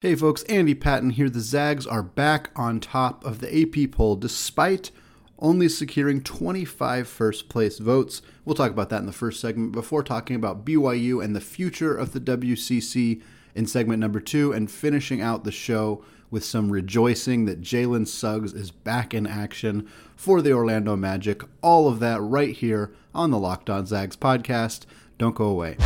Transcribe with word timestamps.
Hey 0.00 0.14
folks, 0.14 0.44
Andy 0.44 0.76
Patton 0.76 1.10
here. 1.10 1.28
The 1.28 1.40
Zags 1.40 1.84
are 1.84 2.04
back 2.04 2.52
on 2.54 2.78
top 2.78 3.24
of 3.24 3.40
the 3.40 3.62
AP 3.62 3.90
poll 3.90 4.14
despite 4.14 4.92
only 5.40 5.68
securing 5.68 6.22
25 6.22 7.08
first 7.08 7.48
place 7.48 7.80
votes. 7.80 8.22
We'll 8.44 8.54
talk 8.54 8.70
about 8.70 8.90
that 8.90 9.00
in 9.00 9.06
the 9.06 9.12
first 9.12 9.40
segment 9.40 9.72
before 9.72 10.04
talking 10.04 10.36
about 10.36 10.64
BYU 10.64 11.20
and 11.20 11.34
the 11.34 11.40
future 11.40 11.96
of 11.96 12.12
the 12.12 12.20
WCC 12.20 13.20
in 13.56 13.66
segment 13.66 13.98
number 13.98 14.20
two 14.20 14.52
and 14.52 14.70
finishing 14.70 15.20
out 15.20 15.42
the 15.42 15.50
show 15.50 16.04
with 16.30 16.44
some 16.44 16.70
rejoicing 16.70 17.46
that 17.46 17.60
Jalen 17.60 18.06
Suggs 18.06 18.52
is 18.52 18.70
back 18.70 19.12
in 19.12 19.26
action 19.26 19.88
for 20.14 20.40
the 20.40 20.52
Orlando 20.52 20.94
Magic. 20.94 21.42
All 21.60 21.88
of 21.88 21.98
that 21.98 22.20
right 22.20 22.54
here 22.54 22.92
on 23.12 23.32
the 23.32 23.38
Locked 23.38 23.68
On 23.68 23.84
Zags 23.84 24.14
podcast. 24.14 24.86
Don't 25.18 25.34
go 25.34 25.46
away. 25.46 25.76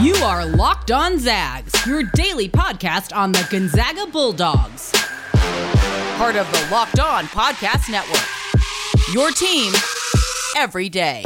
You 0.00 0.16
are 0.16 0.44
Locked 0.44 0.90
On 0.90 1.16
Zags, 1.18 1.86
your 1.86 2.02
daily 2.14 2.48
podcast 2.48 3.16
on 3.16 3.30
the 3.30 3.46
Gonzaga 3.48 4.06
Bulldogs. 4.10 4.90
Part 6.16 6.34
of 6.34 6.50
the 6.50 6.68
Locked 6.72 6.98
On 6.98 7.24
Podcast 7.26 7.88
Network. 7.88 8.18
Your 9.12 9.30
team 9.30 9.72
every 10.56 10.88
day. 10.88 11.22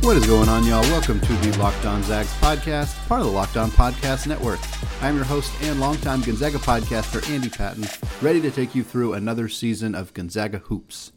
What 0.00 0.16
is 0.16 0.26
going 0.26 0.48
on, 0.48 0.64
y'all? 0.64 0.82
Welcome 0.82 1.20
to 1.20 1.32
the 1.34 1.58
Locked 1.58 1.84
On 1.84 2.02
Zags 2.02 2.32
podcast, 2.40 3.06
part 3.06 3.20
of 3.20 3.26
the 3.26 3.32
Locked 3.32 3.58
On 3.58 3.70
Podcast 3.70 4.26
Network. 4.26 4.60
I'm 5.02 5.14
your 5.14 5.24
host 5.24 5.52
and 5.62 5.78
longtime 5.78 6.22
Gonzaga 6.22 6.58
podcaster, 6.58 7.28
Andy 7.30 7.50
Patton, 7.50 7.84
ready 8.22 8.40
to 8.40 8.50
take 8.50 8.74
you 8.74 8.82
through 8.82 9.12
another 9.12 9.48
season 9.48 9.94
of 9.94 10.14
Gonzaga 10.14 10.58
Hoops. 10.58 11.12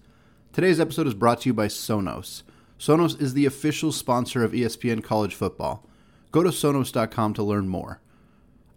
Today's 0.55 0.79
episode 0.79 1.05
is 1.05 1.13
brought 1.13 1.41
to 1.41 1.49
you 1.49 1.53
by 1.53 1.67
Sonos. 1.67 2.43
Sonos 2.79 3.21
is 3.21 3.33
the 3.33 3.45
official 3.45 3.91
sponsor 3.91 4.41
of 4.41 4.53
ESPN 4.53 5.03
College 5.03 5.35
Football. 5.35 5.85
Go 6.31 6.43
to 6.43 6.49
Sonos.com 6.49 7.33
to 7.33 7.43
learn 7.43 7.67
more. 7.67 7.99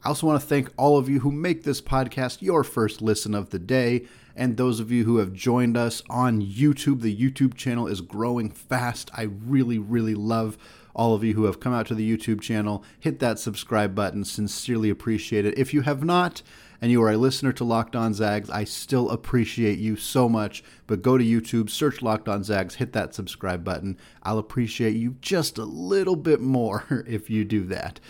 I 0.03 0.09
also 0.09 0.27
want 0.27 0.41
to 0.41 0.47
thank 0.49 0.73
all 0.77 0.99
of 0.99 1.09
you 1.09 1.21
who 1.21 1.31
make 1.31 1.63
this 1.63 1.81
podcast 1.81 2.43
your 2.43 2.65
first 2.65 3.01
listen 3.01 3.33
of 3.33 3.51
the 3.51 3.61
day, 3.61 4.07
and 4.35 4.57
those 4.57 4.81
of 4.81 4.91
you 4.91 5.05
who 5.05 5.19
have 5.19 5.33
joined 5.33 5.77
us 5.77 6.03
on 6.11 6.43
YouTube. 6.43 7.01
The 7.01 7.17
YouTube 7.17 7.55
channel 7.55 7.87
is 7.87 8.01
growing 8.01 8.51
fast. 8.51 9.09
I 9.15 9.29
really, 9.47 9.79
really 9.79 10.17
love 10.17 10.59
all 10.97 11.15
of 11.15 11.23
you 11.23 11.35
who 11.35 11.45
have 11.45 11.61
come 11.61 11.73
out 11.73 11.87
to 11.87 11.95
the 11.95 12.17
YouTube 12.17 12.41
channel. 12.41 12.83
Hit 12.99 13.21
that 13.21 13.39
subscribe 13.39 13.95
button. 13.95 14.25
Sincerely 14.25 14.91
appreciate 14.91 15.47
it. 15.47 15.57
If 15.57 15.73
you 15.73 15.83
have 15.83 16.03
not, 16.03 16.43
and 16.81 16.91
you 16.91 17.03
are 17.03 17.11
a 17.11 17.17
listener 17.17 17.53
to 17.53 17.65
Locked 17.65 17.97
On 17.97 18.15
Zags, 18.15 18.51
I 18.51 18.65
still 18.65 19.11
appreciate 19.11 19.79
you 19.79 19.97
so 19.97 20.29
much. 20.29 20.63
But 20.87 21.03
go 21.03 21.19
to 21.19 21.25
YouTube, 21.25 21.71
search 21.71 22.03
Locked 22.03 22.29
On 22.29 22.45
Zags, 22.45 22.77
hit 22.77 22.93
that 22.93 23.15
subscribe 23.15 23.65
button. 23.65 23.97
I'll 24.23 24.39
appreciate 24.39 24.95
you 24.97 25.17
just 25.21 25.59
a 25.59 25.65
little 25.65 26.17
bit 26.17 26.41
more 26.41 27.05
if 27.09 27.29
you 27.31 27.45
do 27.45 27.65
that. 27.67 28.01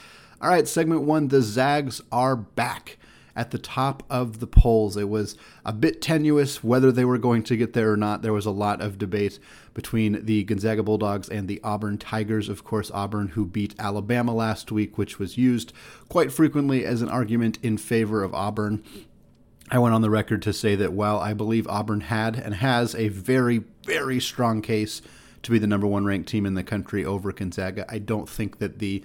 All 0.41 0.51
right, 0.51 0.69
segment 0.69 1.03
one 1.03 1.29
the 1.29 1.43
Zags 1.43 2.01
are 2.13 2.37
back 2.37 2.99
at 3.35 3.53
the 3.53 3.59
top 3.59 4.03
of 4.11 4.41
the 4.41 4.47
polls. 4.47 4.97
It 4.97 5.09
was 5.09 5.37
a 5.65 5.73
bit 5.73 6.03
tenuous 6.03 6.63
whether 6.63 6.91
they 6.91 7.05
were 7.05 7.19
going 7.19 7.45
to 7.45 7.57
get 7.57 7.73
there 7.73 7.93
or 7.93 7.97
not. 7.97 8.21
There 8.21 8.33
was 8.33 8.47
a 8.47 8.51
lot 8.51 8.81
of 8.81 8.99
debate 8.99 9.39
between 9.79 10.25
the 10.25 10.43
Gonzaga 10.43 10.83
Bulldogs 10.83 11.29
and 11.29 11.47
the 11.47 11.61
Auburn 11.63 11.99
Tigers. 11.99 12.49
Of 12.49 12.65
course, 12.65 12.91
Auburn, 12.91 13.29
who 13.29 13.47
beat 13.47 13.77
Alabama 13.79 14.35
last 14.35 14.73
week, 14.73 14.99
which 14.99 15.21
was 15.21 15.39
used 15.39 15.73
quite 16.09 16.33
frequently 16.33 16.85
as 16.85 17.01
an 17.01 17.09
argument 17.09 17.61
in 17.63 17.79
favor 17.79 18.25
of 18.25 18.35
Auburn. 18.35 18.83
I 19.71 19.79
went 19.79 19.95
on 19.95 20.03
the 20.03 20.11
record 20.11 20.43
to 20.43 20.53
say 20.53 20.75
that 20.75 20.93
while 20.93 21.21
I 21.21 21.33
believe 21.33 21.69
Auburn 21.69 22.01
had 22.01 22.35
and 22.35 22.55
has 22.55 22.97
a 22.97 23.07
very, 23.07 23.63
very 23.85 24.19
strong 24.19 24.63
case 24.63 25.01
to 25.45 25.53
be 25.53 25.61
the 25.61 25.69
number 25.69 25.87
one 25.87 26.05
ranked 26.05 26.29
team 26.29 26.45
in 26.45 26.55
the 26.55 26.65
country 26.65 27.05
over 27.05 27.31
Gonzaga, 27.31 27.87
I 27.89 28.01
don't 28.01 28.29
think 28.29 28.59
that 28.59 28.81
the 28.81 29.05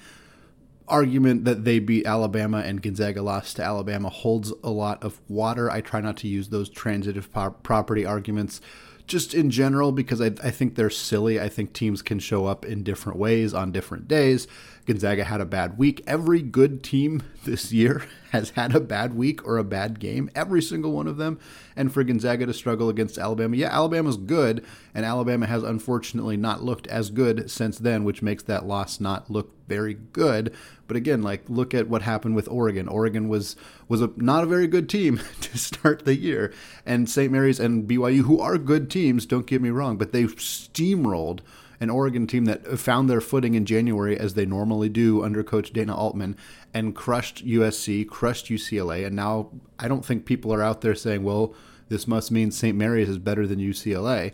argument 0.87 1.45
that 1.45 1.65
they 1.65 1.77
beat 1.77 2.07
Alabama 2.07 2.63
and 2.65 2.81
Gonzaga 2.81 3.21
lost 3.21 3.57
to 3.57 3.63
Alabama 3.63 4.09
holds 4.09 4.51
a 4.63 4.71
lot 4.71 5.03
of 5.03 5.21
water. 5.29 5.69
I 5.69 5.81
try 5.81 6.01
not 6.01 6.17
to 6.17 6.27
use 6.27 6.49
those 6.49 6.67
transitive 6.67 7.29
property 7.61 8.07
arguments 8.07 8.59
just 9.07 9.33
in 9.33 9.49
general 9.49 9.91
because 9.91 10.21
I, 10.21 10.27
I 10.27 10.51
think 10.51 10.75
they're 10.75 10.89
silly. 10.89 11.39
I 11.39 11.49
think 11.49 11.73
teams 11.73 12.01
can 12.01 12.19
show 12.19 12.45
up 12.45 12.65
in 12.65 12.83
different 12.83 13.19
ways 13.19 13.53
on 13.53 13.71
different 13.71 14.07
days. 14.07 14.47
Gonzaga 14.85 15.23
had 15.23 15.39
a 15.39 15.45
bad 15.45 15.77
week. 15.77 16.03
Every 16.05 16.41
good 16.41 16.83
team 16.83 17.23
this 17.45 17.71
year 17.71 18.03
has 18.31 18.51
had 18.51 18.75
a 18.75 18.79
bad 18.79 19.13
week 19.13 19.45
or 19.47 19.57
a 19.57 19.63
bad 19.63 19.99
game, 19.99 20.29
every 20.35 20.61
single 20.61 20.91
one 20.91 21.07
of 21.07 21.17
them. 21.17 21.39
And 21.75 21.93
for 21.93 22.03
Gonzaga 22.03 22.45
to 22.45 22.53
struggle 22.53 22.89
against 22.89 23.17
Alabama, 23.17 23.55
yeah, 23.55 23.69
Alabama's 23.69 24.17
good, 24.17 24.65
and 24.93 25.05
Alabama 25.05 25.45
has 25.45 25.63
unfortunately 25.63 26.37
not 26.37 26.63
looked 26.63 26.87
as 26.87 27.09
good 27.09 27.49
since 27.49 27.77
then, 27.77 28.03
which 28.03 28.21
makes 28.21 28.43
that 28.43 28.65
loss 28.65 28.99
not 28.99 29.29
look 29.29 29.53
very 29.67 29.93
good. 29.93 30.53
But 30.87 30.97
again, 30.97 31.21
like 31.21 31.49
look 31.49 31.73
at 31.73 31.87
what 31.87 32.01
happened 32.01 32.35
with 32.35 32.49
Oregon. 32.49 32.87
Oregon 32.87 33.29
was 33.29 33.55
was 33.87 34.01
a, 34.01 34.11
not 34.17 34.43
a 34.43 34.47
very 34.47 34.67
good 34.67 34.89
team 34.89 35.21
to 35.41 35.57
start 35.57 36.05
the 36.05 36.15
year, 36.15 36.53
and 36.85 37.09
St. 37.09 37.31
Mary's 37.31 37.59
and 37.59 37.87
BYU, 37.87 38.21
who 38.21 38.39
are 38.39 38.57
good 38.57 38.89
teams, 38.89 39.25
don't 39.25 39.47
get 39.47 39.61
me 39.61 39.69
wrong, 39.69 39.97
but 39.97 40.11
they 40.11 40.23
steamrolled 40.23 41.39
an 41.83 41.89
Oregon 41.89 42.25
team 42.25 42.45
that 42.45 42.79
found 42.79 43.09
their 43.09 43.21
footing 43.21 43.53
in 43.53 43.65
January 43.65 44.17
as 44.17 44.33
they 44.33 44.45
normally 44.45 44.89
do 44.89 45.23
under 45.23 45.43
coach 45.43 45.73
Dana 45.73 45.95
Altman 45.95 46.35
and 46.73 46.95
crushed 46.95 47.45
USC, 47.45 48.07
crushed 48.07 48.47
UCLA, 48.47 49.05
and 49.05 49.15
now 49.15 49.49
I 49.77 49.87
don't 49.87 50.05
think 50.05 50.25
people 50.25 50.53
are 50.53 50.63
out 50.63 50.81
there 50.81 50.95
saying, 50.95 51.23
"Well, 51.23 51.53
this 51.89 52.07
must 52.07 52.31
mean 52.31 52.51
St. 52.51 52.75
Mary's 52.75 53.09
is 53.09 53.19
better 53.19 53.45
than 53.45 53.59
UCLA." 53.59 54.31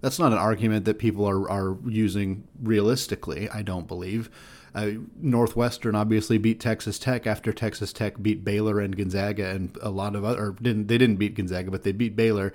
That's 0.00 0.18
not 0.18 0.32
an 0.32 0.38
argument 0.38 0.84
that 0.84 0.98
people 0.98 1.28
are 1.28 1.50
are 1.50 1.76
using 1.84 2.44
realistically. 2.62 3.50
I 3.50 3.62
don't 3.62 3.88
believe. 3.88 4.30
Uh, 4.74 4.90
Northwestern 5.20 5.94
obviously 5.94 6.36
beat 6.36 6.58
Texas 6.58 6.98
Tech 6.98 7.26
after 7.26 7.52
Texas 7.52 7.92
Tech 7.92 8.20
beat 8.20 8.44
Baylor 8.44 8.80
and 8.80 8.96
Gonzaga 8.96 9.50
and 9.50 9.76
a 9.80 9.90
lot 9.90 10.16
of 10.16 10.24
other. 10.24 10.54
didn't 10.60 10.86
they 10.86 10.98
didn't 10.98 11.16
beat 11.16 11.34
Gonzaga, 11.34 11.70
but 11.70 11.82
they 11.82 11.92
beat 11.92 12.16
Baylor 12.16 12.52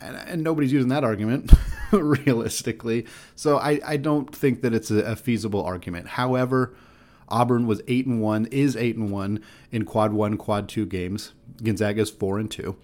and, 0.00 0.16
and 0.16 0.42
nobody's 0.42 0.72
using 0.72 0.88
that 0.88 1.04
argument 1.04 1.52
realistically. 1.92 3.06
So 3.34 3.58
I, 3.58 3.80
I 3.84 3.96
don't 3.96 4.34
think 4.34 4.62
that 4.62 4.74
it's 4.74 4.90
a, 4.90 4.98
a 5.00 5.16
feasible 5.16 5.62
argument. 5.62 6.08
However, 6.08 6.74
Auburn 7.28 7.66
was 7.66 7.80
eight 7.88 8.06
and 8.06 8.20
one, 8.20 8.46
is 8.46 8.76
eight 8.76 8.96
and 8.96 9.10
one 9.10 9.42
in 9.70 9.84
quad 9.84 10.12
one, 10.12 10.36
quad 10.36 10.68
two 10.68 10.86
games. 10.86 11.32
Gonzaga's 11.62 12.10
four 12.10 12.38
and 12.38 12.50
two. 12.50 12.76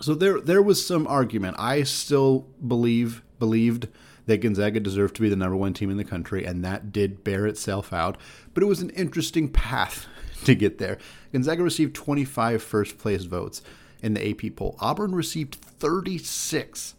So 0.00 0.14
there 0.14 0.40
there 0.40 0.62
was 0.62 0.84
some 0.84 1.06
argument. 1.06 1.56
I 1.58 1.84
still 1.84 2.46
believe 2.66 3.22
believed 3.38 3.88
that 4.26 4.40
Gonzaga 4.40 4.80
deserved 4.80 5.14
to 5.16 5.22
be 5.22 5.28
the 5.28 5.36
number 5.36 5.56
one 5.56 5.74
team 5.74 5.90
in 5.90 5.96
the 5.96 6.04
country, 6.04 6.44
and 6.44 6.64
that 6.64 6.92
did 6.92 7.22
bear 7.24 7.46
itself 7.46 7.92
out. 7.92 8.16
But 8.52 8.62
it 8.62 8.66
was 8.66 8.80
an 8.80 8.90
interesting 8.90 9.48
path 9.48 10.06
to 10.44 10.54
get 10.54 10.78
there. 10.78 10.98
Gonzaga 11.32 11.62
received 11.62 11.94
25 11.94 12.62
first 12.62 12.98
place 12.98 13.24
votes 13.24 13.62
in 14.04 14.14
the 14.14 14.30
AP 14.30 14.54
poll. 14.54 14.76
Auburn 14.80 15.14
received 15.14 15.54
36 15.54 16.94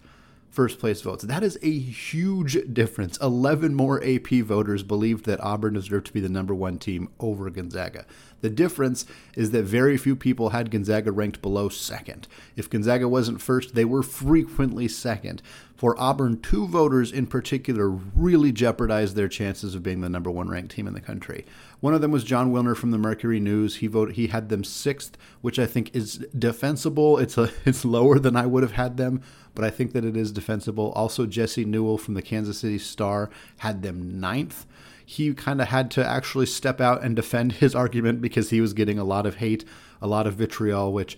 first 0.49 0.79
place 0.79 1.01
votes. 1.01 1.23
That 1.25 1.43
is 1.43 1.59
a 1.61 1.69
huge 1.69 2.57
difference. 2.73 3.17
11 3.17 3.75
more 3.75 4.01
AP 4.03 4.29
voters 4.45 4.83
believed 4.83 5.25
that 5.25 5.43
Auburn 5.43 5.73
deserved 5.73 6.07
to 6.07 6.13
be 6.13 6.21
the 6.21 6.29
number 6.29 6.55
one 6.55 6.79
team 6.79 7.09
over 7.19 7.49
Gonzaga. 7.49 8.05
The 8.39 8.49
difference 8.49 9.05
is 9.35 9.51
that 9.51 9.63
very 9.63 9.97
few 9.97 10.15
people 10.15 10.49
had 10.51 10.71
Gonzaga 10.71 11.11
ranked 11.11 11.41
below 11.41 11.67
second. 11.67 12.27
If 12.55 12.69
Gonzaga 12.69 13.09
wasn't 13.09 13.41
first, 13.41 13.75
they 13.75 13.83
were 13.83 14.01
frequently 14.01 14.87
second. 14.87 15.41
For 15.75 15.99
Auburn, 15.99 16.39
two 16.39 16.67
voters 16.67 17.11
in 17.11 17.27
particular 17.27 17.89
really 17.89 18.53
jeopardized 18.53 19.15
their 19.15 19.27
chances 19.27 19.75
of 19.75 19.83
being 19.83 19.99
the 19.99 20.09
number 20.09 20.31
one 20.31 20.47
ranked 20.47 20.71
team 20.71 20.87
in 20.87 20.93
the 20.93 21.01
country. 21.01 21.45
One 21.81 21.93
of 21.93 21.99
them 21.99 22.11
was 22.11 22.23
Jon 22.23 22.53
Wilner 22.53 22.77
from 22.77 22.91
the 22.91 22.97
Mercury 22.97 23.41
News. 23.41 23.77
He 23.77 23.87
voted 23.87 24.15
he 24.15 24.27
had 24.27 24.47
them 24.47 24.63
sixth, 24.63 25.17
which 25.41 25.59
I 25.59 25.65
think 25.65 25.93
is 25.93 26.25
defensible. 26.37 27.17
It's 27.17 27.37
a 27.37 27.51
it's 27.65 27.83
lower 27.83 28.19
than 28.19 28.37
I 28.37 28.45
would 28.45 28.63
have 28.63 28.71
had 28.73 28.95
them, 28.95 29.21
but 29.53 29.65
I 29.65 29.69
think 29.69 29.91
that 29.91 30.05
it 30.05 30.15
is 30.15 30.31
defensible. 30.31 30.93
Also, 30.93 31.25
Jesse 31.25 31.65
Newell 31.65 31.97
from 31.97 32.13
the 32.13 32.21
Kansas 32.21 32.59
City 32.59 32.77
Star 32.77 33.29
had 33.57 33.81
them 33.81 34.19
ninth 34.19 34.65
he 35.05 35.33
kind 35.33 35.61
of 35.61 35.67
had 35.67 35.91
to 35.91 36.05
actually 36.05 36.47
step 36.47 36.81
out 36.81 37.03
and 37.03 37.15
defend 37.15 37.53
his 37.53 37.75
argument 37.75 38.21
because 38.21 38.49
he 38.49 38.59
was 38.59 38.73
getting 38.73 38.97
a 38.97 39.03
lot 39.03 39.25
of 39.25 39.35
hate, 39.35 39.63
a 40.01 40.07
lot 40.07 40.25
of 40.25 40.33
vitriol, 40.33 40.91
which 40.91 41.17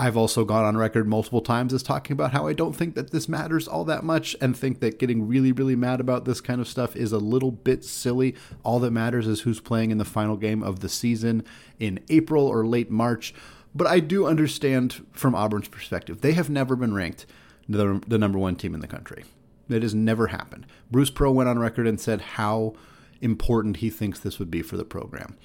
I've 0.00 0.16
also 0.16 0.44
gone 0.44 0.64
on 0.64 0.76
record 0.76 1.08
multiple 1.08 1.40
times 1.40 1.74
as 1.74 1.82
talking 1.82 2.14
about 2.14 2.30
how 2.30 2.46
I 2.46 2.52
don't 2.52 2.74
think 2.74 2.94
that 2.94 3.10
this 3.10 3.28
matters 3.28 3.66
all 3.66 3.84
that 3.86 4.04
much 4.04 4.36
and 4.40 4.56
think 4.56 4.78
that 4.78 5.00
getting 5.00 5.26
really, 5.26 5.50
really 5.50 5.74
mad 5.74 5.98
about 5.98 6.24
this 6.24 6.40
kind 6.40 6.60
of 6.60 6.68
stuff 6.68 6.94
is 6.94 7.10
a 7.10 7.18
little 7.18 7.50
bit 7.50 7.84
silly. 7.84 8.36
All 8.62 8.78
that 8.78 8.92
matters 8.92 9.26
is 9.26 9.40
who's 9.40 9.58
playing 9.58 9.90
in 9.90 9.98
the 9.98 10.04
final 10.04 10.36
game 10.36 10.62
of 10.62 10.80
the 10.80 10.88
season 10.88 11.42
in 11.80 11.98
April 12.08 12.46
or 12.46 12.64
late 12.64 12.92
March. 12.92 13.34
But 13.74 13.88
I 13.88 13.98
do 13.98 14.24
understand 14.24 15.04
from 15.12 15.34
Auburn's 15.34 15.68
perspective, 15.68 16.20
they 16.20 16.32
have 16.32 16.48
never 16.48 16.76
been 16.76 16.94
ranked 16.94 17.26
the, 17.68 18.00
the 18.06 18.18
number 18.18 18.38
one 18.38 18.54
team 18.54 18.74
in 18.74 18.80
the 18.80 18.86
country. 18.86 19.24
It 19.68 19.82
has 19.82 19.96
never 19.96 20.28
happened. 20.28 20.64
Bruce 20.92 21.10
Pearl 21.10 21.34
went 21.34 21.48
on 21.48 21.58
record 21.58 21.88
and 21.88 22.00
said 22.00 22.20
how 22.20 22.74
important 23.20 23.78
he 23.78 23.90
thinks 23.90 24.20
this 24.20 24.38
would 24.38 24.50
be 24.50 24.62
for 24.62 24.76
the 24.76 24.84
program. 24.84 25.36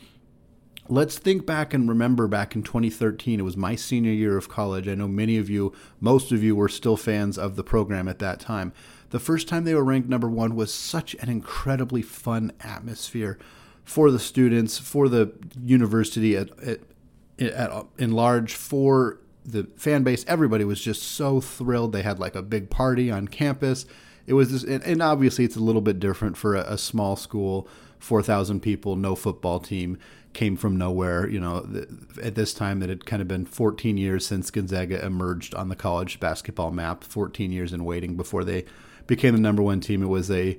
Let's 0.90 1.18
think 1.18 1.46
back 1.46 1.74
and 1.74 1.88
remember 1.88 2.28
back 2.28 2.56
in 2.56 2.64
2013. 2.64 3.40
It 3.40 3.44
was 3.44 3.56
my 3.56 3.76
senior 3.76 4.12
year 4.12 4.38
of 4.38 4.50
college. 4.50 4.88
I 4.88 4.96
know 4.96 5.08
many 5.08 5.38
of 5.38 5.50
you, 5.50 5.74
most 6.02 6.32
of 6.34 6.44
you, 6.44 6.56
were 6.56 6.68
still 6.68 6.98
fans 6.98 7.38
of 7.38 7.56
the 7.56 7.64
program 7.64 8.10
at 8.10 8.20
that 8.20 8.42
time. 8.42 8.74
The 9.12 9.20
first 9.20 9.48
time 9.48 9.64
they 9.64 9.76
were 9.76 9.84
ranked 9.84 10.10
number 10.10 10.28
one 10.28 10.56
was 10.56 10.74
such 10.74 11.14
an 11.16 11.30
incredibly 11.30 12.02
fun 12.02 12.52
atmosphere. 12.60 13.38
for 13.86 14.12
the 14.12 14.20
students, 14.20 14.78
for 14.78 15.10
the 15.10 15.34
university 15.62 16.38
at, 16.38 16.50
at, 16.62 16.80
at 17.38 17.86
in 17.98 18.14
large, 18.14 18.54
for 18.54 19.20
the 19.46 19.68
fan 19.76 20.04
base. 20.04 20.24
Everybody 20.26 20.64
was 20.64 20.80
just 20.82 21.04
so 21.04 21.42
thrilled. 21.42 21.92
They 21.92 22.02
had 22.02 22.18
like 22.18 22.34
a 22.34 22.42
big 22.42 22.70
party 22.70 23.12
on 23.12 23.28
campus. 23.28 23.86
It 24.26 24.34
was 24.34 24.54
this, 24.54 24.64
and, 24.64 24.82
and 24.84 25.02
obviously 25.02 25.44
it's 25.44 25.58
a 25.58 25.62
little 25.62 25.82
bit 25.82 26.00
different 26.00 26.38
for 26.38 26.56
a, 26.56 26.62
a 26.62 26.78
small 26.78 27.18
school, 27.18 27.68
four 28.00 28.24
thousand 28.24 28.62
people, 28.62 28.96
no 28.96 29.16
football 29.16 29.60
team 29.60 29.98
came 30.34 30.56
from 30.56 30.78
nowhere. 30.78 31.28
You 31.28 31.40
know, 31.40 31.86
at 32.22 32.36
this 32.36 32.54
time, 32.54 32.82
it 32.84 32.90
had 32.90 33.06
kind 33.06 33.22
of 33.22 33.28
been 33.28 33.46
14 33.46 33.98
years 33.98 34.26
since 34.26 34.52
Gonzaga 34.52 35.04
emerged 35.06 35.56
on 35.56 35.70
the 35.70 35.76
college 35.76 36.20
basketball 36.20 36.72
map. 36.72 37.04
14 37.04 37.52
years 37.52 37.74
in 37.74 37.86
waiting 37.86 38.16
before 38.16 38.44
they 38.44 38.66
became 39.08 39.36
the 39.36 39.42
number 39.42 39.62
one 39.62 39.80
team. 39.80 40.02
It 40.04 40.08
was 40.08 40.30
a 40.32 40.58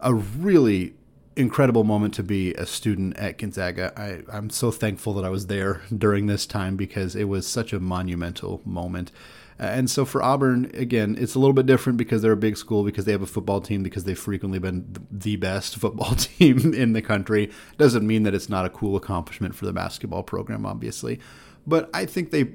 a 0.00 0.14
really 0.14 0.94
incredible 1.38 1.84
moment 1.84 2.12
to 2.14 2.22
be 2.22 2.52
a 2.54 2.66
student 2.66 3.16
at 3.16 3.38
Gonzaga. 3.38 3.92
I, 3.96 4.22
I'm 4.36 4.50
so 4.50 4.70
thankful 4.70 5.14
that 5.14 5.24
I 5.24 5.30
was 5.30 5.46
there 5.46 5.82
during 5.96 6.26
this 6.26 6.46
time 6.46 6.76
because 6.76 7.14
it 7.14 7.24
was 7.24 7.46
such 7.46 7.72
a 7.72 7.78
monumental 7.78 8.60
moment. 8.64 9.12
Uh, 9.60 9.64
and 9.64 9.90
so 9.90 10.04
for 10.04 10.22
Auburn, 10.22 10.70
again, 10.74 11.16
it's 11.18 11.34
a 11.34 11.38
little 11.38 11.52
bit 11.52 11.66
different 11.66 11.98
because 11.98 12.22
they're 12.22 12.32
a 12.32 12.36
big 12.36 12.56
school, 12.56 12.84
because 12.84 13.04
they 13.04 13.12
have 13.12 13.22
a 13.22 13.26
football 13.26 13.60
team, 13.60 13.82
because 13.82 14.04
they've 14.04 14.18
frequently 14.18 14.58
been 14.58 14.86
the 15.10 15.36
best 15.36 15.76
football 15.80 16.14
team 16.14 16.74
in 16.74 16.92
the 16.92 17.02
country. 17.02 17.50
Doesn't 17.76 18.06
mean 18.06 18.22
that 18.22 18.34
it's 18.34 18.48
not 18.48 18.64
a 18.64 18.70
cool 18.70 18.96
accomplishment 18.96 19.54
for 19.54 19.66
the 19.66 19.72
basketball 19.72 20.22
program, 20.22 20.64
obviously. 20.64 21.18
But 21.66 21.90
I 21.92 22.06
think 22.06 22.30
they, 22.30 22.52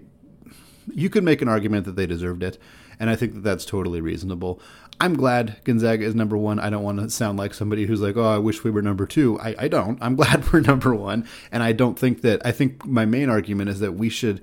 you 0.93 1.09
could 1.09 1.23
make 1.23 1.41
an 1.41 1.49
argument 1.49 1.85
that 1.85 1.95
they 1.95 2.05
deserved 2.05 2.41
it. 2.41 2.57
And 2.99 3.09
I 3.09 3.15
think 3.15 3.33
that 3.33 3.43
that's 3.43 3.65
totally 3.65 4.01
reasonable. 4.01 4.61
I'm 5.01 5.15
glad 5.15 5.57
Gonzaga 5.63 6.05
is 6.05 6.15
number 6.15 6.37
one. 6.37 6.59
I 6.59 6.69
don't 6.69 6.83
want 6.83 6.99
to 6.99 7.09
sound 7.09 7.37
like 7.37 7.53
somebody 7.53 7.85
who's 7.85 8.01
like, 8.01 8.15
oh, 8.15 8.23
I 8.23 8.37
wish 8.37 8.63
we 8.63 8.71
were 8.71 8.81
number 8.81 9.05
two. 9.05 9.39
I, 9.39 9.55
I 9.59 9.67
don't. 9.67 9.97
I'm 10.01 10.15
glad 10.17 10.51
we're 10.53 10.61
number 10.61 10.95
one. 10.95 11.27
And 11.51 11.63
I 11.63 11.73
don't 11.73 11.97
think 11.97 12.21
that, 12.21 12.45
I 12.45 12.51
think 12.51 12.85
my 12.85 13.05
main 13.05 13.29
argument 13.29 13.69
is 13.69 13.79
that 13.79 13.93
we 13.93 14.09
should, 14.09 14.41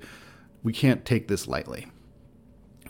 we 0.61 0.73
can't 0.73 1.05
take 1.05 1.27
this 1.27 1.47
lightly. 1.47 1.87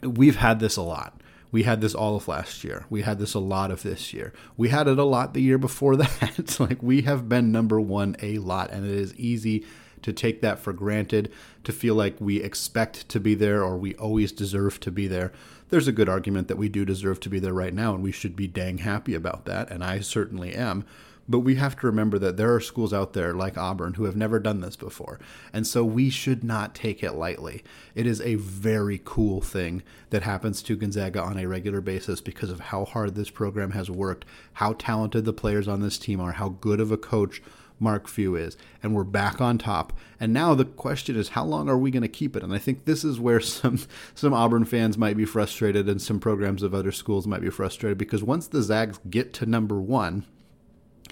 We've 0.03 0.37
had 0.37 0.59
this 0.59 0.77
a 0.77 0.81
lot. 0.81 1.21
We 1.51 1.63
had 1.63 1.81
this 1.81 1.93
all 1.93 2.15
of 2.15 2.27
last 2.27 2.63
year. 2.63 2.85
We 2.89 3.01
had 3.01 3.19
this 3.19 3.33
a 3.33 3.39
lot 3.39 3.71
of 3.71 3.83
this 3.83 4.13
year. 4.13 4.31
We 4.55 4.69
had 4.69 4.87
it 4.87 4.97
a 4.97 5.03
lot 5.03 5.33
the 5.33 5.41
year 5.41 5.57
before 5.57 5.95
that. 5.97 6.59
like 6.59 6.81
we 6.81 7.01
have 7.01 7.27
been 7.27 7.51
number 7.51 7.79
one 7.79 8.15
a 8.21 8.37
lot, 8.37 8.71
and 8.71 8.85
it 8.85 8.95
is 8.95 9.13
easy 9.15 9.65
to 10.01 10.13
take 10.13 10.41
that 10.41 10.57
for 10.57 10.73
granted, 10.73 11.31
to 11.63 11.71
feel 11.71 11.93
like 11.93 12.15
we 12.19 12.41
expect 12.41 13.07
to 13.09 13.19
be 13.19 13.35
there 13.35 13.63
or 13.63 13.77
we 13.77 13.93
always 13.95 14.31
deserve 14.31 14.79
to 14.79 14.91
be 14.91 15.07
there 15.07 15.31
there's 15.71 15.87
a 15.87 15.93
good 15.93 16.09
argument 16.09 16.49
that 16.49 16.57
we 16.57 16.69
do 16.69 16.85
deserve 16.85 17.19
to 17.21 17.29
be 17.29 17.39
there 17.39 17.53
right 17.53 17.73
now, 17.73 17.95
and 17.95 18.03
we 18.03 18.11
should 18.11 18.35
be 18.35 18.45
dang 18.45 18.79
happy 18.79 19.15
about 19.15 19.45
that, 19.45 19.71
and 19.71 19.83
I 19.83 20.01
certainly 20.01 20.53
am. 20.53 20.85
But 21.29 21.39
we 21.39 21.55
have 21.55 21.79
to 21.79 21.87
remember 21.87 22.19
that 22.19 22.37
there 22.37 22.53
are 22.53 22.59
schools 22.59 22.93
out 22.93 23.13
there 23.13 23.33
like 23.33 23.57
Auburn 23.57 23.93
who 23.93 24.03
have 24.05 24.15
never 24.15 24.39
done 24.39 24.61
this 24.61 24.75
before. 24.75 25.19
And 25.53 25.65
so 25.65 25.83
we 25.83 26.09
should 26.09 26.43
not 26.43 26.75
take 26.75 27.03
it 27.03 27.13
lightly. 27.13 27.63
It 27.95 28.05
is 28.05 28.21
a 28.21 28.35
very 28.35 29.01
cool 29.03 29.39
thing 29.39 29.83
that 30.09 30.23
happens 30.23 30.61
to 30.63 30.75
Gonzaga 30.75 31.21
on 31.21 31.37
a 31.37 31.47
regular 31.47 31.79
basis 31.79 32.21
because 32.21 32.49
of 32.49 32.59
how 32.59 32.85
hard 32.85 33.15
this 33.15 33.29
program 33.29 33.71
has 33.71 33.89
worked, 33.89 34.25
how 34.53 34.73
talented 34.73 35.25
the 35.25 35.33
players 35.33 35.67
on 35.67 35.81
this 35.81 35.97
team 35.97 36.19
are, 36.19 36.33
how 36.33 36.49
good 36.49 36.79
of 36.79 36.91
a 36.91 36.97
coach 36.97 37.41
Mark 37.81 38.07
Few 38.07 38.35
is, 38.35 38.55
and 38.83 38.93
we're 38.93 39.03
back 39.03 39.41
on 39.41 39.57
top. 39.57 39.91
And 40.19 40.31
now 40.31 40.53
the 40.53 40.65
question 40.65 41.15
is, 41.15 41.29
how 41.29 41.43
long 41.43 41.67
are 41.67 41.77
we 41.77 41.89
going 41.89 42.03
to 42.03 42.07
keep 42.07 42.35
it? 42.35 42.43
And 42.43 42.53
I 42.53 42.59
think 42.59 42.85
this 42.85 43.03
is 43.03 43.19
where 43.19 43.39
some 43.41 43.79
some 44.13 44.33
Auburn 44.33 44.65
fans 44.65 44.97
might 44.97 45.17
be 45.17 45.25
frustrated, 45.25 45.89
and 45.89 46.01
some 46.01 46.19
programs 46.19 46.63
of 46.63 46.73
other 46.73 46.91
schools 46.91 47.27
might 47.27 47.41
be 47.41 47.49
frustrated 47.49 47.97
because 47.97 48.23
once 48.23 48.47
the 48.47 48.61
Zags 48.61 48.99
get 49.09 49.33
to 49.33 49.45
number 49.45 49.81
one, 49.81 50.25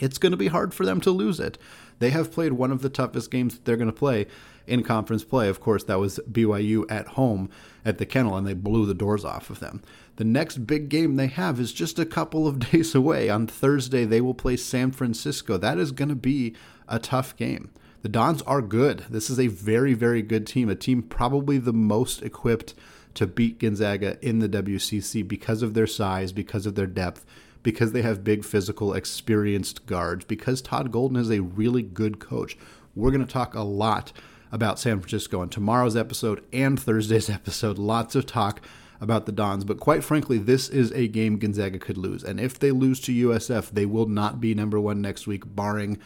it's 0.04 0.18
going 0.18 0.32
to 0.32 0.38
be 0.38 0.48
hard 0.48 0.74
for 0.74 0.86
them 0.86 1.02
to 1.02 1.12
lose 1.12 1.40
it. 1.40 1.58
They 2.00 2.12
have 2.12 2.32
played 2.32 2.54
one 2.54 2.72
of 2.72 2.82
the 2.82 2.90
toughest 2.90 3.30
games 3.32 3.56
that 3.56 3.66
they're 3.66 3.78
going 3.78 3.88
to 3.88 3.94
play 3.94 4.28
in 4.66 4.84
conference 4.84 5.24
play. 5.24 5.50
Of 5.50 5.60
course, 5.60 5.84
that 5.86 6.00
was 6.00 6.20
BYU 6.32 6.86
at 6.90 7.08
home 7.10 7.50
at 7.84 7.98
the 7.98 8.06
kennel, 8.06 8.38
and 8.38 8.48
they 8.48 8.54
blew 8.54 8.86
the 8.86 8.94
doors 8.94 9.26
off 9.26 9.50
of 9.50 9.60
them. 9.60 9.82
The 10.16 10.24
next 10.24 10.68
big 10.68 10.90
game 10.90 11.16
they 11.16 11.28
have 11.28 11.60
is 11.60 11.74
just 11.74 12.00
a 12.00 12.06
couple 12.06 12.48
of 12.48 12.60
days 12.72 12.96
away. 12.96 13.30
On 13.30 13.48
Thursday, 13.48 14.06
they 14.06 14.22
will 14.22 14.34
play 14.34 14.58
San 14.58 14.92
Francisco. 14.92 15.58
That 15.58 15.78
is 15.78 15.92
going 15.92 16.10
to 16.10 16.16
be 16.16 16.56
a 16.88 17.00
tough 17.00 17.36
game. 17.36 17.72
The 18.02 18.10
Dons 18.10 18.42
are 18.44 18.62
good. 18.62 19.06
This 19.10 19.30
is 19.30 19.40
a 19.40 19.48
very, 19.48 19.94
very 19.94 20.22
good 20.22 20.48
team, 20.48 20.70
a 20.70 20.76
team 20.76 21.02
probably 21.02 21.58
the 21.58 21.74
most 21.74 22.22
equipped 22.22 22.74
to 23.16 23.28
beat 23.28 23.60
Gonzaga 23.60 24.18
in 24.26 24.40
the 24.40 24.48
WCC 24.48 25.28
because 25.28 25.62
of 25.62 25.74
their 25.74 25.88
size, 25.88 26.32
because 26.32 26.66
of 26.66 26.76
their 26.76 26.88
depth, 26.88 27.26
because 27.64 27.92
they 27.92 28.02
have 28.02 28.24
big 28.24 28.46
physical, 28.46 28.94
experienced 28.94 29.86
guards, 29.86 30.26
because 30.26 30.62
Todd 30.62 30.92
Golden 30.92 31.18
is 31.18 31.30
a 31.30 31.42
really 31.42 31.82
good 31.82 32.20
coach. 32.20 32.58
We're 32.96 33.12
going 33.12 33.26
to 33.26 33.32
talk 33.32 33.54
a 33.54 33.62
lot 33.62 34.12
about 34.52 34.80
San 34.80 35.00
Francisco 35.00 35.42
in 35.42 35.50
tomorrow's 35.50 35.96
episode 35.96 36.44
and 36.52 36.80
Thursday's 36.80 37.30
episode. 37.30 37.78
Lots 37.78 38.16
of 38.16 38.26
talk 38.26 38.62
about 39.02 39.26
the 39.26 39.32
Dons, 39.32 39.64
but 39.64 39.80
quite 39.80 40.04
frankly, 40.04 40.38
this 40.38 40.68
is 40.68 40.92
a 40.92 41.08
game 41.08 41.38
Gonzaga 41.38 41.80
could 41.80 41.98
lose. 41.98 42.24
And 42.24 42.40
if 42.40 42.60
they 42.60 42.72
lose 42.72 43.00
to 43.02 43.28
USF, 43.28 43.72
they 43.72 43.86
will 43.86 44.08
not 44.08 44.42
be 44.42 44.54
number 44.54 44.80
one 44.80 45.02
next 45.02 45.26
week, 45.26 45.44
barring 45.46 46.00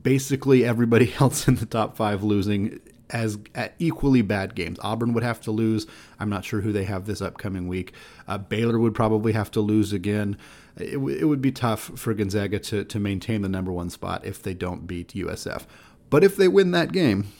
basically 0.00 0.64
everybody 0.64 1.12
else 1.20 1.46
in 1.46 1.56
the 1.56 1.66
top 1.66 1.96
five 1.96 2.22
losing 2.22 2.80
as 3.10 3.38
equally 3.78 4.22
bad 4.22 4.54
games. 4.54 4.78
Auburn 4.82 5.12
would 5.12 5.22
have 5.22 5.40
to 5.42 5.50
lose. 5.50 5.86
I'm 6.18 6.30
not 6.30 6.44
sure 6.44 6.62
who 6.62 6.72
they 6.72 6.84
have 6.84 7.04
this 7.04 7.20
upcoming 7.20 7.68
week. 7.68 7.92
Uh, 8.26 8.38
Baylor 8.38 8.78
would 8.78 8.94
probably 8.94 9.32
have 9.32 9.50
to 9.50 9.60
lose 9.60 9.92
again. 9.92 10.38
It, 10.76 10.92
w- 10.92 11.18
it 11.18 11.24
would 11.24 11.42
be 11.42 11.52
tough 11.52 11.98
for 11.98 12.14
Gonzaga 12.14 12.58
to, 12.60 12.84
to 12.84 12.98
maintain 12.98 13.42
the 13.42 13.48
number 13.48 13.72
one 13.72 13.90
spot 13.90 14.24
if 14.24 14.42
they 14.42 14.54
don't 14.54 14.86
beat 14.86 15.14
USF. 15.14 15.64
But 16.10 16.24
if 16.24 16.36
they 16.36 16.48
win 16.48 16.70
that 16.72 16.92
game, 16.92 17.32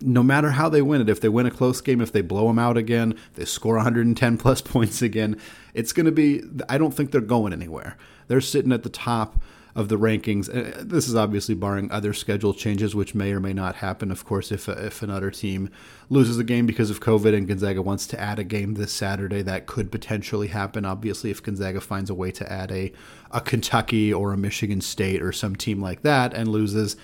no 0.00 0.22
matter 0.22 0.50
how 0.50 0.68
they 0.68 0.82
win 0.82 1.00
it, 1.00 1.08
if 1.08 1.20
they 1.20 1.28
win 1.28 1.46
a 1.46 1.50
close 1.50 1.80
game, 1.80 2.00
if 2.00 2.12
they 2.12 2.20
blow 2.20 2.48
them 2.48 2.58
out 2.58 2.76
again, 2.76 3.16
they 3.34 3.44
score 3.44 3.76
110 3.76 4.36
plus 4.38 4.60
points 4.60 5.02
again, 5.02 5.40
it's 5.74 5.92
going 5.92 6.06
to 6.06 6.12
be, 6.12 6.42
I 6.68 6.78
don't 6.78 6.92
think 6.92 7.10
they're 7.10 7.20
going 7.20 7.52
anywhere. 7.52 7.96
They're 8.28 8.40
sitting 8.40 8.72
at 8.72 8.82
the 8.82 8.88
top 8.88 9.42
of 9.74 9.88
the 9.88 9.98
rankings. 9.98 10.48
Uh, 10.48 10.82
this 10.84 11.08
is 11.08 11.14
obviously 11.14 11.54
barring 11.54 11.90
other 11.90 12.12
schedule 12.12 12.52
changes, 12.52 12.94
which 12.94 13.14
may 13.14 13.32
or 13.32 13.40
may 13.40 13.52
not 13.52 13.76
happen. 13.76 14.10
Of 14.10 14.24
course, 14.24 14.52
if, 14.52 14.68
if 14.68 15.02
another 15.02 15.30
team 15.30 15.70
loses 16.10 16.38
a 16.38 16.44
game 16.44 16.66
because 16.66 16.90
of 16.90 17.00
COVID 17.00 17.34
and 17.34 17.48
Gonzaga 17.48 17.80
wants 17.80 18.06
to 18.08 18.20
add 18.20 18.38
a 18.38 18.44
game 18.44 18.74
this 18.74 18.92
Saturday, 18.92 19.42
that 19.42 19.66
could 19.66 19.90
potentially 19.90 20.48
happen. 20.48 20.84
Obviously, 20.84 21.30
if 21.30 21.42
Gonzaga 21.42 21.80
finds 21.80 22.10
a 22.10 22.14
way 22.14 22.30
to 22.32 22.52
add 22.52 22.70
a, 22.70 22.92
a 23.30 23.40
Kentucky 23.40 24.12
or 24.12 24.32
a 24.32 24.36
Michigan 24.36 24.80
State 24.80 25.22
or 25.22 25.32
some 25.32 25.56
team 25.56 25.80
like 25.80 26.02
that 26.02 26.34
and 26.34 26.48
loses, 26.48 26.96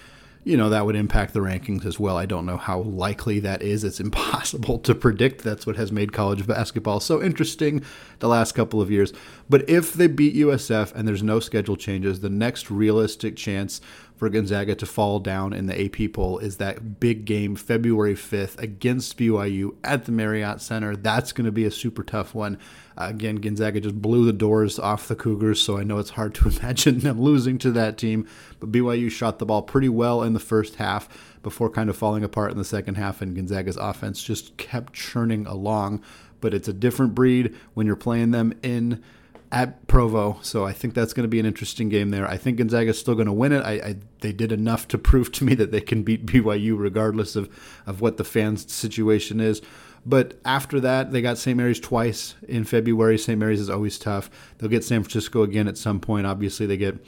you 0.45 0.57
know, 0.57 0.71
that 0.71 0.87
would 0.87 0.97
impact 0.97 1.35
the 1.35 1.41
rankings 1.41 1.85
as 1.85 2.01
well. 2.01 2.17
I 2.17 2.27
don't 2.27 2.47
know 2.47 2.57
how 2.57 2.81
likely 2.81 3.41
that 3.41 3.63
is. 3.63 3.85
It's 3.85 4.01
impossible 4.09 4.79
to 4.81 4.95
predict. 4.95 5.43
That's 5.43 5.67
what 5.67 5.77
has 5.77 5.93
made 5.93 6.13
college 6.13 6.47
basketball 6.47 7.01
so 7.01 7.23
interesting 7.23 7.83
the 8.21 8.29
last 8.29 8.53
couple 8.53 8.81
of 8.81 8.91
years. 8.91 9.13
But 9.49 9.69
if 9.69 9.93
they 9.93 10.07
beat 10.07 10.35
USF 10.37 10.95
and 10.95 11.07
there's 11.07 11.23
no 11.23 11.41
schedule 11.41 11.77
changes, 11.77 12.21
the 12.21 12.31
next 12.31 12.71
realistic 12.71 13.37
chance 13.37 13.81
for 14.19 14.29
Gonzaga 14.29 14.75
to 14.75 14.85
fall 14.85 15.21
down 15.21 15.53
in 15.53 15.67
the 15.67 15.85
AP 15.85 16.13
poll 16.13 16.39
is 16.39 16.57
that 16.57 16.99
big 16.99 17.25
game 17.25 17.55
February 17.55 18.17
5th 18.17 18.59
against 18.59 19.17
BYU 19.17 19.77
at 19.85 20.07
the 20.07 20.13
Marriott 20.13 20.61
Center. 20.61 20.97
That's 20.97 21.31
going 21.31 21.45
to 21.45 21.53
be 21.53 21.65
a 21.65 21.71
super 21.71 22.03
tough 22.03 22.35
one. 22.35 22.59
Again, 22.97 23.37
Gonzaga 23.37 23.81
just 23.81 24.03
blew 24.03 24.27
the 24.27 24.33
doors 24.33 24.77
off 24.77 25.07
the 25.07 25.15
Cougars, 25.15 25.63
so 25.63 25.79
I 25.79 25.85
know 25.85 25.99
it's 25.99 26.11
hard 26.11 26.35
to 26.35 26.49
imagine 26.59 26.99
them 26.99 27.21
losing 27.21 27.59
to 27.59 27.71
that 27.71 27.97
team. 27.97 28.27
But 28.59 28.73
BYU 28.73 29.09
shot 29.09 29.39
the 29.39 29.47
ball 29.47 29.63
pretty 29.63 29.89
well 29.89 30.25
in 30.25 30.33
the 30.33 30.41
first 30.41 30.75
half 30.77 31.09
before 31.45 31.71
kind 31.71 31.89
of 31.89 31.97
falling 31.97 32.25
apart 32.25 32.51
in 32.51 32.59
the 32.59 32.65
second 32.65 32.97
half, 32.97 33.23
and 33.23 33.37
Gonzaga's 33.37 33.77
offense 33.77 34.25
just 34.25 34.57
kept 34.57 34.95
churning 34.95 35.47
along. 35.47 36.03
But 36.41 36.55
it's 36.55 36.69
a 36.69 36.73
different 36.73 37.15
breed 37.15 37.55
when 37.75 37.87
you're 37.87 37.95
playing 37.95 38.33
them 38.33 38.53
in 38.65 39.03
at 39.51 39.87
Provo. 39.87 40.39
So 40.43 40.65
I 40.65 40.73
think 40.73 40.95
that's 40.95 41.13
going 41.13 41.25
to 41.25 41.29
be 41.29 41.41
an 41.41 41.47
interesting 41.47 41.89
game 41.89 42.11
there. 42.11 42.29
I 42.29 42.37
think 42.37 42.59
Gonzaga 42.59 42.91
is 42.91 42.99
still 42.99 43.15
going 43.15 43.27
to 43.27 43.33
win 43.33 43.53
it. 43.53 43.61
I, 43.61 43.73
I, 43.73 43.97
they 44.21 44.33
did 44.33 44.53
enough 44.53 44.89
to 44.89 44.99
prove 44.99 45.33
to 45.33 45.45
me 45.45 45.55
that 45.55 45.71
they 45.71 45.81
can 45.81 46.03
beat 46.03 46.27
BYU 46.27 46.79
regardless 46.79 47.37
of, 47.37 47.49
of 47.87 48.01
what 48.01 48.17
the 48.17 48.25
fans' 48.25 48.73
situation 48.73 49.41
is. 49.41 49.63
But 50.07 50.39
after 50.45 50.81
that, 50.81 51.13
they 51.13 51.21
got 51.21 51.39
St. 51.39 51.57
Mary's 51.57 51.81
twice 51.81 52.35
in 52.47 52.65
February. 52.65 53.19
St. 53.19 53.39
Mary's 53.39 53.61
is 53.61 53.69
always 53.71 53.99
tough. 53.99 54.31
They'll 54.57 54.71
get 54.71 54.85
San 54.85 55.03
Francisco 55.03 55.43
again 55.43 55.69
at 55.69 55.77
some 55.77 56.01
point. 56.01 56.27
Obviously, 56.27 56.67
they 56.67 56.77
get 56.77 57.05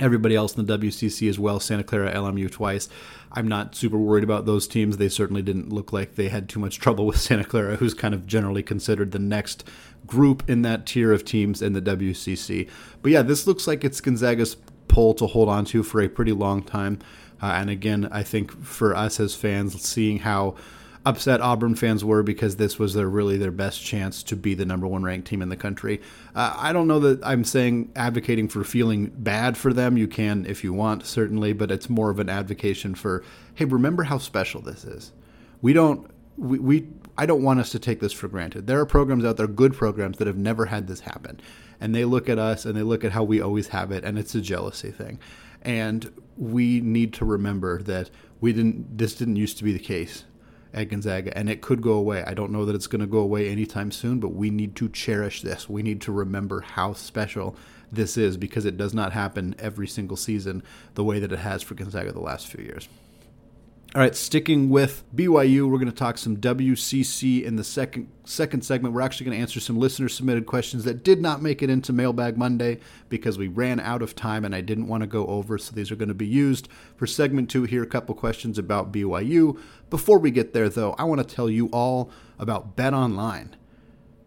everybody 0.00 0.34
else 0.34 0.56
in 0.56 0.64
the 0.64 0.78
WCC 0.78 1.28
as 1.28 1.38
well. 1.38 1.60
Santa 1.60 1.84
Clara, 1.84 2.12
LMU 2.12 2.50
twice. 2.50 2.88
I'm 3.32 3.48
not 3.48 3.74
super 3.74 3.98
worried 3.98 4.24
about 4.24 4.46
those 4.46 4.66
teams. 4.66 4.96
They 4.96 5.08
certainly 5.08 5.42
didn't 5.42 5.72
look 5.72 5.92
like 5.92 6.14
they 6.14 6.28
had 6.28 6.48
too 6.48 6.60
much 6.60 6.78
trouble 6.78 7.06
with 7.08 7.20
Santa 7.20 7.44
Clara, 7.44 7.76
who's 7.76 7.94
kind 7.94 8.14
of 8.14 8.26
generally 8.26 8.62
considered 8.62 9.12
the 9.12 9.18
next 9.18 9.64
group 10.06 10.48
in 10.48 10.62
that 10.62 10.86
tier 10.86 11.12
of 11.12 11.24
teams 11.24 11.62
in 11.62 11.72
the 11.72 11.82
WCC. 11.82 12.68
But 13.02 13.12
yeah, 13.12 13.22
this 13.22 13.46
looks 13.46 13.66
like 13.66 13.84
it's 13.84 14.00
Gonzaga's 14.00 14.56
pull 14.88 15.14
to 15.14 15.26
hold 15.26 15.48
on 15.48 15.64
to 15.66 15.82
for 15.82 16.00
a 16.00 16.08
pretty 16.08 16.32
long 16.32 16.62
time. 16.62 16.98
Uh, 17.42 17.46
and 17.46 17.70
again, 17.70 18.08
I 18.10 18.22
think 18.22 18.62
for 18.62 18.94
us 18.94 19.18
as 19.18 19.34
fans, 19.34 19.80
seeing 19.82 20.20
how 20.20 20.54
upset 21.06 21.40
Auburn 21.40 21.74
fans 21.74 22.04
were 22.04 22.22
because 22.22 22.56
this 22.56 22.78
was 22.78 22.94
their 22.94 23.08
really 23.08 23.36
their 23.36 23.50
best 23.50 23.82
chance 23.82 24.22
to 24.24 24.36
be 24.36 24.54
the 24.54 24.64
number 24.64 24.86
one 24.86 25.02
ranked 25.02 25.28
team 25.28 25.42
in 25.42 25.48
the 25.50 25.56
country. 25.56 26.00
Uh, 26.34 26.54
I 26.56 26.72
don't 26.72 26.88
know 26.88 27.00
that 27.00 27.24
I'm 27.24 27.44
saying 27.44 27.92
advocating 27.94 28.48
for 28.48 28.64
feeling 28.64 29.12
bad 29.16 29.56
for 29.56 29.72
them. 29.72 29.96
You 29.96 30.08
can 30.08 30.46
if 30.46 30.64
you 30.64 30.72
want, 30.72 31.04
certainly, 31.04 31.52
but 31.52 31.70
it's 31.70 31.90
more 31.90 32.10
of 32.10 32.18
an 32.18 32.28
advocation 32.28 32.94
for 32.94 33.22
hey, 33.54 33.64
remember 33.66 34.04
how 34.04 34.18
special 34.18 34.60
this 34.60 34.84
is. 34.84 35.12
We 35.60 35.72
don't 35.72 36.10
we, 36.36 36.58
we 36.58 36.88
I 37.16 37.26
don't 37.26 37.42
want 37.42 37.60
us 37.60 37.70
to 37.70 37.78
take 37.78 38.00
this 38.00 38.12
for 38.12 38.28
granted. 38.28 38.66
There 38.66 38.80
are 38.80 38.86
programs 38.86 39.24
out 39.24 39.36
there, 39.36 39.46
good 39.46 39.74
programs 39.74 40.18
that 40.18 40.26
have 40.26 40.38
never 40.38 40.66
had 40.66 40.88
this 40.88 41.00
happen, 41.00 41.40
and 41.80 41.94
they 41.94 42.04
look 42.04 42.28
at 42.28 42.38
us 42.38 42.64
and 42.64 42.76
they 42.76 42.82
look 42.82 43.04
at 43.04 43.12
how 43.12 43.24
we 43.24 43.40
always 43.40 43.68
have 43.68 43.92
it, 43.92 44.04
and 44.04 44.18
it's 44.18 44.34
a 44.34 44.40
jealousy 44.40 44.90
thing. 44.90 45.18
And 45.62 46.12
we 46.36 46.80
need 46.80 47.12
to 47.14 47.24
remember 47.24 47.82
that 47.82 48.10
we 48.40 48.52
didn't. 48.52 48.98
This 48.98 49.14
didn't 49.14 49.36
used 49.36 49.58
to 49.58 49.64
be 49.64 49.72
the 49.72 49.78
case 49.78 50.24
at 50.74 50.88
Gonzaga, 50.88 51.36
and 51.36 51.48
it 51.48 51.62
could 51.62 51.80
go 51.80 51.92
away. 51.92 52.24
I 52.26 52.34
don't 52.34 52.50
know 52.50 52.64
that 52.64 52.74
it's 52.74 52.88
going 52.88 53.00
to 53.00 53.06
go 53.06 53.18
away 53.18 53.48
anytime 53.48 53.90
soon, 53.90 54.18
but 54.18 54.30
we 54.30 54.50
need 54.50 54.74
to 54.76 54.88
cherish 54.88 55.40
this. 55.40 55.68
We 55.68 55.82
need 55.82 56.00
to 56.02 56.12
remember 56.12 56.60
how 56.60 56.92
special 56.92 57.56
this 57.92 58.16
is 58.16 58.36
because 58.36 58.64
it 58.64 58.76
does 58.76 58.92
not 58.92 59.12
happen 59.12 59.54
every 59.58 59.86
single 59.86 60.16
season 60.16 60.62
the 60.94 61.04
way 61.04 61.20
that 61.20 61.32
it 61.32 61.38
has 61.38 61.62
for 61.62 61.74
Gonzaga 61.74 62.12
the 62.12 62.20
last 62.20 62.48
few 62.48 62.64
years. 62.64 62.88
All 63.94 64.00
right, 64.00 64.16
sticking 64.16 64.70
with 64.70 65.04
BYU, 65.14 65.70
we're 65.70 65.78
going 65.78 65.86
to 65.86 65.92
talk 65.92 66.18
some 66.18 66.38
WCC 66.38 67.44
in 67.44 67.54
the 67.54 67.62
second 67.62 68.10
second 68.24 68.64
segment. 68.64 68.92
We're 68.92 69.02
actually 69.02 69.26
going 69.26 69.36
to 69.36 69.40
answer 69.40 69.60
some 69.60 69.78
listener 69.78 70.08
submitted 70.08 70.46
questions 70.46 70.82
that 70.82 71.04
did 71.04 71.22
not 71.22 71.42
make 71.42 71.62
it 71.62 71.70
into 71.70 71.92
Mailbag 71.92 72.36
Monday 72.36 72.80
because 73.08 73.38
we 73.38 73.46
ran 73.46 73.78
out 73.78 74.02
of 74.02 74.16
time 74.16 74.44
and 74.44 74.52
I 74.52 74.62
didn't 74.62 74.88
want 74.88 75.02
to 75.02 75.06
go 75.06 75.24
over. 75.26 75.58
So 75.58 75.76
these 75.76 75.92
are 75.92 75.96
going 75.96 76.08
to 76.08 76.14
be 76.14 76.26
used 76.26 76.66
for 76.96 77.06
segment 77.06 77.48
two. 77.48 77.62
Here, 77.62 77.84
a 77.84 77.86
couple 77.86 78.16
questions 78.16 78.58
about 78.58 78.90
BYU. 78.90 79.60
Before 79.90 80.18
we 80.18 80.32
get 80.32 80.54
there, 80.54 80.68
though, 80.68 80.96
I 80.98 81.04
want 81.04 81.20
to 81.20 81.34
tell 81.34 81.48
you 81.48 81.68
all 81.68 82.10
about 82.36 82.74
Bet 82.74 82.94
Online. 82.94 83.54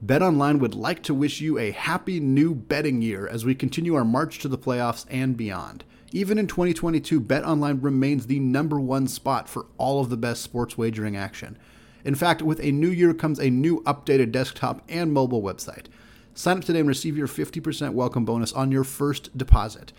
BetOnline 0.06 0.60
would 0.60 0.76
like 0.76 1.04
to 1.04 1.14
wish 1.14 1.42
you 1.42 1.58
a 1.58 1.72
happy 1.72 2.22
new 2.22 2.56
betting 2.56 3.02
year 3.02 3.28
as 3.28 3.44
we 3.44 3.54
continue 3.54 3.96
our 3.96 4.06
march 4.06 4.40
to 4.40 4.48
the 4.48 4.58
playoffs 4.58 5.06
and 5.10 5.36
beyond. 5.36 5.84
Even 6.18 6.40
in 6.40 6.48
2022, 6.48 7.22
BetOnline 7.22 7.78
remains 7.84 8.26
the 8.26 8.40
number 8.40 8.80
one 8.80 9.08
spot 9.08 9.48
for 9.48 9.68
all 9.78 10.02
of 10.02 10.10
the 10.10 10.18
best 10.18 10.42
sports 10.42 10.76
wagering 10.76 11.16
action. 11.16 11.60
In 12.04 12.16
fact, 12.16 12.42
with 12.42 12.60
a 12.60 12.72
new 12.72 12.90
year 12.90 13.14
comes 13.14 13.38
a 13.38 13.52
new 13.52 13.84
updated 13.84 14.32
desktop 14.32 14.82
and 14.90 15.14
mobile 15.14 15.44
website. 15.44 15.86
Sign 16.34 16.58
up 16.58 16.64
today 16.64 16.80
and 16.80 16.88
receive 16.88 17.16
your 17.16 17.28
50% 17.28 17.94
welcome 17.94 18.26
bonus 18.26 18.52
on 18.52 18.72
your 18.72 18.84
first 18.84 19.38
deposit. 19.38 19.94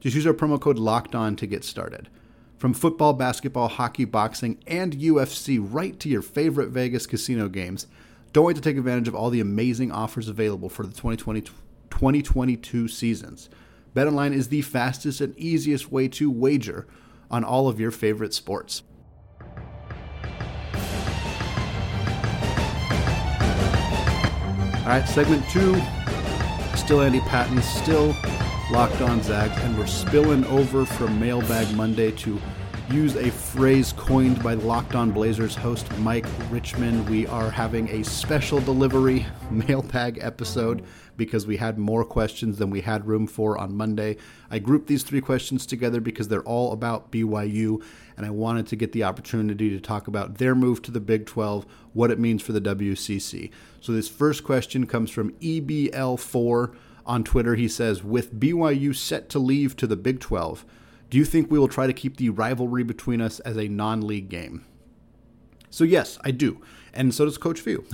Just 0.00 0.14
use 0.14 0.26
our 0.26 0.34
promo 0.34 0.60
code 0.60 0.76
LOCKEDON 0.76 1.38
to 1.38 1.46
get 1.46 1.64
started. 1.64 2.10
From 2.58 2.74
football, 2.74 3.14
basketball, 3.14 3.68
hockey, 3.68 4.04
boxing, 4.04 4.58
and 4.66 4.92
UFC 4.92 5.58
right 5.58 5.98
to 5.98 6.10
your 6.10 6.20
favorite 6.20 6.72
Vegas 6.72 7.06
casino 7.06 7.48
games, 7.48 7.86
don't 8.34 8.44
wait 8.44 8.56
to 8.56 8.60
take 8.60 8.76
advantage 8.76 9.08
of 9.08 9.14
all 9.14 9.30
the 9.30 9.40
amazing 9.40 9.90
offers 9.90 10.28
available 10.28 10.68
for 10.68 10.82
the 10.82 10.92
2020, 10.92 11.40
2022 11.40 12.86
seasons. 12.86 13.48
BetOnline 13.94 14.34
is 14.34 14.48
the 14.48 14.62
fastest 14.62 15.20
and 15.20 15.38
easiest 15.38 15.92
way 15.92 16.08
to 16.08 16.30
wager 16.30 16.86
on 17.30 17.44
all 17.44 17.68
of 17.68 17.78
your 17.78 17.90
favorite 17.90 18.34
sports. 18.34 18.82
All 24.84 24.90
right, 24.90 25.08
segment 25.08 25.48
two. 25.48 25.80
Still 26.76 27.00
Andy 27.00 27.20
Patton, 27.20 27.62
still 27.62 28.14
locked 28.70 29.00
on 29.00 29.22
Zags, 29.22 29.56
and 29.62 29.78
we're 29.78 29.86
spilling 29.86 30.44
over 30.46 30.84
from 30.84 31.18
Mailbag 31.18 31.74
Monday 31.74 32.10
to 32.10 32.40
use 32.90 33.16
a 33.16 33.30
phrase 33.30 33.92
coined 33.94 34.42
by 34.42 34.54
Locked 34.54 34.94
On 34.94 35.10
Blazers 35.10 35.54
host 35.54 35.90
Mike 35.98 36.26
Richman. 36.50 37.06
We 37.06 37.26
are 37.26 37.48
having 37.48 37.88
a 37.88 38.04
special 38.04 38.60
delivery 38.60 39.26
mailbag 39.50 40.18
episode 40.20 40.84
because 41.16 41.46
we 41.46 41.56
had 41.56 41.78
more 41.78 42.04
questions 42.04 42.58
than 42.58 42.70
we 42.70 42.82
had 42.82 43.06
room 43.06 43.26
for 43.26 43.56
on 43.56 43.74
Monday. 43.74 44.16
I 44.50 44.58
grouped 44.58 44.86
these 44.86 45.02
three 45.02 45.22
questions 45.22 45.64
together 45.64 46.00
because 46.00 46.28
they're 46.28 46.42
all 46.42 46.72
about 46.72 47.10
BYU, 47.10 47.82
and 48.16 48.26
I 48.26 48.30
wanted 48.30 48.66
to 48.66 48.76
get 48.76 48.92
the 48.92 49.04
opportunity 49.04 49.70
to 49.70 49.80
talk 49.80 50.06
about 50.06 50.36
their 50.36 50.54
move 50.54 50.82
to 50.82 50.90
the 50.90 51.00
Big 51.00 51.24
12, 51.24 51.64
what 51.94 52.10
it 52.10 52.18
means 52.18 52.42
for 52.42 52.52
the 52.52 52.60
WCC. 52.60 53.50
So, 53.80 53.92
this 53.92 54.08
first 54.08 54.44
question 54.44 54.86
comes 54.86 55.10
from 55.10 55.32
EBL4 55.34 56.74
on 57.06 57.24
Twitter. 57.24 57.54
He 57.54 57.68
says, 57.68 58.04
With 58.04 58.38
BYU 58.38 58.94
set 58.94 59.28
to 59.30 59.38
leave 59.38 59.74
to 59.76 59.86
the 59.86 59.96
Big 59.96 60.20
12, 60.20 60.64
do 61.10 61.18
you 61.18 61.24
think 61.24 61.50
we 61.50 61.58
will 61.58 61.68
try 61.68 61.86
to 61.86 61.92
keep 61.92 62.16
the 62.16 62.30
rivalry 62.30 62.82
between 62.82 63.20
us 63.20 63.40
as 63.40 63.56
a 63.56 63.68
non 63.68 64.06
league 64.06 64.28
game? 64.28 64.64
So, 65.70 65.84
yes, 65.84 66.18
I 66.22 66.30
do. 66.30 66.60
And 66.92 67.14
so 67.14 67.24
does 67.24 67.38
Coach 67.38 67.60
Few. 67.60 67.84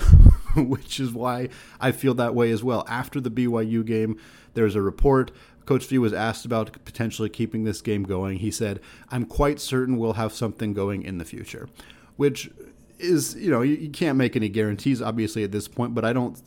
which 0.57 1.01
is 1.01 1.13
why 1.13 1.49
I 1.81 1.93
feel 1.93 2.15
that 2.15 2.35
way 2.35 2.51
as 2.51 2.65
well. 2.65 2.85
After 2.89 3.21
the 3.21 3.31
BYU 3.31 3.85
game, 3.85 4.19
there's 4.55 4.75
a 4.75 4.83
report. 4.83 5.31
Coach 5.67 5.85
Few 5.85 6.01
was 6.01 6.13
asked 6.13 6.45
about 6.45 6.85
potentially 6.85 7.29
keeping 7.29 7.65
this 7.65 7.81
game 7.81 8.03
going. 8.03 8.39
He 8.39 8.51
said, 8.51 8.81
I'm 9.11 9.25
quite 9.25 9.61
certain 9.61 9.97
we'll 9.97 10.15
have 10.15 10.33
something 10.33 10.73
going 10.73 11.03
in 11.03 11.19
the 11.19 11.25
future, 11.25 11.69
which 12.17 12.51
is, 12.99 13.35
you 13.37 13.51
know, 13.51 13.63
you, 13.63 13.77
you 13.77 13.91
can't 13.91 14.19
make 14.19 14.37
any 14.37 14.49
guarantees, 14.49 15.01
obviously, 15.01 15.45
at 15.45 15.53
this 15.53 15.69
point, 15.69 15.95
but 15.95 16.05
I 16.05 16.13
don't. 16.13 16.41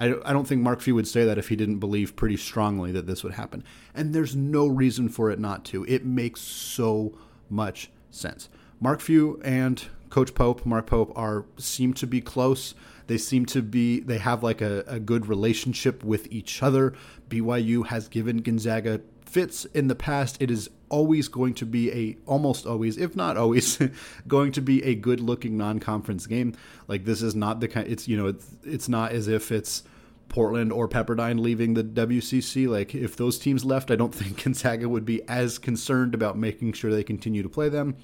I, 0.00 0.14
I 0.24 0.32
don't 0.32 0.48
think 0.48 0.62
Mark 0.62 0.80
Few 0.80 0.94
would 0.94 1.06
say 1.06 1.24
that 1.26 1.38
if 1.38 1.48
he 1.48 1.56
didn't 1.56 1.78
believe 1.78 2.16
pretty 2.16 2.38
strongly 2.38 2.90
that 2.92 3.06
this 3.06 3.22
would 3.22 3.34
happen. 3.34 3.62
And 3.94 4.14
there's 4.14 4.34
no 4.34 4.66
reason 4.66 5.10
for 5.10 5.30
it 5.30 5.38
not 5.38 5.64
to. 5.66 5.84
It 5.84 6.04
makes 6.04 6.40
so 6.40 7.12
much 7.50 7.90
sense. 8.10 8.48
Mark 8.80 9.00
Few 9.00 9.40
and 9.44 9.84
Coach 10.08 10.34
Pope, 10.34 10.64
Mark 10.64 10.86
Pope, 10.86 11.12
are 11.14 11.44
seem 11.58 11.92
to 11.94 12.06
be 12.06 12.22
close. 12.22 12.74
They 13.08 13.18
seem 13.18 13.44
to 13.46 13.60
be, 13.60 14.00
they 14.00 14.18
have 14.18 14.42
like 14.42 14.62
a, 14.62 14.84
a 14.86 14.98
good 14.98 15.26
relationship 15.26 16.02
with 16.02 16.26
each 16.32 16.62
other. 16.62 16.94
BYU 17.28 17.86
has 17.86 18.08
given 18.08 18.38
Gonzaga 18.38 19.02
fits 19.30 19.64
in 19.66 19.88
the 19.88 19.94
past. 19.94 20.36
It 20.40 20.50
is 20.50 20.68
always 20.88 21.28
going 21.28 21.54
to 21.54 21.66
be 21.66 21.92
a, 21.92 22.16
almost 22.26 22.66
always, 22.66 22.98
if 22.98 23.14
not 23.14 23.36
always, 23.36 23.80
going 24.28 24.52
to 24.52 24.60
be 24.60 24.82
a 24.84 24.94
good 24.94 25.20
looking 25.20 25.56
non 25.56 25.78
conference 25.78 26.26
game. 26.26 26.54
Like 26.88 27.04
this 27.04 27.22
is 27.22 27.34
not 27.34 27.60
the 27.60 27.68
kind, 27.68 27.86
it's, 27.86 28.08
you 28.08 28.16
know, 28.16 28.26
it's, 28.26 28.50
it's 28.64 28.88
not 28.88 29.12
as 29.12 29.28
if 29.28 29.52
it's, 29.52 29.82
Portland 30.30 30.72
or 30.72 30.88
Pepperdine 30.88 31.40
leaving 31.40 31.74
the 31.74 31.84
WCC. 31.84 32.66
Like, 32.66 32.94
if 32.94 33.16
those 33.16 33.38
teams 33.38 33.64
left, 33.64 33.90
I 33.90 33.96
don't 33.96 34.14
think 34.14 34.42
Gonzaga 34.42 34.88
would 34.88 35.04
be 35.04 35.22
as 35.28 35.58
concerned 35.58 36.14
about 36.14 36.38
making 36.38 36.72
sure 36.72 36.90
they 36.90 37.04
continue 37.04 37.42
to 37.42 37.48
play 37.48 37.68
them. 37.68 37.96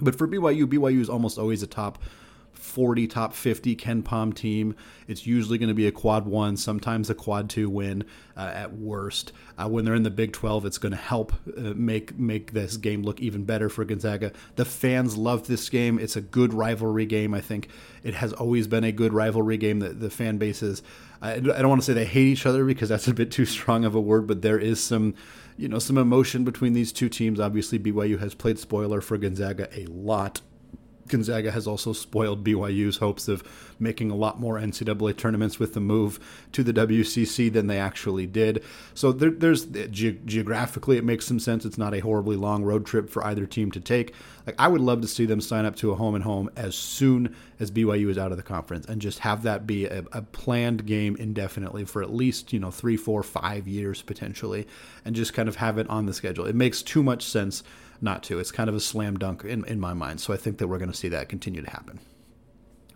But 0.00 0.16
for 0.16 0.26
BYU, 0.26 0.64
BYU 0.64 1.00
is 1.00 1.10
almost 1.10 1.38
always 1.38 1.62
a 1.62 1.66
top 1.68 2.02
40 2.52 3.06
top 3.06 3.34
50 3.34 3.74
KenPom 3.76 4.34
team. 4.34 4.76
It's 5.08 5.26
usually 5.26 5.58
going 5.58 5.68
to 5.68 5.74
be 5.74 5.86
a 5.86 5.92
quad 5.92 6.26
one, 6.26 6.56
sometimes 6.56 7.10
a 7.10 7.14
quad 7.14 7.50
two 7.50 7.68
win 7.68 8.04
uh, 8.36 8.52
at 8.54 8.72
worst. 8.74 9.32
Uh, 9.58 9.68
when 9.68 9.84
they're 9.84 9.94
in 9.94 10.02
the 10.02 10.10
Big 10.10 10.32
12, 10.32 10.66
it's 10.66 10.78
going 10.78 10.92
to 10.92 10.98
help 10.98 11.32
uh, 11.56 11.74
make 11.74 12.18
make 12.18 12.52
this 12.52 12.76
game 12.76 13.02
look 13.02 13.20
even 13.20 13.44
better 13.44 13.68
for 13.68 13.84
Gonzaga. 13.84 14.32
The 14.56 14.64
fans 14.64 15.16
love 15.16 15.46
this 15.46 15.68
game. 15.68 15.98
It's 15.98 16.16
a 16.16 16.20
good 16.20 16.54
rivalry 16.54 17.06
game. 17.06 17.34
I 17.34 17.40
think 17.40 17.68
it 18.02 18.14
has 18.14 18.32
always 18.32 18.66
been 18.66 18.84
a 18.84 18.92
good 18.92 19.12
rivalry 19.12 19.56
game. 19.56 19.80
That 19.80 20.00
the 20.00 20.10
fan 20.10 20.38
bases, 20.38 20.82
I 21.20 21.40
don't 21.40 21.68
want 21.68 21.82
to 21.82 21.84
say 21.84 21.92
they 21.92 22.04
hate 22.04 22.26
each 22.26 22.46
other 22.46 22.64
because 22.64 22.88
that's 22.88 23.08
a 23.08 23.14
bit 23.14 23.30
too 23.30 23.46
strong 23.46 23.84
of 23.84 23.94
a 23.94 24.00
word, 24.00 24.26
but 24.26 24.42
there 24.42 24.58
is 24.58 24.82
some 24.82 25.14
you 25.56 25.68
know 25.68 25.78
some 25.78 25.98
emotion 25.98 26.44
between 26.44 26.72
these 26.72 26.92
two 26.92 27.08
teams. 27.08 27.40
Obviously, 27.40 27.78
BYU 27.78 28.18
has 28.20 28.34
played 28.34 28.58
spoiler 28.58 29.00
for 29.00 29.18
Gonzaga 29.18 29.68
a 29.78 29.86
lot 29.86 30.40
Gonzaga 31.10 31.50
has 31.50 31.66
also 31.66 31.92
spoiled 31.92 32.44
BYU's 32.44 32.98
hopes 32.98 33.28
of 33.28 33.42
making 33.78 34.10
a 34.10 34.16
lot 34.16 34.40
more 34.40 34.58
NCAA 34.58 35.16
tournaments 35.16 35.58
with 35.58 35.74
the 35.74 35.80
move 35.80 36.18
to 36.52 36.62
the 36.62 36.72
WCC 36.72 37.52
than 37.52 37.66
they 37.66 37.78
actually 37.78 38.26
did. 38.26 38.62
So 38.94 39.12
there, 39.12 39.30
there's 39.30 39.66
ge- 39.66 40.24
geographically, 40.24 40.96
it 40.96 41.04
makes 41.04 41.26
some 41.26 41.38
sense. 41.40 41.64
It's 41.64 41.78
not 41.78 41.94
a 41.94 42.00
horribly 42.00 42.36
long 42.36 42.64
road 42.64 42.86
trip 42.86 43.10
for 43.10 43.24
either 43.24 43.46
team 43.46 43.70
to 43.72 43.80
take. 43.80 44.14
Like 44.50 44.58
I 44.58 44.66
would 44.66 44.80
love 44.80 45.00
to 45.02 45.06
see 45.06 45.26
them 45.26 45.40
sign 45.40 45.64
up 45.64 45.76
to 45.76 45.92
a 45.92 45.94
home 45.94 46.16
and 46.16 46.24
home 46.24 46.50
as 46.56 46.74
soon 46.74 47.36
as 47.60 47.70
BYU 47.70 48.10
is 48.10 48.18
out 48.18 48.32
of 48.32 48.36
the 48.36 48.42
conference, 48.42 48.84
and 48.86 49.00
just 49.00 49.20
have 49.20 49.44
that 49.44 49.64
be 49.64 49.84
a, 49.84 50.04
a 50.10 50.22
planned 50.22 50.86
game 50.86 51.14
indefinitely 51.14 51.84
for 51.84 52.02
at 52.02 52.12
least 52.12 52.52
you 52.52 52.58
know 52.58 52.72
three, 52.72 52.96
four, 52.96 53.22
five 53.22 53.68
years 53.68 54.02
potentially, 54.02 54.66
and 55.04 55.14
just 55.14 55.34
kind 55.34 55.48
of 55.48 55.54
have 55.56 55.78
it 55.78 55.88
on 55.88 56.06
the 56.06 56.12
schedule. 56.12 56.46
It 56.46 56.56
makes 56.56 56.82
too 56.82 57.00
much 57.00 57.22
sense 57.22 57.62
not 58.00 58.24
to. 58.24 58.40
It's 58.40 58.50
kind 58.50 58.68
of 58.68 58.74
a 58.74 58.80
slam 58.80 59.20
dunk 59.20 59.44
in, 59.44 59.64
in 59.66 59.78
my 59.78 59.94
mind. 59.94 60.20
So 60.20 60.34
I 60.34 60.36
think 60.36 60.58
that 60.58 60.66
we're 60.66 60.78
going 60.78 60.90
to 60.90 60.96
see 60.96 61.10
that 61.10 61.28
continue 61.28 61.62
to 61.62 61.70
happen. 61.70 62.00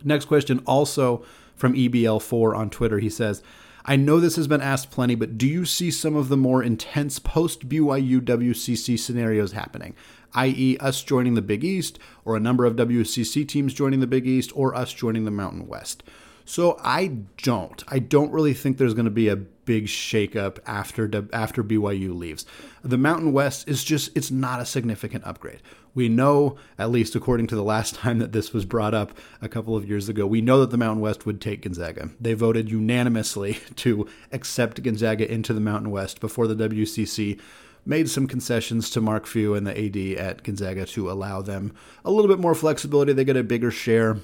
Next 0.02 0.24
question, 0.24 0.60
also 0.66 1.24
from 1.54 1.74
EBL4 1.74 2.56
on 2.56 2.68
Twitter. 2.68 2.98
He 2.98 3.10
says, 3.10 3.44
I 3.84 3.96
know 3.96 4.18
this 4.18 4.36
has 4.36 4.48
been 4.48 4.62
asked 4.62 4.90
plenty, 4.90 5.14
but 5.14 5.36
do 5.36 5.46
you 5.46 5.66
see 5.66 5.90
some 5.90 6.16
of 6.16 6.28
the 6.28 6.36
more 6.36 6.62
intense 6.62 7.18
post 7.18 7.68
BYU 7.68 8.20
WCC 8.20 8.98
scenarios 8.98 9.52
happening? 9.52 9.94
i.e., 10.34 10.76
us 10.78 11.02
joining 11.02 11.34
the 11.34 11.42
Big 11.42 11.64
East, 11.64 11.98
or 12.24 12.36
a 12.36 12.40
number 12.40 12.64
of 12.64 12.76
WCC 12.76 13.46
teams 13.46 13.72
joining 13.72 14.00
the 14.00 14.06
Big 14.06 14.26
East, 14.26 14.50
or 14.54 14.74
us 14.74 14.92
joining 14.92 15.24
the 15.24 15.30
Mountain 15.30 15.66
West. 15.66 16.02
So 16.44 16.78
I 16.82 17.08
don't. 17.38 17.82
I 17.88 17.98
don't 17.98 18.32
really 18.32 18.52
think 18.52 18.76
there's 18.76 18.94
going 18.94 19.06
to 19.06 19.10
be 19.10 19.28
a 19.28 19.36
big 19.36 19.86
shakeup 19.86 20.58
after 20.66 21.26
after 21.32 21.64
BYU 21.64 22.14
leaves. 22.14 22.44
The 22.82 22.98
Mountain 22.98 23.32
West 23.32 23.66
is 23.66 23.82
just 23.82 24.14
it's 24.14 24.30
not 24.30 24.60
a 24.60 24.66
significant 24.66 25.24
upgrade. 25.24 25.62
We 25.94 26.08
know, 26.08 26.56
at 26.78 26.90
least 26.90 27.14
according 27.14 27.46
to 27.48 27.56
the 27.56 27.62
last 27.62 27.94
time 27.96 28.18
that 28.18 28.32
this 28.32 28.52
was 28.52 28.64
brought 28.64 28.94
up 28.94 29.16
a 29.40 29.48
couple 29.48 29.76
of 29.76 29.88
years 29.88 30.08
ago, 30.08 30.26
we 30.26 30.40
know 30.40 30.60
that 30.60 30.70
the 30.70 30.76
Mountain 30.76 31.00
West 31.00 31.24
would 31.26 31.40
take 31.40 31.62
Gonzaga. 31.62 32.10
They 32.20 32.34
voted 32.34 32.70
unanimously 32.70 33.58
to 33.76 34.08
accept 34.32 34.82
Gonzaga 34.82 35.30
into 35.30 35.52
the 35.52 35.60
Mountain 35.60 35.90
West 35.90 36.20
before 36.20 36.46
the 36.46 36.68
WCC 36.68 37.40
made 37.86 38.08
some 38.08 38.26
concessions 38.26 38.88
to 38.90 39.00
Mark 39.00 39.26
Few 39.26 39.54
and 39.54 39.66
the 39.66 39.78
AD 39.78 40.18
at 40.18 40.42
Gonzaga 40.42 40.86
to 40.86 41.10
allow 41.10 41.42
them 41.42 41.74
a 42.04 42.10
little 42.10 42.28
bit 42.28 42.40
more 42.40 42.54
flexibility. 42.54 43.12
They 43.12 43.24
get 43.24 43.36
a 43.36 43.44
bigger 43.44 43.70
share 43.70 44.16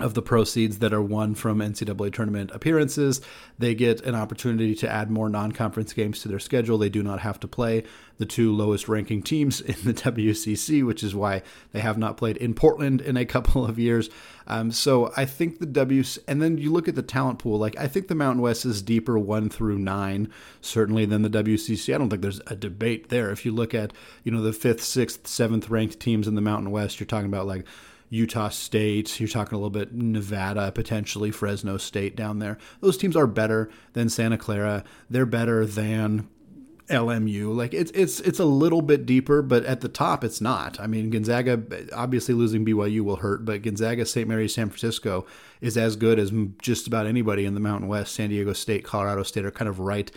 of 0.00 0.14
the 0.14 0.22
proceeds 0.22 0.78
that 0.78 0.92
are 0.92 1.02
won 1.02 1.34
from 1.34 1.58
NCAA 1.58 2.12
tournament 2.12 2.50
appearances. 2.52 3.20
They 3.58 3.74
get 3.74 4.00
an 4.02 4.14
opportunity 4.14 4.74
to 4.76 4.88
add 4.88 5.10
more 5.10 5.28
non 5.28 5.52
conference 5.52 5.92
games 5.92 6.20
to 6.20 6.28
their 6.28 6.38
schedule. 6.38 6.78
They 6.78 6.88
do 6.88 7.02
not 7.02 7.20
have 7.20 7.40
to 7.40 7.48
play 7.48 7.84
the 8.18 8.26
two 8.26 8.54
lowest 8.54 8.88
ranking 8.88 9.22
teams 9.22 9.60
in 9.60 9.76
the 9.84 9.94
WCC, 9.94 10.84
which 10.84 11.02
is 11.02 11.14
why 11.14 11.42
they 11.72 11.80
have 11.80 11.98
not 11.98 12.16
played 12.16 12.36
in 12.36 12.54
Portland 12.54 13.00
in 13.00 13.16
a 13.16 13.24
couple 13.24 13.64
of 13.64 13.78
years. 13.78 14.10
Um, 14.46 14.72
so 14.72 15.12
I 15.16 15.26
think 15.26 15.58
the 15.58 15.66
W, 15.66 16.02
and 16.26 16.42
then 16.42 16.58
you 16.58 16.72
look 16.72 16.88
at 16.88 16.96
the 16.96 17.02
talent 17.02 17.38
pool, 17.38 17.58
like 17.58 17.78
I 17.78 17.86
think 17.86 18.08
the 18.08 18.14
Mountain 18.14 18.42
West 18.42 18.64
is 18.64 18.82
deeper 18.82 19.18
one 19.18 19.48
through 19.48 19.78
nine, 19.78 20.32
certainly 20.60 21.04
than 21.04 21.22
the 21.22 21.30
WCC. 21.30 21.94
I 21.94 21.98
don't 21.98 22.10
think 22.10 22.22
there's 22.22 22.40
a 22.46 22.56
debate 22.56 23.08
there. 23.10 23.30
If 23.30 23.44
you 23.46 23.52
look 23.52 23.74
at, 23.74 23.92
you 24.24 24.32
know, 24.32 24.42
the 24.42 24.52
fifth, 24.52 24.82
sixth, 24.82 25.26
seventh 25.26 25.70
ranked 25.70 26.00
teams 26.00 26.26
in 26.26 26.34
the 26.34 26.40
Mountain 26.40 26.70
West, 26.70 26.98
you're 26.98 27.06
talking 27.06 27.26
about 27.26 27.46
like, 27.46 27.64
Utah 28.10 28.50
State. 28.50 29.18
You're 29.18 29.28
talking 29.28 29.54
a 29.54 29.58
little 29.58 29.70
bit 29.70 29.94
Nevada, 29.94 30.70
potentially 30.72 31.30
Fresno 31.30 31.78
State 31.78 32.16
down 32.16 32.40
there. 32.40 32.58
Those 32.80 32.98
teams 32.98 33.16
are 33.16 33.26
better 33.26 33.70
than 33.94 34.08
Santa 34.08 34.36
Clara. 34.36 34.84
They're 35.08 35.24
better 35.24 35.64
than 35.64 36.28
LMU. 36.88 37.54
Like 37.54 37.72
it's 37.72 37.92
it's 37.92 38.20
it's 38.20 38.40
a 38.40 38.44
little 38.44 38.82
bit 38.82 39.06
deeper, 39.06 39.42
but 39.42 39.64
at 39.64 39.80
the 39.80 39.88
top 39.88 40.24
it's 40.24 40.40
not. 40.40 40.78
I 40.80 40.88
mean, 40.88 41.10
Gonzaga 41.10 41.62
obviously 41.94 42.34
losing 42.34 42.66
BYU 42.66 43.02
will 43.02 43.16
hurt, 43.16 43.44
but 43.44 43.62
Gonzaga, 43.62 44.04
St. 44.04 44.28
Mary's, 44.28 44.54
San 44.54 44.68
Francisco 44.68 45.24
is 45.60 45.76
as 45.76 45.94
good 45.94 46.18
as 46.18 46.32
just 46.60 46.88
about 46.88 47.06
anybody 47.06 47.44
in 47.44 47.54
the 47.54 47.60
Mountain 47.60 47.88
West. 47.88 48.14
San 48.14 48.30
Diego 48.30 48.52
State, 48.52 48.84
Colorado 48.84 49.22
State 49.22 49.44
are 49.44 49.52
kind 49.52 49.68
of 49.68 49.78
right 49.78 50.10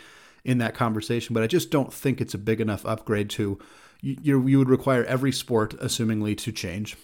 in 0.43 0.57
that 0.57 0.73
conversation, 0.73 1.33
but 1.33 1.43
I 1.43 1.47
just 1.47 1.69
don't 1.69 1.93
think 1.93 2.19
it's 2.19 2.33
a 2.33 2.39
big 2.39 2.59
enough 2.59 2.85
upgrade 2.85 3.29
to 3.29 3.59
you, 4.01 4.45
you 4.45 4.59
would 4.59 4.69
require 4.69 5.05
every 5.05 5.31
sport, 5.31 5.79
assumingly, 5.79 6.37
to 6.39 6.51
change. 6.51 6.97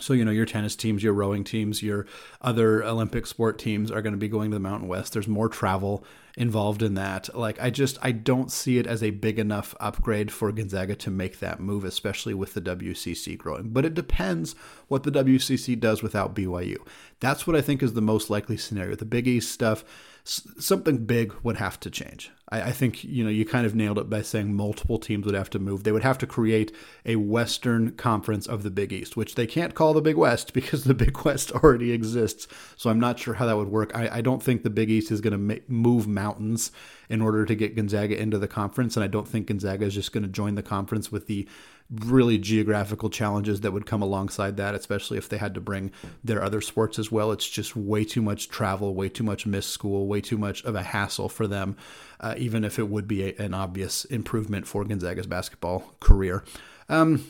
So, 0.00 0.12
you 0.12 0.24
know, 0.24 0.30
your 0.30 0.46
tennis 0.46 0.76
teams, 0.76 1.02
your 1.02 1.12
rowing 1.12 1.44
teams, 1.44 1.82
your 1.82 2.06
other 2.40 2.82
Olympic 2.84 3.26
sport 3.26 3.58
teams 3.58 3.90
are 3.90 4.02
going 4.02 4.12
to 4.12 4.18
be 4.18 4.28
going 4.28 4.50
to 4.50 4.56
the 4.56 4.60
Mountain 4.60 4.88
West. 4.88 5.12
There's 5.12 5.28
more 5.28 5.48
travel 5.48 6.04
involved 6.36 6.82
in 6.82 6.94
that. 6.94 7.34
Like, 7.36 7.60
I 7.60 7.70
just, 7.70 7.98
I 8.00 8.12
don't 8.12 8.50
see 8.52 8.78
it 8.78 8.86
as 8.86 9.02
a 9.02 9.10
big 9.10 9.38
enough 9.38 9.74
upgrade 9.80 10.30
for 10.30 10.52
Gonzaga 10.52 10.94
to 10.96 11.10
make 11.10 11.40
that 11.40 11.60
move, 11.60 11.84
especially 11.84 12.34
with 12.34 12.54
the 12.54 12.60
WCC 12.60 13.36
growing. 13.36 13.70
But 13.70 13.84
it 13.84 13.94
depends 13.94 14.54
what 14.86 15.02
the 15.02 15.10
WCC 15.10 15.78
does 15.78 16.02
without 16.02 16.34
BYU. 16.34 16.76
That's 17.20 17.46
what 17.46 17.56
I 17.56 17.60
think 17.60 17.82
is 17.82 17.94
the 17.94 18.00
most 18.00 18.30
likely 18.30 18.56
scenario. 18.56 18.94
The 18.94 19.04
Big 19.04 19.26
East 19.26 19.50
stuff, 19.50 19.84
something 20.28 21.06
big 21.06 21.32
would 21.42 21.56
have 21.56 21.80
to 21.80 21.90
change. 21.90 22.30
I, 22.50 22.62
I, 22.62 22.72
think 22.72 23.02
you 23.02 23.24
know 23.24 23.30
you 23.30 23.46
kind 23.46 23.64
of 23.64 23.74
nailed 23.74 23.98
it 23.98 24.10
by 24.10 24.20
saying 24.20 24.54
multiple 24.54 24.98
teams 24.98 25.24
would 25.24 25.34
have 25.34 25.48
to 25.50 25.58
move. 25.58 25.84
They 25.84 25.92
would 25.92 26.02
have 26.02 26.18
to 26.18 26.26
create 26.26 26.74
a 27.06 27.16
Western 27.16 27.92
Conference 27.92 28.46
of 28.46 28.62
the 28.62 28.70
Big 28.70 28.92
East, 28.92 29.16
which 29.16 29.36
they 29.36 29.46
can't 29.46 29.74
call 29.74 29.94
the 29.94 30.02
Big 30.02 30.16
West 30.16 30.52
because 30.58 30.84
the 30.84 30.94
Big 30.94 31.24
West 31.24 31.50
already 31.52 31.92
exists. 31.92 32.46
So 32.76 32.90
I'm 32.90 33.00
not 33.00 33.18
sure 33.18 33.34
how 33.34 33.46
that 33.46 33.56
would 33.56 33.68
work. 33.68 33.90
I, 33.94 34.18
I 34.18 34.20
don't 34.20 34.42
think 34.42 34.62
the 34.62 34.70
Big 34.70 34.90
East 34.90 35.10
is 35.10 35.20
going 35.20 35.32
to 35.32 35.38
ma- 35.38 35.62
move 35.66 36.06
mountains 36.06 36.72
in 37.08 37.22
order 37.22 37.46
to 37.46 37.54
get 37.54 37.74
Gonzaga 37.74 38.20
into 38.20 38.38
the 38.38 38.48
conference, 38.48 38.96
and 38.96 39.04
I 39.04 39.08
don't 39.08 39.26
think 39.26 39.46
Gonzaga 39.46 39.86
is 39.86 39.94
just 39.94 40.12
going 40.12 40.24
to 40.24 40.28
join 40.28 40.56
the 40.56 40.62
conference 40.62 41.10
with 41.10 41.26
the 41.26 41.48
really 41.90 42.36
geographical 42.36 43.08
challenges 43.08 43.62
that 43.62 43.72
would 43.72 43.86
come 43.86 44.02
alongside 44.02 44.56
that, 44.58 44.74
especially 44.74 45.16
if 45.16 45.28
they 45.28 45.38
had 45.38 45.54
to 45.54 45.60
bring 45.60 45.90
their 46.22 46.42
other 46.42 46.60
sports 46.60 46.98
as 46.98 47.10
well. 47.10 47.32
It's 47.32 47.48
just 47.48 47.74
way 47.74 48.04
too 48.04 48.20
much 48.20 48.48
travel, 48.48 48.94
way 48.94 49.08
too 49.08 49.24
much 49.24 49.46
missed 49.46 49.70
school, 49.70 50.06
way 50.06 50.20
too 50.20 50.36
much 50.36 50.62
of 50.64 50.74
a 50.74 50.82
hassle 50.82 51.28
for 51.28 51.46
them, 51.46 51.76
uh, 52.20 52.34
even 52.36 52.62
if 52.62 52.78
it 52.78 52.88
would 52.88 53.08
be 53.08 53.30
a, 53.30 53.34
an 53.36 53.54
obvious 53.54 54.04
improvement 54.06 54.66
for 54.66 54.84
Gonzaga's 54.84 55.26
basketball 55.26 55.94
career. 56.00 56.44
Um, 56.90 57.24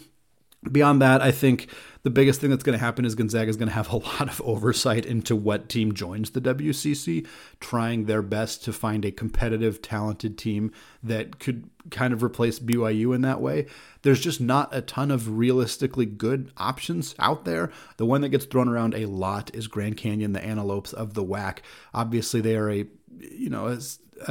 beyond 0.70 1.00
that, 1.02 1.22
I 1.22 1.30
think 1.30 1.68
the 2.02 2.10
biggest 2.10 2.40
thing 2.40 2.50
that's 2.50 2.62
going 2.62 2.78
to 2.78 2.84
happen 2.84 3.04
is 3.04 3.14
Gonzaga 3.14 3.48
is 3.48 3.56
going 3.56 3.68
to 3.68 3.74
have 3.74 3.92
a 3.92 3.96
lot 3.98 4.28
of 4.28 4.40
oversight 4.42 5.04
into 5.04 5.36
what 5.36 5.68
team 5.68 5.92
joins 5.92 6.30
the 6.30 6.40
WCC, 6.40 7.26
trying 7.60 8.06
their 8.06 8.22
best 8.22 8.64
to 8.64 8.72
find 8.72 9.04
a 9.04 9.10
competitive, 9.10 9.82
talented 9.82 10.38
team 10.38 10.72
that 11.02 11.38
could 11.38 11.68
kind 11.90 12.12
of 12.12 12.22
replace 12.22 12.58
BYU 12.58 13.14
in 13.14 13.22
that 13.22 13.40
way. 13.40 13.66
There's 14.02 14.20
just 14.20 14.40
not 14.40 14.74
a 14.74 14.80
ton 14.80 15.10
of 15.10 15.38
realistically 15.38 16.06
good 16.06 16.50
options 16.56 17.14
out 17.18 17.44
there. 17.44 17.70
The 17.96 18.06
one 18.06 18.20
that 18.22 18.30
gets 18.30 18.44
thrown 18.44 18.68
around 18.68 18.94
a 18.94 19.06
lot 19.06 19.54
is 19.54 19.66
Grand 19.66 19.96
Canyon, 19.96 20.32
the 20.32 20.44
Antelopes 20.44 20.92
of 20.92 21.14
the 21.14 21.24
WAC. 21.24 21.58
Obviously, 21.94 22.40
they 22.40 22.56
are 22.56 22.70
a 22.70 22.86
you 23.20 23.50
know 23.50 23.66
a, 23.66 23.78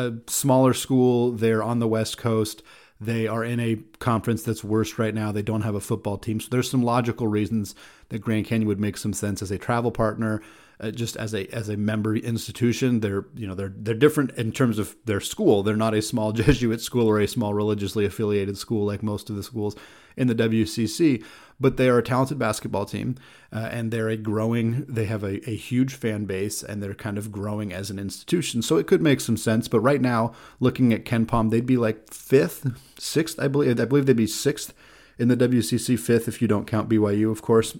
a 0.01 0.13
smaller 0.27 0.73
school. 0.73 1.31
They're 1.31 1.63
on 1.63 1.79
the 1.79 1.87
West 1.87 2.17
Coast. 2.17 2.63
They 2.99 3.27
are 3.27 3.43
in 3.43 3.59
a 3.59 3.77
conference 3.99 4.43
that's 4.43 4.63
worse 4.63 4.97
right 4.97 5.13
now. 5.13 5.31
They 5.31 5.41
don't 5.41 5.61
have 5.61 5.75
a 5.75 5.79
football 5.79 6.17
team. 6.17 6.39
So 6.39 6.47
there's 6.49 6.69
some 6.69 6.83
logical 6.83 7.27
reasons 7.27 7.75
that 8.09 8.19
Grand 8.19 8.45
Canyon 8.45 8.67
would 8.67 8.79
make 8.79 8.97
some 8.97 9.13
sense 9.13 9.41
as 9.41 9.51
a 9.51 9.57
travel 9.57 9.91
partner. 9.91 10.41
Uh, 10.79 10.91
just 10.91 11.17
as 11.17 11.33
a 11.33 11.47
as 11.47 11.69
a 11.69 11.75
member 11.75 12.15
institution. 12.15 12.99
They're 12.99 13.25
you 13.33 13.47
know 13.47 13.55
they're 13.55 13.73
they're 13.75 13.95
different 13.95 14.29
in 14.37 14.51
terms 14.51 14.77
of 14.77 14.95
their 15.05 15.19
school. 15.19 15.63
They're 15.63 15.75
not 15.75 15.95
a 15.95 16.03
small 16.03 16.31
Jesuit 16.33 16.81
school 16.81 17.07
or 17.07 17.19
a 17.19 17.27
small 17.27 17.55
religiously 17.55 18.05
affiliated 18.05 18.59
school 18.59 18.85
like 18.85 19.01
most 19.01 19.31
of 19.31 19.35
the 19.35 19.41
schools 19.41 19.75
in 20.17 20.27
the 20.27 20.35
WCC, 20.35 21.23
but 21.59 21.77
they 21.77 21.87
are 21.87 21.97
a 21.97 22.03
talented 22.03 22.37
basketball 22.37 22.85
team, 22.85 23.15
uh, 23.53 23.69
and 23.71 23.91
they're 23.91 24.09
a 24.09 24.17
growing. 24.17 24.85
They 24.87 25.05
have 25.05 25.23
a, 25.23 25.49
a 25.49 25.55
huge 25.55 25.93
fan 25.93 26.25
base, 26.25 26.61
and 26.61 26.83
they're 26.83 26.93
kind 26.93 27.17
of 27.17 27.31
growing 27.31 27.71
as 27.71 27.89
an 27.89 27.99
institution. 27.99 28.61
So 28.61 28.77
it 28.77 28.87
could 28.87 29.01
make 29.01 29.21
some 29.21 29.37
sense. 29.37 29.67
But 29.67 29.79
right 29.79 30.01
now, 30.01 30.33
looking 30.59 30.91
at 30.93 31.05
KenPom, 31.05 31.49
they'd 31.49 31.65
be 31.65 31.77
like 31.77 32.13
fifth, 32.13 32.67
sixth, 32.99 33.39
I 33.39 33.47
believe. 33.47 33.79
I 33.79 33.85
believe 33.85 34.05
they'd 34.05 34.15
be 34.17 34.27
sixth 34.27 34.73
in 35.17 35.29
the 35.29 35.37
WCC, 35.37 35.97
fifth 35.97 36.27
if 36.27 36.41
you 36.41 36.47
don't 36.47 36.67
count 36.67 36.89
BYU, 36.89 37.31
of 37.31 37.41
course. 37.41 37.77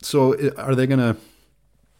So 0.00 0.34
are 0.56 0.74
they 0.74 0.86
going 0.86 0.98
to 0.98 1.16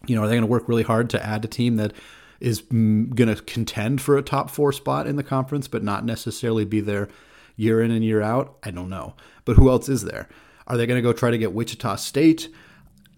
you 0.07 0.17
know, 0.17 0.23
are 0.23 0.29
they 0.29 0.35
going 0.35 0.43
to 0.43 0.49
work 0.49 0.69
really 0.69 0.83
hard 0.83 1.11
to 1.11 1.25
add 1.25 1.45
a 1.45 1.49
team 1.49 1.77
that 1.77 1.93
is 2.41 2.61
going 2.63 3.15
to 3.17 3.37
contend 3.47 4.01
for 4.01 4.17
a 4.17 4.23
top 4.23 4.51
four 4.51 4.73
spot 4.73 5.07
in 5.07 5.17
the 5.17 5.23
conference, 5.23 5.69
but 5.69 5.83
not 5.83 6.05
necessarily 6.05 6.65
be 6.65 6.81
there 6.81 7.09
year 7.63 7.81
in 7.81 7.91
and 7.91 8.05
year 8.05 8.21
out? 8.21 8.57
I 8.63 8.71
don't 8.71 8.91
know. 8.91 9.15
But 9.45 9.57
who 9.57 9.71
else 9.71 9.89
is 9.89 10.03
there? 10.03 10.29
Are 10.67 10.77
they 10.77 10.87
going 10.87 10.99
to 10.99 11.03
go 11.03 11.13
try 11.13 11.31
to 11.31 11.39
get 11.39 11.53
Wichita 11.53 11.97
State? 11.97 12.49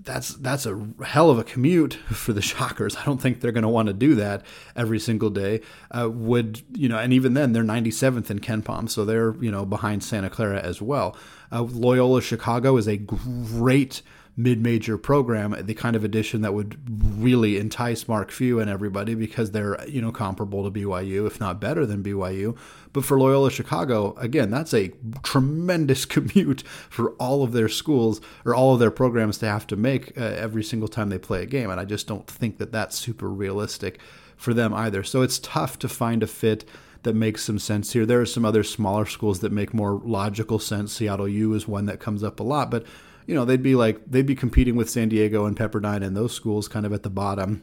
That's 0.00 0.34
that's 0.34 0.66
a 0.66 0.86
hell 1.02 1.30
of 1.30 1.38
a 1.38 1.44
commute 1.44 1.94
for 2.12 2.32
the 2.32 2.42
Shockers. 2.42 2.96
I 2.96 3.04
don't 3.04 3.20
think 3.20 3.40
they're 3.40 3.52
going 3.52 3.62
to 3.62 3.68
want 3.68 3.88
to 3.88 3.94
do 3.94 4.14
that 4.16 4.44
every 4.76 4.98
single 4.98 5.30
day. 5.30 5.62
Uh, 5.90 6.10
would 6.10 6.62
you 6.72 6.88
know? 6.88 6.98
And 6.98 7.12
even 7.12 7.34
then, 7.34 7.52
they're 7.52 7.64
97th 7.64 8.30
in 8.30 8.40
KenPom, 8.40 8.90
so 8.90 9.04
they're 9.04 9.34
you 9.36 9.50
know 9.50 9.64
behind 9.64 10.04
Santa 10.04 10.28
Clara 10.28 10.60
as 10.60 10.82
well. 10.82 11.16
Uh, 11.50 11.62
Loyola 11.62 12.20
Chicago 12.20 12.76
is 12.76 12.86
a 12.86 12.98
great 12.98 14.02
mid-major 14.36 14.98
program, 14.98 15.54
the 15.60 15.74
kind 15.74 15.94
of 15.94 16.02
addition 16.02 16.42
that 16.42 16.52
would 16.52 16.76
really 17.22 17.56
entice 17.56 18.08
Mark 18.08 18.32
Few 18.32 18.58
and 18.58 18.68
everybody 18.68 19.14
because 19.14 19.52
they're 19.52 19.86
you 19.88 20.02
know 20.02 20.10
comparable 20.10 20.68
to 20.68 20.70
BYU, 20.70 21.26
if 21.26 21.38
not 21.38 21.60
better 21.60 21.86
than 21.86 22.02
BYU. 22.02 22.56
But 22.92 23.04
for 23.04 23.18
Loyola 23.18 23.50
Chicago, 23.50 24.14
again, 24.16 24.50
that's 24.50 24.74
a 24.74 24.92
tremendous 25.22 26.04
commute 26.04 26.62
for 26.90 27.10
all 27.12 27.42
of 27.42 27.52
their 27.52 27.68
schools 27.68 28.20
or 28.44 28.54
all 28.54 28.74
of 28.74 28.80
their 28.80 28.90
programs 28.90 29.38
to 29.38 29.46
have 29.46 29.66
to 29.68 29.76
make 29.76 30.18
uh, 30.18 30.22
every 30.22 30.64
single 30.64 30.88
time 30.88 31.10
they 31.10 31.18
play 31.18 31.42
a 31.42 31.46
game, 31.46 31.70
and 31.70 31.80
I 31.80 31.84
just 31.84 32.06
don't 32.06 32.26
think 32.26 32.58
that 32.58 32.72
that's 32.72 32.98
super 32.98 33.28
realistic 33.28 34.00
for 34.36 34.52
them 34.52 34.74
either. 34.74 35.04
So 35.04 35.22
it's 35.22 35.38
tough 35.38 35.78
to 35.78 35.88
find 35.88 36.22
a 36.22 36.26
fit 36.26 36.64
that 37.04 37.14
makes 37.14 37.44
some 37.44 37.58
sense 37.58 37.92
here. 37.92 38.04
There 38.04 38.20
are 38.20 38.26
some 38.26 38.44
other 38.44 38.64
smaller 38.64 39.06
schools 39.06 39.40
that 39.40 39.52
make 39.52 39.72
more 39.72 40.00
logical 40.04 40.58
sense. 40.58 40.92
Seattle 40.92 41.28
U 41.28 41.54
is 41.54 41.68
one 41.68 41.86
that 41.86 42.00
comes 42.00 42.24
up 42.24 42.40
a 42.40 42.42
lot, 42.42 42.70
but 42.70 42.84
you 43.26 43.34
know, 43.34 43.44
they'd 43.44 43.62
be 43.62 43.74
like 43.74 44.00
they'd 44.06 44.26
be 44.26 44.34
competing 44.34 44.76
with 44.76 44.90
San 44.90 45.08
Diego 45.08 45.46
and 45.46 45.56
Pepperdine 45.56 46.02
and 46.02 46.16
those 46.16 46.32
schools 46.32 46.68
kind 46.68 46.86
of 46.86 46.92
at 46.92 47.02
the 47.02 47.10
bottom 47.10 47.62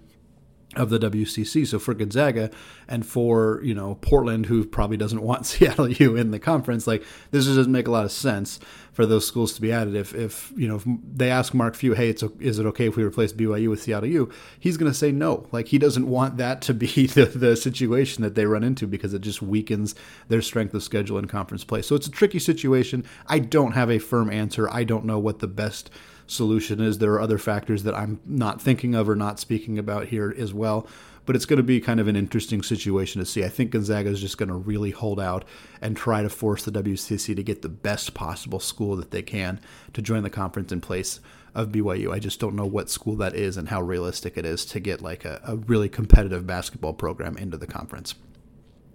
of 0.75 0.89
the 0.89 0.99
WCC. 0.99 1.67
So 1.67 1.79
for 1.79 1.93
Gonzaga 1.93 2.49
and 2.87 3.05
for, 3.05 3.59
you 3.63 3.73
know, 3.73 3.95
Portland, 3.95 4.45
who 4.45 4.63
probably 4.63 4.97
doesn't 4.97 5.21
want 5.21 5.45
Seattle 5.47 5.89
U 5.89 6.15
in 6.15 6.31
the 6.31 6.39
conference, 6.39 6.87
like 6.87 7.03
this 7.31 7.45
doesn't 7.45 7.71
make 7.71 7.87
a 7.87 7.91
lot 7.91 8.05
of 8.05 8.11
sense 8.11 8.59
for 8.93 9.05
those 9.05 9.25
schools 9.25 9.53
to 9.53 9.61
be 9.61 9.71
added. 9.71 9.95
If, 9.95 10.13
if 10.13 10.53
you 10.55 10.67
know, 10.67 10.75
if 10.77 10.83
they 10.85 11.29
ask 11.29 11.53
Mark 11.53 11.75
Few, 11.75 11.93
hey, 11.93 12.09
it's, 12.09 12.23
is 12.39 12.59
it 12.59 12.65
okay 12.67 12.87
if 12.87 12.95
we 12.95 13.03
replace 13.03 13.33
BYU 13.33 13.69
with 13.69 13.81
Seattle 13.81 14.09
U? 14.09 14.31
He's 14.59 14.77
going 14.77 14.91
to 14.91 14.97
say 14.97 15.11
no. 15.11 15.47
Like 15.51 15.67
he 15.67 15.77
doesn't 15.77 16.07
want 16.07 16.37
that 16.37 16.61
to 16.63 16.73
be 16.73 16.87
the, 17.07 17.25
the 17.25 17.55
situation 17.55 18.23
that 18.23 18.35
they 18.35 18.45
run 18.45 18.63
into 18.63 18.87
because 18.87 19.13
it 19.13 19.21
just 19.21 19.41
weakens 19.41 19.95
their 20.27 20.41
strength 20.41 20.73
of 20.73 20.83
schedule 20.83 21.17
in 21.17 21.27
conference 21.27 21.63
play. 21.63 21.81
So 21.81 21.95
it's 21.95 22.07
a 22.07 22.11
tricky 22.11 22.39
situation. 22.39 23.05
I 23.27 23.39
don't 23.39 23.73
have 23.73 23.89
a 23.89 23.99
firm 23.99 24.29
answer. 24.29 24.69
I 24.69 24.83
don't 24.83 25.05
know 25.05 25.19
what 25.19 25.39
the 25.39 25.47
best 25.47 25.89
solution 26.27 26.79
is. 26.81 26.97
There 26.97 27.13
are 27.13 27.21
other 27.21 27.37
factors 27.37 27.83
that 27.83 27.95
I'm 27.95 28.19
not 28.25 28.61
thinking 28.61 28.95
of 28.95 29.09
or 29.09 29.15
not 29.15 29.39
speaking 29.39 29.77
about 29.77 30.07
here 30.07 30.33
as 30.37 30.53
well. 30.53 30.87
But 31.25 31.35
it's 31.35 31.45
going 31.45 31.57
to 31.57 31.63
be 31.63 31.79
kind 31.79 31.99
of 31.99 32.07
an 32.07 32.15
interesting 32.15 32.63
situation 32.63 33.19
to 33.19 33.25
see. 33.25 33.43
I 33.43 33.49
think 33.49 33.71
Gonzaga 33.71 34.09
is 34.09 34.19
just 34.19 34.39
going 34.39 34.49
to 34.49 34.55
really 34.55 34.89
hold 34.89 35.19
out 35.19 35.45
and 35.79 35.95
try 35.95 36.23
to 36.23 36.29
force 36.29 36.65
the 36.65 36.71
WCC 36.71 37.35
to 37.35 37.43
get 37.43 37.61
the 37.61 37.69
best 37.69 38.15
possible 38.15 38.59
school 38.59 38.95
that 38.95 39.11
they 39.11 39.21
can 39.21 39.59
to 39.93 40.01
join 40.01 40.23
the 40.23 40.31
conference 40.31 40.71
in 40.71 40.81
place 40.81 41.19
of 41.53 41.69
BYU. 41.69 42.11
I 42.11 42.17
just 42.17 42.39
don't 42.39 42.55
know 42.55 42.65
what 42.65 42.89
school 42.89 43.15
that 43.17 43.35
is 43.35 43.55
and 43.55 43.69
how 43.69 43.81
realistic 43.81 44.35
it 44.35 44.45
is 44.45 44.65
to 44.65 44.79
get 44.79 45.01
like 45.01 45.23
a, 45.23 45.39
a 45.45 45.57
really 45.57 45.89
competitive 45.89 46.47
basketball 46.47 46.93
program 46.93 47.37
into 47.37 47.57
the 47.57 47.67
conference. 47.67 48.15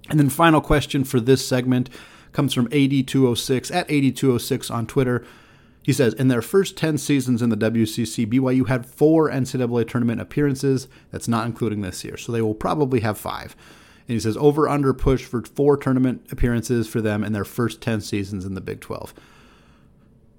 And 0.09 0.19
then 0.19 0.29
final 0.29 0.61
question 0.61 1.05
for 1.05 1.21
this 1.21 1.47
segment 1.47 1.91
comes 2.33 2.55
from 2.55 2.69
AD206 2.69 3.75
at 3.75 3.89
AD206 3.89 4.71
on 4.71 4.87
Twitter. 4.87 5.25
He 5.87 5.93
says, 5.93 6.15
in 6.15 6.27
their 6.27 6.43
first 6.43 6.77
10 6.77 6.99
seasons 6.99 7.41
in 7.41 7.49
the 7.49 7.57
WCC, 7.57 8.27
BYU 8.27 8.67
had 8.67 8.85
four 8.85 9.31
NCAA 9.31 9.87
tournament 9.87 10.21
appearances. 10.21 10.89
That's 11.13 11.29
not 11.29 11.47
including 11.47 11.83
this 11.83 12.03
year. 12.03 12.17
So 12.17 12.33
they 12.33 12.43
will 12.43 12.57
probably 12.57 13.01
have 13.01 13.17
five. 13.17 13.55
And 14.09 14.15
he 14.15 14.19
says, 14.19 14.37
over 14.37 14.69
under 14.69 14.93
push 14.93 15.25
for 15.25 15.45
four 15.45 15.77
tournament 15.77 16.27
appearances 16.33 16.89
for 16.89 17.01
them 17.01 17.23
in 17.23 17.33
their 17.33 17.45
first 17.45 17.81
10 17.81 18.01
seasons 18.01 18.45
in 18.45 18.55
the 18.55 18.61
Big 18.61 18.81
12. 18.81 19.15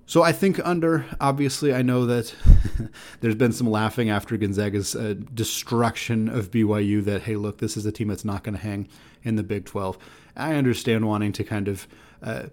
So 0.05 0.21
I 0.21 0.33
think 0.33 0.59
under, 0.67 1.05
obviously, 1.21 1.73
I 1.73 1.81
know 1.81 2.05
that 2.05 2.35
there's 3.21 3.35
been 3.35 3.53
some 3.53 3.69
laughing 3.69 4.09
after 4.09 4.35
Gonzaga's 4.35 4.97
uh, 4.97 5.15
destruction 5.33 6.27
of 6.27 6.51
BYU 6.51 7.01
that, 7.05 7.21
hey, 7.21 7.37
look, 7.37 7.59
this 7.59 7.77
is 7.77 7.85
a 7.85 7.91
team 7.93 8.09
that's 8.09 8.25
not 8.25 8.43
going 8.43 8.55
to 8.57 8.61
hang 8.61 8.89
in 9.23 9.37
the 9.37 9.43
Big 9.43 9.63
12. 9.63 9.97
I 10.35 10.55
understand 10.55 11.07
wanting 11.07 11.31
to 11.31 11.45
kind 11.45 11.69
of 11.69 11.87
uh, 12.21 12.43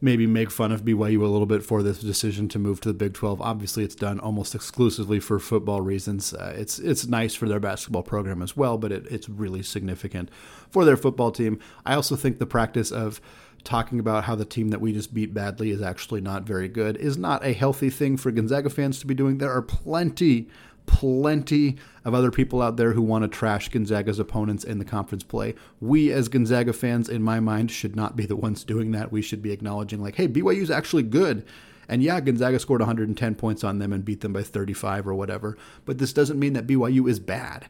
maybe 0.00 0.26
make 0.26 0.50
fun 0.50 0.70
of 0.70 0.84
BYU 0.84 1.20
a 1.22 1.26
little 1.26 1.46
bit 1.46 1.62
for 1.62 1.82
this 1.82 1.98
decision 1.98 2.48
to 2.50 2.58
move 2.58 2.80
to 2.82 2.88
the 2.88 2.94
Big 2.94 3.14
12. 3.14 3.40
Obviously, 3.40 3.84
it's 3.84 3.94
done 3.94 4.20
almost 4.20 4.54
exclusively 4.54 5.18
for 5.18 5.38
football 5.38 5.80
reasons. 5.80 6.34
Uh, 6.34 6.54
it's 6.56 6.78
it's 6.78 7.06
nice 7.06 7.34
for 7.34 7.48
their 7.48 7.60
basketball 7.60 8.02
program 8.02 8.42
as 8.42 8.56
well, 8.56 8.76
but 8.78 8.92
it, 8.92 9.06
it's 9.10 9.28
really 9.28 9.62
significant 9.62 10.30
for 10.70 10.84
their 10.84 10.96
football 10.96 11.30
team. 11.30 11.58
I 11.86 11.94
also 11.94 12.16
think 12.16 12.38
the 12.38 12.46
practice 12.46 12.90
of 12.92 13.20
talking 13.64 13.98
about 13.98 14.24
how 14.24 14.34
the 14.34 14.44
team 14.44 14.68
that 14.68 14.80
we 14.80 14.92
just 14.92 15.14
beat 15.14 15.32
badly 15.32 15.70
is 15.70 15.80
actually 15.80 16.20
not 16.20 16.42
very 16.44 16.68
good 16.68 16.96
is 16.98 17.16
not 17.16 17.44
a 17.44 17.52
healthy 17.54 17.90
thing 17.90 18.16
for 18.16 18.30
Gonzaga 18.30 18.70
fans 18.70 19.00
to 19.00 19.06
be 19.06 19.14
doing. 19.14 19.38
There 19.38 19.50
are 19.50 19.62
plenty, 19.62 20.48
plenty 20.86 21.76
of 22.04 22.14
other 22.14 22.30
people 22.30 22.60
out 22.62 22.76
there 22.76 22.92
who 22.92 23.02
want 23.02 23.22
to 23.22 23.28
trash 23.28 23.68
Gonzaga's 23.68 24.18
opponents 24.18 24.64
in 24.64 24.78
the 24.78 24.84
conference 24.84 25.22
play. 25.22 25.54
We, 25.80 26.12
as 26.12 26.28
Gonzaga 26.28 26.72
fans, 26.72 27.08
in 27.08 27.22
my 27.22 27.40
mind, 27.40 27.70
should 27.70 27.96
not 27.96 28.16
be 28.16 28.26
the 28.26 28.36
ones 28.36 28.64
doing 28.64 28.92
that. 28.92 29.12
We 29.12 29.22
should 29.22 29.42
be 29.42 29.52
acknowledging, 29.52 30.02
like, 30.02 30.16
hey, 30.16 30.28
BYU 30.28 30.62
is 30.62 30.70
actually 30.70 31.04
good. 31.04 31.44
And 31.88 32.02
yeah, 32.02 32.20
Gonzaga 32.20 32.58
scored 32.58 32.80
110 32.80 33.34
points 33.34 33.64
on 33.64 33.78
them 33.78 33.92
and 33.92 34.04
beat 34.04 34.20
them 34.20 34.32
by 34.32 34.42
35 34.42 35.06
or 35.06 35.14
whatever. 35.14 35.56
But 35.84 35.98
this 35.98 36.12
doesn't 36.12 36.38
mean 36.38 36.54
that 36.54 36.66
BYU 36.66 37.08
is 37.08 37.18
bad. 37.18 37.66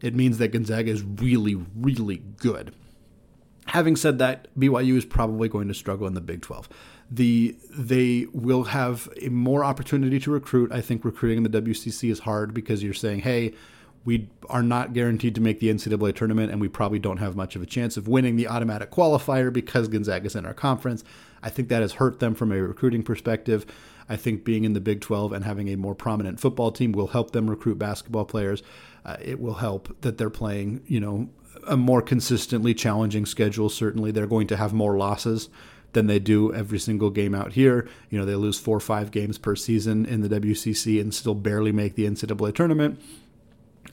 It 0.00 0.14
means 0.14 0.38
that 0.38 0.52
Gonzaga 0.52 0.90
is 0.90 1.02
really, 1.02 1.56
really 1.76 2.22
good. 2.36 2.74
Having 3.66 3.96
said 3.96 4.18
that, 4.18 4.48
BYU 4.58 4.96
is 4.96 5.04
probably 5.04 5.48
going 5.48 5.68
to 5.68 5.74
struggle 5.74 6.06
in 6.06 6.14
the 6.14 6.20
Big 6.20 6.40
12. 6.42 6.68
The 7.10 7.56
they 7.70 8.26
will 8.32 8.64
have 8.64 9.08
more 9.30 9.64
opportunity 9.64 10.20
to 10.20 10.30
recruit. 10.30 10.70
I 10.72 10.80
think 10.80 11.04
recruiting 11.04 11.38
in 11.38 11.50
the 11.50 11.62
WCC 11.62 12.10
is 12.10 12.20
hard 12.20 12.52
because 12.52 12.82
you're 12.82 12.92
saying, 12.92 13.20
"Hey, 13.20 13.54
we 14.04 14.28
are 14.50 14.62
not 14.62 14.92
guaranteed 14.92 15.34
to 15.36 15.40
make 15.40 15.60
the 15.60 15.70
NCAA 15.70 16.12
tournament, 16.12 16.52
and 16.52 16.60
we 16.60 16.68
probably 16.68 16.98
don't 16.98 17.16
have 17.16 17.34
much 17.34 17.56
of 17.56 17.62
a 17.62 17.66
chance 17.66 17.96
of 17.96 18.08
winning 18.08 18.36
the 18.36 18.46
automatic 18.46 18.90
qualifier 18.90 19.50
because 19.50 19.88
Gonzaga 19.88 20.26
is 20.26 20.36
in 20.36 20.44
our 20.44 20.54
conference." 20.54 21.02
I 21.42 21.50
think 21.50 21.68
that 21.68 21.82
has 21.82 21.94
hurt 21.94 22.20
them 22.20 22.34
from 22.34 22.52
a 22.52 22.60
recruiting 22.60 23.02
perspective. 23.02 23.64
I 24.08 24.16
think 24.16 24.44
being 24.44 24.64
in 24.64 24.72
the 24.72 24.80
Big 24.80 25.00
12 25.00 25.32
and 25.32 25.44
having 25.44 25.68
a 25.68 25.76
more 25.76 25.94
prominent 25.94 26.40
football 26.40 26.72
team 26.72 26.92
will 26.92 27.08
help 27.08 27.32
them 27.32 27.48
recruit 27.48 27.78
basketball 27.78 28.24
players. 28.24 28.62
Uh, 29.04 29.16
it 29.20 29.40
will 29.40 29.54
help 29.54 29.94
that 30.00 30.18
they're 30.18 30.30
playing, 30.30 30.82
you 30.86 31.00
know, 31.00 31.28
a 31.66 31.76
more 31.76 32.02
consistently 32.02 32.74
challenging 32.74 33.26
schedule. 33.26 33.68
Certainly, 33.68 34.12
they're 34.12 34.26
going 34.26 34.46
to 34.48 34.56
have 34.56 34.72
more 34.72 34.96
losses 34.96 35.48
than 35.92 36.06
they 36.06 36.18
do 36.18 36.52
every 36.52 36.78
single 36.78 37.10
game 37.10 37.34
out 37.34 37.52
here. 37.52 37.88
You 38.10 38.18
know, 38.18 38.24
they 38.24 38.34
lose 38.34 38.58
four 38.58 38.76
or 38.76 38.80
five 38.80 39.10
games 39.10 39.38
per 39.38 39.56
season 39.56 40.04
in 40.06 40.20
the 40.20 40.28
WCC 40.28 41.00
and 41.00 41.14
still 41.14 41.34
barely 41.34 41.72
make 41.72 41.94
the 41.94 42.06
NCAA 42.06 42.54
tournament. 42.54 43.00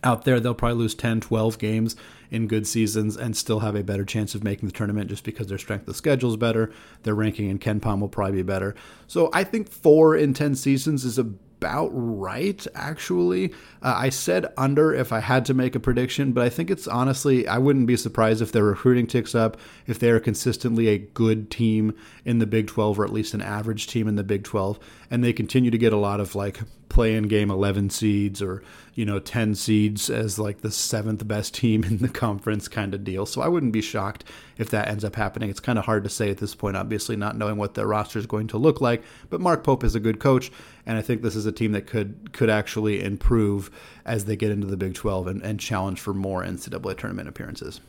Out 0.03 0.25
there, 0.25 0.39
they'll 0.39 0.53
probably 0.53 0.77
lose 0.77 0.93
10, 0.93 1.21
12 1.21 1.58
games 1.58 1.95
in 2.29 2.47
good 2.47 2.67
seasons 2.67 3.15
and 3.15 3.36
still 3.36 3.62
have 3.62 3.75
a 3.75 3.84
better 3.84 4.03
chance 4.03 4.36
of 4.36 4.43
making 4.43 4.67
the 4.67 4.73
tournament 4.73 5.10
just 5.10 5.23
because 5.23 5.47
their 5.47 5.58
strength 5.58 5.88
of 5.88 5.95
schedule 5.95 6.29
is 6.29 6.38
better. 6.38 6.71
Their 7.03 7.15
ranking 7.15 7.49
in 7.49 7.60
KenPom 7.60 8.01
will 8.01 8.10
probably 8.10 8.38
be 8.38 8.43
better. 8.43 8.75
So 9.08 9.29
I 9.34 9.43
think 9.43 9.69
four 9.69 10.15
in 10.15 10.34
10 10.34 10.55
seasons 10.55 11.05
is 11.05 11.17
a 11.17 11.23
about 11.65 11.89
right, 11.91 12.65
actually. 12.75 13.51
Uh, 13.82 13.95
I 13.97 14.10
said 14.10 14.54
under 14.56 14.93
if 14.93 15.12
I 15.12 15.19
had 15.19 15.45
to 15.45 15.56
make 15.56 15.73
a 15.73 15.80
prediction, 15.80 16.32
but 16.32 16.43
I 16.43 16.49
think 16.49 16.69
it's 16.69 16.88
honestly, 16.88 17.47
I 17.47 17.58
wouldn't 17.58 17.88
be 17.88 17.97
surprised 17.97 18.43
if 18.43 18.51
their 18.51 18.63
recruiting 18.63 19.08
ticks 19.08 19.34
up, 19.34 19.58
if 19.88 19.97
they 19.97 20.12
are 20.12 20.19
consistently 20.19 20.89
a 20.89 20.99
good 20.99 21.49
team 21.49 21.95
in 22.23 22.38
the 22.38 22.45
Big 22.45 22.67
12, 22.67 22.99
or 22.99 23.04
at 23.04 23.12
least 23.12 23.34
an 23.34 23.41
average 23.41 23.88
team 23.88 24.08
in 24.08 24.15
the 24.15 24.23
Big 24.23 24.43
12, 24.43 24.78
and 25.10 25.23
they 25.23 25.34
continue 25.34 25.71
to 25.71 25.78
get 25.78 25.91
a 25.91 25.97
lot 25.97 26.19
of 26.19 26.36
like 26.36 26.60
play 26.88 27.15
in 27.15 27.28
game 27.28 27.49
11 27.49 27.89
seeds 27.89 28.43
or, 28.43 28.62
you 28.95 29.05
know, 29.05 29.19
10 29.19 29.55
seeds 29.55 30.10
as 30.10 30.39
like 30.39 30.62
the 30.62 30.71
seventh 30.71 31.27
best 31.27 31.53
team 31.53 31.84
in 31.84 31.97
the 31.97 32.10
conference 32.10 32.69
kind 32.69 32.93
of 32.93 33.03
deal. 33.03 33.25
So 33.25 33.41
I 33.41 33.49
wouldn't 33.49 33.73
be 33.73 33.81
shocked 33.81 34.23
if 34.58 34.69
that 34.69 34.88
ends 34.88 35.03
up 35.03 35.15
happening. 35.15 35.49
It's 35.49 35.60
kind 35.60 35.77
of 35.77 35.86
hard 35.86 36.05
to 36.05 36.10
say 36.10 36.31
at 36.31 36.38
this 36.38 36.55
point, 36.55 36.77
obviously, 36.77 37.17
not 37.17 37.38
knowing 37.38 37.58
what 37.58 37.73
their 37.73 37.88
roster 37.88 38.17
is 38.17 38.25
going 38.25 38.47
to 38.47 38.58
look 38.58 38.79
like. 38.79 39.03
But 39.29 39.41
Mark 39.41 39.63
Pope 39.65 39.84
is 39.84 39.95
a 39.95 39.99
good 39.99 40.19
coach, 40.19 40.49
and 40.86 40.97
I 40.97 41.01
think 41.01 41.21
this 41.21 41.36
is 41.36 41.45
a 41.45 41.51
team 41.51 41.73
that 41.73 41.88
could 41.88 42.31
could 42.31 42.49
actually 42.49 43.03
improve 43.03 43.69
as 44.05 44.25
they 44.25 44.38
get 44.38 44.51
into 44.51 44.67
the 44.67 44.77
Big 44.77 44.93
12 44.93 45.27
and, 45.27 45.41
and 45.41 45.60
challenge 45.60 45.99
for 45.99 46.13
more 46.13 46.43
NCAA 46.43 46.97
tournament 46.97 47.27
appearances. 47.27 47.81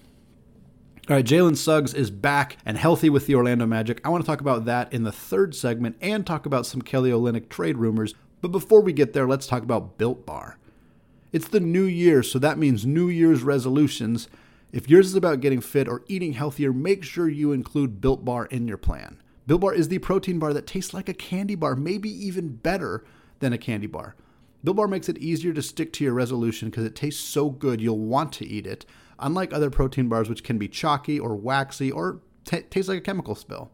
All 1.08 1.14
right, 1.14 1.24
Jalen 1.24 1.56
Suggs 1.56 1.94
is 1.94 2.10
back 2.10 2.56
and 2.66 2.76
healthy 2.76 3.08
with 3.08 3.26
the 3.26 3.36
Orlando 3.36 3.64
Magic. 3.64 4.00
I 4.04 4.08
want 4.08 4.24
to 4.24 4.26
talk 4.26 4.40
about 4.40 4.64
that 4.64 4.92
in 4.92 5.04
the 5.04 5.12
third 5.12 5.54
segment 5.54 5.96
and 6.00 6.26
talk 6.26 6.46
about 6.46 6.66
some 6.66 6.82
Kelly 6.82 7.10
Olynyk 7.10 7.48
trade 7.48 7.78
rumors. 7.78 8.12
But 8.40 8.50
before 8.50 8.82
we 8.82 8.92
get 8.92 9.12
there, 9.12 9.28
let's 9.28 9.46
talk 9.46 9.62
about 9.62 9.98
Built 9.98 10.26
Bar. 10.26 10.58
It's 11.32 11.48
the 11.48 11.60
new 11.60 11.84
year, 11.84 12.22
so 12.22 12.38
that 12.38 12.58
means 12.58 12.86
New 12.86 13.08
Year's 13.08 13.42
resolutions. 13.42 14.28
If 14.72 14.88
yours 14.88 15.06
is 15.06 15.14
about 15.14 15.40
getting 15.40 15.60
fit 15.60 15.88
or 15.88 16.04
eating 16.06 16.34
healthier, 16.34 16.72
make 16.72 17.02
sure 17.02 17.28
you 17.28 17.52
include 17.52 18.00
Built 18.00 18.24
Bar 18.24 18.46
in 18.46 18.68
your 18.68 18.76
plan. 18.76 19.20
Built 19.46 19.60
Bar 19.60 19.74
is 19.74 19.88
the 19.88 19.98
protein 19.98 20.38
bar 20.38 20.52
that 20.52 20.66
tastes 20.66 20.94
like 20.94 21.08
a 21.08 21.14
candy 21.14 21.54
bar, 21.54 21.74
maybe 21.74 22.10
even 22.10 22.56
better 22.56 23.04
than 23.40 23.52
a 23.52 23.58
candy 23.58 23.86
bar. 23.86 24.14
Built 24.62 24.76
Bar 24.76 24.88
makes 24.88 25.08
it 25.08 25.18
easier 25.18 25.52
to 25.52 25.62
stick 25.62 25.92
to 25.94 26.04
your 26.04 26.14
resolution 26.14 26.70
because 26.70 26.84
it 26.84 26.94
tastes 26.96 27.22
so 27.22 27.50
good 27.50 27.80
you'll 27.80 27.98
want 27.98 28.32
to 28.34 28.46
eat 28.46 28.66
it, 28.66 28.86
unlike 29.18 29.52
other 29.52 29.70
protein 29.70 30.08
bars 30.08 30.28
which 30.28 30.44
can 30.44 30.58
be 30.58 30.68
chalky 30.68 31.18
or 31.18 31.34
waxy 31.34 31.90
or 31.90 32.20
t- 32.44 32.62
taste 32.62 32.88
like 32.88 32.98
a 32.98 33.02
chemical 33.02 33.34
spill. 33.34 33.70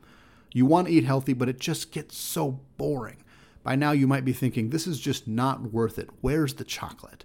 You 0.52 0.66
want 0.66 0.88
to 0.88 0.92
eat 0.92 1.04
healthy, 1.04 1.32
but 1.32 1.48
it 1.48 1.58
just 1.58 1.92
gets 1.92 2.16
so 2.16 2.60
boring. 2.76 3.24
By 3.62 3.76
now, 3.76 3.92
you 3.92 4.06
might 4.06 4.24
be 4.24 4.32
thinking, 4.32 4.70
this 4.70 4.86
is 4.86 5.00
just 5.00 5.28
not 5.28 5.72
worth 5.72 5.98
it. 5.98 6.10
Where's 6.20 6.54
the 6.54 6.64
chocolate? 6.64 7.24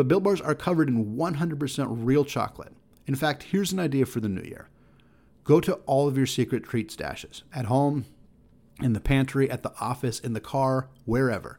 But 0.00 0.08
Built 0.08 0.22
Bars 0.22 0.40
are 0.40 0.54
covered 0.54 0.88
in 0.88 1.14
100% 1.14 1.86
real 1.90 2.24
chocolate. 2.24 2.72
In 3.06 3.14
fact, 3.14 3.42
here's 3.42 3.70
an 3.70 3.78
idea 3.78 4.06
for 4.06 4.18
the 4.20 4.30
new 4.30 4.40
year 4.40 4.70
go 5.44 5.60
to 5.60 5.74
all 5.84 6.08
of 6.08 6.16
your 6.16 6.24
secret 6.24 6.64
treat 6.64 6.88
stashes 6.88 7.42
at 7.54 7.66
home, 7.66 8.06
in 8.80 8.94
the 8.94 9.00
pantry, 9.00 9.50
at 9.50 9.62
the 9.62 9.74
office, 9.78 10.18
in 10.18 10.32
the 10.32 10.40
car, 10.40 10.88
wherever. 11.04 11.58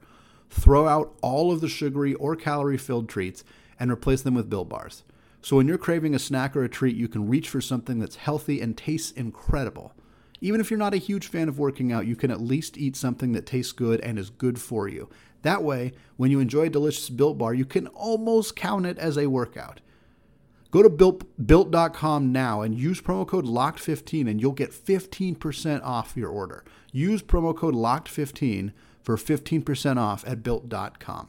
Throw 0.49 0.88
out 0.88 1.13
all 1.21 1.51
of 1.51 1.62
the 1.62 1.69
sugary 1.69 2.15
or 2.15 2.36
calorie 2.36 2.80
filled 2.80 3.08
treats 3.08 3.43
and 3.80 3.91
replace 3.91 4.23
them 4.23 4.34
with 4.34 4.49
Built 4.49 4.69
Bars. 4.69 5.04
So 5.43 5.58
when 5.58 5.67
you're 5.67 5.77
craving 5.77 6.15
a 6.15 6.19
snack 6.19 6.56
or 6.56 6.63
a 6.63 6.67
treat, 6.67 6.95
you 6.95 7.08
can 7.08 7.30
reach 7.30 7.47
for 7.47 7.62
something 7.62 7.99
that's 7.99 8.15
healthy 8.15 8.60
and 8.60 8.75
tastes 8.75 9.12
incredible. 9.12 9.93
Even 10.43 10.60
if 10.60 10.71
you're 10.71 10.80
not 10.80 10.95
a 10.95 10.97
huge 10.97 11.27
fan 11.27 11.47
of 11.47 11.60
working 11.60 11.91
out, 11.91 12.08
you 12.08 12.15
can 12.15 12.32
at 12.32 12.41
least 12.41 12.75
eat 12.75 12.95
something 12.95 13.34
that 13.34 13.45
tastes 13.45 13.71
good 13.71 13.99
and 13.99 14.17
is 14.17 14.32
good 14.32 14.60
for 14.60 14.88
you. 14.88 15.10
That 15.41 15.63
way, 15.63 15.93
when 16.17 16.32
you 16.32 16.39
enjoy 16.39 16.63
a 16.63 16.69
delicious 16.69 17.10
Built 17.10 17.38
Bar, 17.38 17.54
you 17.54 17.65
can 17.65 17.88
almost 17.88 18.56
count 18.56 18.86
it 18.86 18.97
as 18.97 19.17
a 19.17 19.27
workout. 19.27 19.82
Go 20.71 20.82
to 20.82 20.89
built, 20.89 21.23
built.com 21.45 22.32
now 22.32 22.62
and 22.62 22.73
use 22.73 23.01
promo 23.01 23.27
code 23.27 23.45
LOCKED15 23.45 24.30
and 24.30 24.39
you'll 24.39 24.54
get 24.54 24.71
15% 24.71 25.84
off 25.84 26.13
your 26.15 26.30
order. 26.30 26.63
Use 26.93 27.21
promo 27.21 27.56
code 27.56 27.75
LOCKED15 27.75 28.71
for 29.04 29.17
15% 29.17 29.97
off 29.97 30.23
at 30.25 30.43
built.com. 30.43 31.27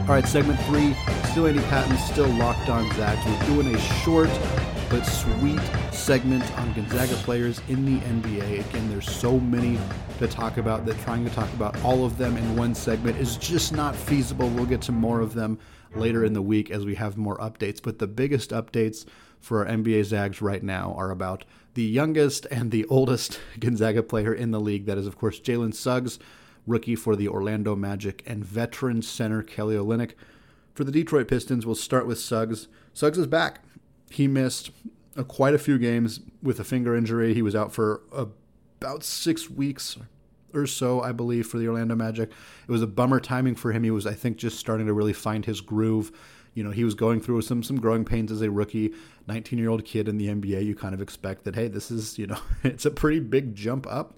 All 0.00 0.16
right, 0.16 0.26
segment 0.26 0.58
three, 0.62 0.94
still 1.30 1.46
Andy 1.46 1.60
Patton, 1.64 1.96
still 1.98 2.28
locked 2.30 2.68
on 2.68 2.90
Zags. 2.94 3.24
We're 3.24 3.46
doing 3.46 3.74
a 3.74 3.78
short 3.78 4.28
but 4.90 5.04
sweet 5.04 5.60
segment 5.92 6.42
on 6.58 6.72
Gonzaga 6.72 7.14
players 7.14 7.62
in 7.68 7.84
the 7.84 8.04
NBA. 8.06 8.68
Again, 8.68 8.90
there's 8.90 9.08
so 9.08 9.38
many 9.38 9.78
to 10.18 10.26
talk 10.26 10.56
about 10.56 10.84
that 10.86 10.98
trying 11.02 11.24
to 11.24 11.30
talk 11.30 11.50
about 11.52 11.80
all 11.84 12.04
of 12.04 12.18
them 12.18 12.36
in 12.36 12.56
one 12.56 12.74
segment 12.74 13.16
is 13.16 13.36
just 13.36 13.72
not 13.72 13.94
feasible. 13.94 14.48
We'll 14.48 14.66
get 14.66 14.82
to 14.82 14.92
more 14.92 15.20
of 15.20 15.34
them 15.34 15.60
later 15.94 16.24
in 16.24 16.32
the 16.32 16.42
week 16.42 16.72
as 16.72 16.84
we 16.84 16.96
have 16.96 17.16
more 17.16 17.38
updates. 17.38 17.80
But 17.80 18.00
the 18.00 18.08
biggest 18.08 18.50
updates 18.50 19.06
for 19.38 19.64
our 19.64 19.72
NBA 19.72 20.04
Zags 20.06 20.42
right 20.42 20.62
now 20.62 20.92
are 20.98 21.12
about 21.12 21.44
the 21.74 21.84
youngest 21.84 22.48
and 22.50 22.72
the 22.72 22.84
oldest 22.86 23.40
Gonzaga 23.60 24.02
player 24.02 24.34
in 24.34 24.50
the 24.50 24.60
league. 24.60 24.86
That 24.86 24.98
is, 24.98 25.06
of 25.06 25.16
course, 25.16 25.38
Jalen 25.38 25.72
Suggs, 25.72 26.18
rookie 26.66 26.96
for 26.96 27.14
the 27.14 27.28
Orlando 27.28 27.76
Magic, 27.76 28.24
and 28.26 28.44
veteran 28.44 29.02
center 29.02 29.44
Kelly 29.44 29.76
Olynyk. 29.76 30.14
For 30.74 30.82
the 30.82 30.92
Detroit 30.92 31.28
Pistons, 31.28 31.64
we'll 31.64 31.76
start 31.76 32.08
with 32.08 32.18
Suggs. 32.18 32.66
Suggs 32.92 33.18
is 33.18 33.28
back. 33.28 33.60
He 34.10 34.28
missed 34.28 34.70
uh, 35.16 35.22
quite 35.22 35.54
a 35.54 35.58
few 35.58 35.78
games 35.78 36.20
with 36.42 36.60
a 36.60 36.64
finger 36.64 36.94
injury. 36.94 37.32
He 37.32 37.42
was 37.42 37.54
out 37.54 37.72
for 37.72 38.02
about 38.12 39.04
six 39.04 39.48
weeks 39.48 39.96
or 40.52 40.66
so, 40.66 41.00
I 41.00 41.12
believe, 41.12 41.46
for 41.46 41.58
the 41.58 41.68
Orlando 41.68 41.94
Magic. 41.94 42.30
It 42.68 42.70
was 42.70 42.82
a 42.82 42.86
bummer 42.86 43.20
timing 43.20 43.54
for 43.54 43.72
him. 43.72 43.84
He 43.84 43.90
was, 43.90 44.06
I 44.06 44.14
think, 44.14 44.36
just 44.36 44.58
starting 44.58 44.86
to 44.86 44.92
really 44.92 45.12
find 45.12 45.46
his 45.46 45.60
groove. 45.60 46.12
You 46.54 46.64
know, 46.64 46.70
he 46.70 46.82
was 46.82 46.94
going 46.94 47.20
through 47.20 47.42
some 47.42 47.62
some 47.62 47.80
growing 47.80 48.04
pains 48.04 48.32
as 48.32 48.42
a 48.42 48.50
rookie, 48.50 48.92
19 49.28 49.58
year 49.58 49.70
old 49.70 49.84
kid 49.84 50.08
in 50.08 50.18
the 50.18 50.28
NBA. 50.28 50.64
You 50.64 50.74
kind 50.74 50.94
of 50.94 51.00
expect 51.00 51.44
that, 51.44 51.54
hey, 51.54 51.68
this 51.68 51.90
is, 51.90 52.18
you 52.18 52.26
know, 52.26 52.38
it's 52.64 52.84
a 52.84 52.90
pretty 52.90 53.20
big 53.20 53.54
jump 53.54 53.86
up. 53.88 54.14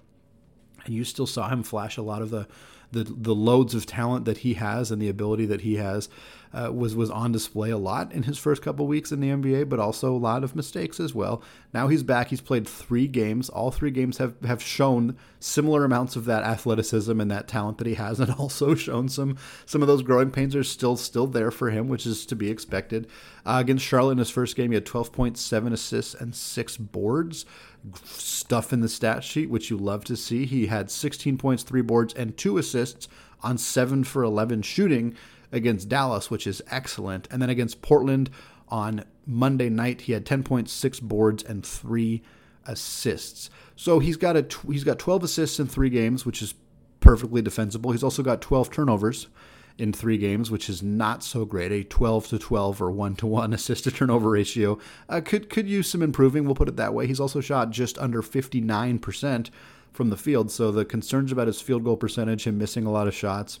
And 0.85 0.93
you 0.93 1.03
still 1.03 1.27
saw 1.27 1.47
him 1.47 1.63
flash 1.63 1.97
a 1.97 2.01
lot 2.01 2.21
of 2.21 2.29
the 2.29 2.47
the 2.91 3.03
the 3.03 3.35
loads 3.35 3.73
of 3.73 3.85
talent 3.85 4.25
that 4.25 4.39
he 4.39 4.55
has 4.55 4.91
and 4.91 5.01
the 5.01 5.09
ability 5.09 5.45
that 5.47 5.61
he 5.61 5.75
has 5.75 6.09
uh, 6.53 6.71
was 6.71 6.95
was 6.95 7.09
on 7.09 7.31
display 7.31 7.71
a 7.71 7.77
lot 7.77 8.11
in 8.11 8.23
his 8.23 8.37
first 8.37 8.61
couple 8.61 8.85
weeks 8.85 9.11
in 9.11 9.19
the 9.19 9.29
NBA, 9.29 9.69
but 9.69 9.79
also 9.79 10.13
a 10.13 10.17
lot 10.17 10.43
of 10.43 10.55
mistakes 10.55 10.99
as 10.99 11.13
well. 11.13 11.41
Now 11.73 11.87
he's 11.87 12.03
back. 12.03 12.27
He's 12.29 12.41
played 12.41 12.67
three 12.67 13.07
games. 13.07 13.49
All 13.49 13.71
three 13.71 13.91
games 13.91 14.17
have 14.17 14.35
have 14.45 14.61
shown 14.61 15.17
similar 15.39 15.83
amounts 15.83 16.15
of 16.15 16.25
that 16.25 16.43
athleticism 16.43 17.19
and 17.19 17.31
that 17.31 17.47
talent 17.47 17.79
that 17.79 17.87
he 17.87 17.95
has, 17.95 18.19
and 18.19 18.31
also 18.39 18.75
shown 18.75 19.09
some 19.09 19.37
some 19.65 19.81
of 19.81 19.87
those 19.87 20.03
growing 20.03 20.31
pains 20.31 20.55
are 20.55 20.63
still 20.63 20.95
still 20.95 21.27
there 21.27 21.51
for 21.51 21.71
him, 21.71 21.87
which 21.87 22.05
is 22.05 22.25
to 22.27 22.35
be 22.35 22.49
expected. 22.49 23.07
Uh, 23.45 23.57
against 23.59 23.85
Charlotte 23.85 24.13
in 24.13 24.17
his 24.19 24.29
first 24.29 24.55
game, 24.55 24.71
he 24.71 24.75
had 24.75 24.85
12.7 24.85 25.73
assists 25.73 26.13
and 26.13 26.33
six 26.33 26.77
boards 26.77 27.45
stuff 28.05 28.71
in 28.71 28.79
the 28.79 28.87
stat 28.87 29.23
sheet, 29.23 29.49
which 29.49 29.69
you 29.69 29.77
love 29.77 30.05
to 30.05 30.15
see. 30.15 30.45
He 30.45 30.67
had 30.67 30.89
16 30.89 31.37
points, 31.37 31.63
three 31.63 31.81
boards, 31.81 32.13
and 32.13 32.37
two 32.37 32.57
assists 32.57 33.07
on 33.41 33.57
7 33.57 34.05
for 34.05 34.23
11 34.23 34.61
shooting 34.61 35.15
against 35.53 35.87
Dallas, 35.87 36.29
which 36.29 36.45
is 36.45 36.61
excellent. 36.69 37.27
And 37.31 37.41
then 37.41 37.49
against 37.49 37.81
Portland 37.81 38.29
on 38.67 39.05
Monday 39.25 39.69
night, 39.69 40.01
he 40.01 40.11
had 40.11 40.25
10.6 40.25 41.01
boards 41.01 41.43
and 41.43 41.65
three 41.65 42.23
assists. 42.65 43.49
So 43.75 43.99
he's 43.99 44.17
got 44.17 44.35
a 44.35 44.45
he's 44.69 44.83
got 44.83 44.99
12 44.99 45.23
assists 45.23 45.59
in 45.59 45.67
three 45.67 45.89
games, 45.89 46.25
which 46.25 46.41
is 46.41 46.55
perfectly 46.99 47.41
defensible. 47.41 47.91
He's 47.91 48.03
also 48.03 48.23
got 48.23 48.41
12 48.41 48.71
turnovers 48.71 49.27
in 49.77 49.91
three 49.91 50.17
games, 50.17 50.51
which 50.51 50.69
is 50.69 50.83
not 50.83 51.23
so 51.23 51.45
great. 51.45 51.71
A 51.71 51.83
12 51.83 52.27
to 52.29 52.39
12 52.39 52.81
or 52.81 52.91
1 52.91 53.15
to 53.17 53.27
1 53.27 53.53
assist 53.55 53.83
to 53.85 53.91
turnover 53.91 54.31
ratio 54.31 54.79
uh, 55.07 55.21
could 55.21 55.49
could 55.49 55.67
use 55.67 55.89
some 55.89 56.01
improving. 56.01 56.45
We'll 56.45 56.55
put 56.55 56.69
it 56.69 56.77
that 56.77 56.93
way. 56.93 57.07
He's 57.07 57.19
also 57.19 57.41
shot 57.41 57.69
just 57.69 57.97
under 57.99 58.21
59% 58.21 59.49
from 59.91 60.09
the 60.09 60.17
field, 60.17 60.49
so 60.49 60.71
the 60.71 60.85
concerns 60.85 61.31
about 61.31 61.45
his 61.45 61.61
field 61.61 61.83
goal 61.83 61.97
percentage, 61.97 62.47
him 62.47 62.57
missing 62.57 62.85
a 62.85 62.91
lot 62.91 63.07
of 63.07 63.13
shots. 63.13 63.59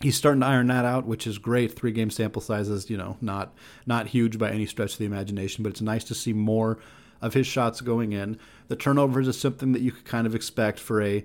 He's 0.00 0.16
starting 0.16 0.40
to 0.40 0.46
iron 0.46 0.68
that 0.68 0.84
out, 0.84 1.06
which 1.06 1.26
is 1.26 1.38
great. 1.38 1.74
Three 1.74 1.90
game 1.90 2.10
sample 2.10 2.40
sizes, 2.40 2.88
you 2.88 2.96
know, 2.96 3.16
not 3.20 3.52
not 3.86 4.08
huge 4.08 4.38
by 4.38 4.50
any 4.50 4.66
stretch 4.66 4.92
of 4.92 4.98
the 4.98 5.06
imagination, 5.06 5.62
but 5.62 5.70
it's 5.70 5.80
nice 5.80 6.04
to 6.04 6.14
see 6.14 6.32
more 6.32 6.78
of 7.20 7.34
his 7.34 7.46
shots 7.46 7.80
going 7.80 8.12
in. 8.12 8.38
The 8.68 8.76
turnovers 8.76 9.26
is 9.26 9.40
something 9.40 9.72
that 9.72 9.82
you 9.82 9.90
could 9.90 10.04
kind 10.04 10.26
of 10.26 10.34
expect 10.34 10.78
for 10.78 11.02
a 11.02 11.24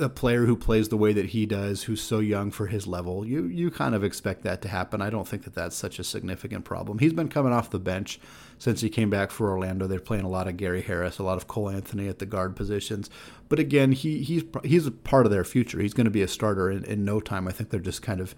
a 0.00 0.08
player 0.08 0.46
who 0.46 0.56
plays 0.56 0.88
the 0.88 0.96
way 0.96 1.12
that 1.12 1.26
he 1.26 1.44
does, 1.44 1.82
who's 1.82 2.00
so 2.00 2.18
young 2.18 2.50
for 2.50 2.66
his 2.66 2.86
level, 2.86 3.26
you 3.26 3.44
you 3.44 3.70
kind 3.70 3.94
of 3.94 4.02
expect 4.02 4.42
that 4.42 4.62
to 4.62 4.68
happen. 4.68 5.02
I 5.02 5.10
don't 5.10 5.28
think 5.28 5.44
that 5.44 5.54
that's 5.54 5.76
such 5.76 5.98
a 5.98 6.04
significant 6.04 6.64
problem. 6.64 6.98
He's 6.98 7.12
been 7.12 7.28
coming 7.28 7.52
off 7.52 7.70
the 7.70 7.78
bench 7.78 8.20
since 8.58 8.80
he 8.80 8.88
came 8.88 9.10
back 9.10 9.30
for 9.30 9.50
Orlando. 9.50 9.86
They're 9.86 10.00
playing 10.00 10.24
a 10.24 10.28
lot 10.28 10.48
of 10.48 10.56
Gary 10.56 10.82
Harris, 10.82 11.18
a 11.18 11.22
lot 11.22 11.36
of 11.36 11.46
Cole 11.46 11.68
Anthony 11.68 12.08
at 12.08 12.18
the 12.18 12.26
guard 12.26 12.56
positions. 12.56 13.10
But 13.48 13.58
again, 13.58 13.92
he 13.92 14.22
he's 14.22 14.44
he's 14.64 14.86
a 14.86 14.92
part 14.92 15.26
of 15.26 15.32
their 15.32 15.44
future. 15.44 15.80
He's 15.80 15.94
going 15.94 16.06
to 16.06 16.10
be 16.10 16.22
a 16.22 16.28
starter 16.28 16.70
in, 16.70 16.84
in 16.84 17.04
no 17.04 17.20
time. 17.20 17.46
I 17.46 17.52
think 17.52 17.70
they're 17.70 17.80
just 17.80 18.02
kind 18.02 18.20
of 18.20 18.34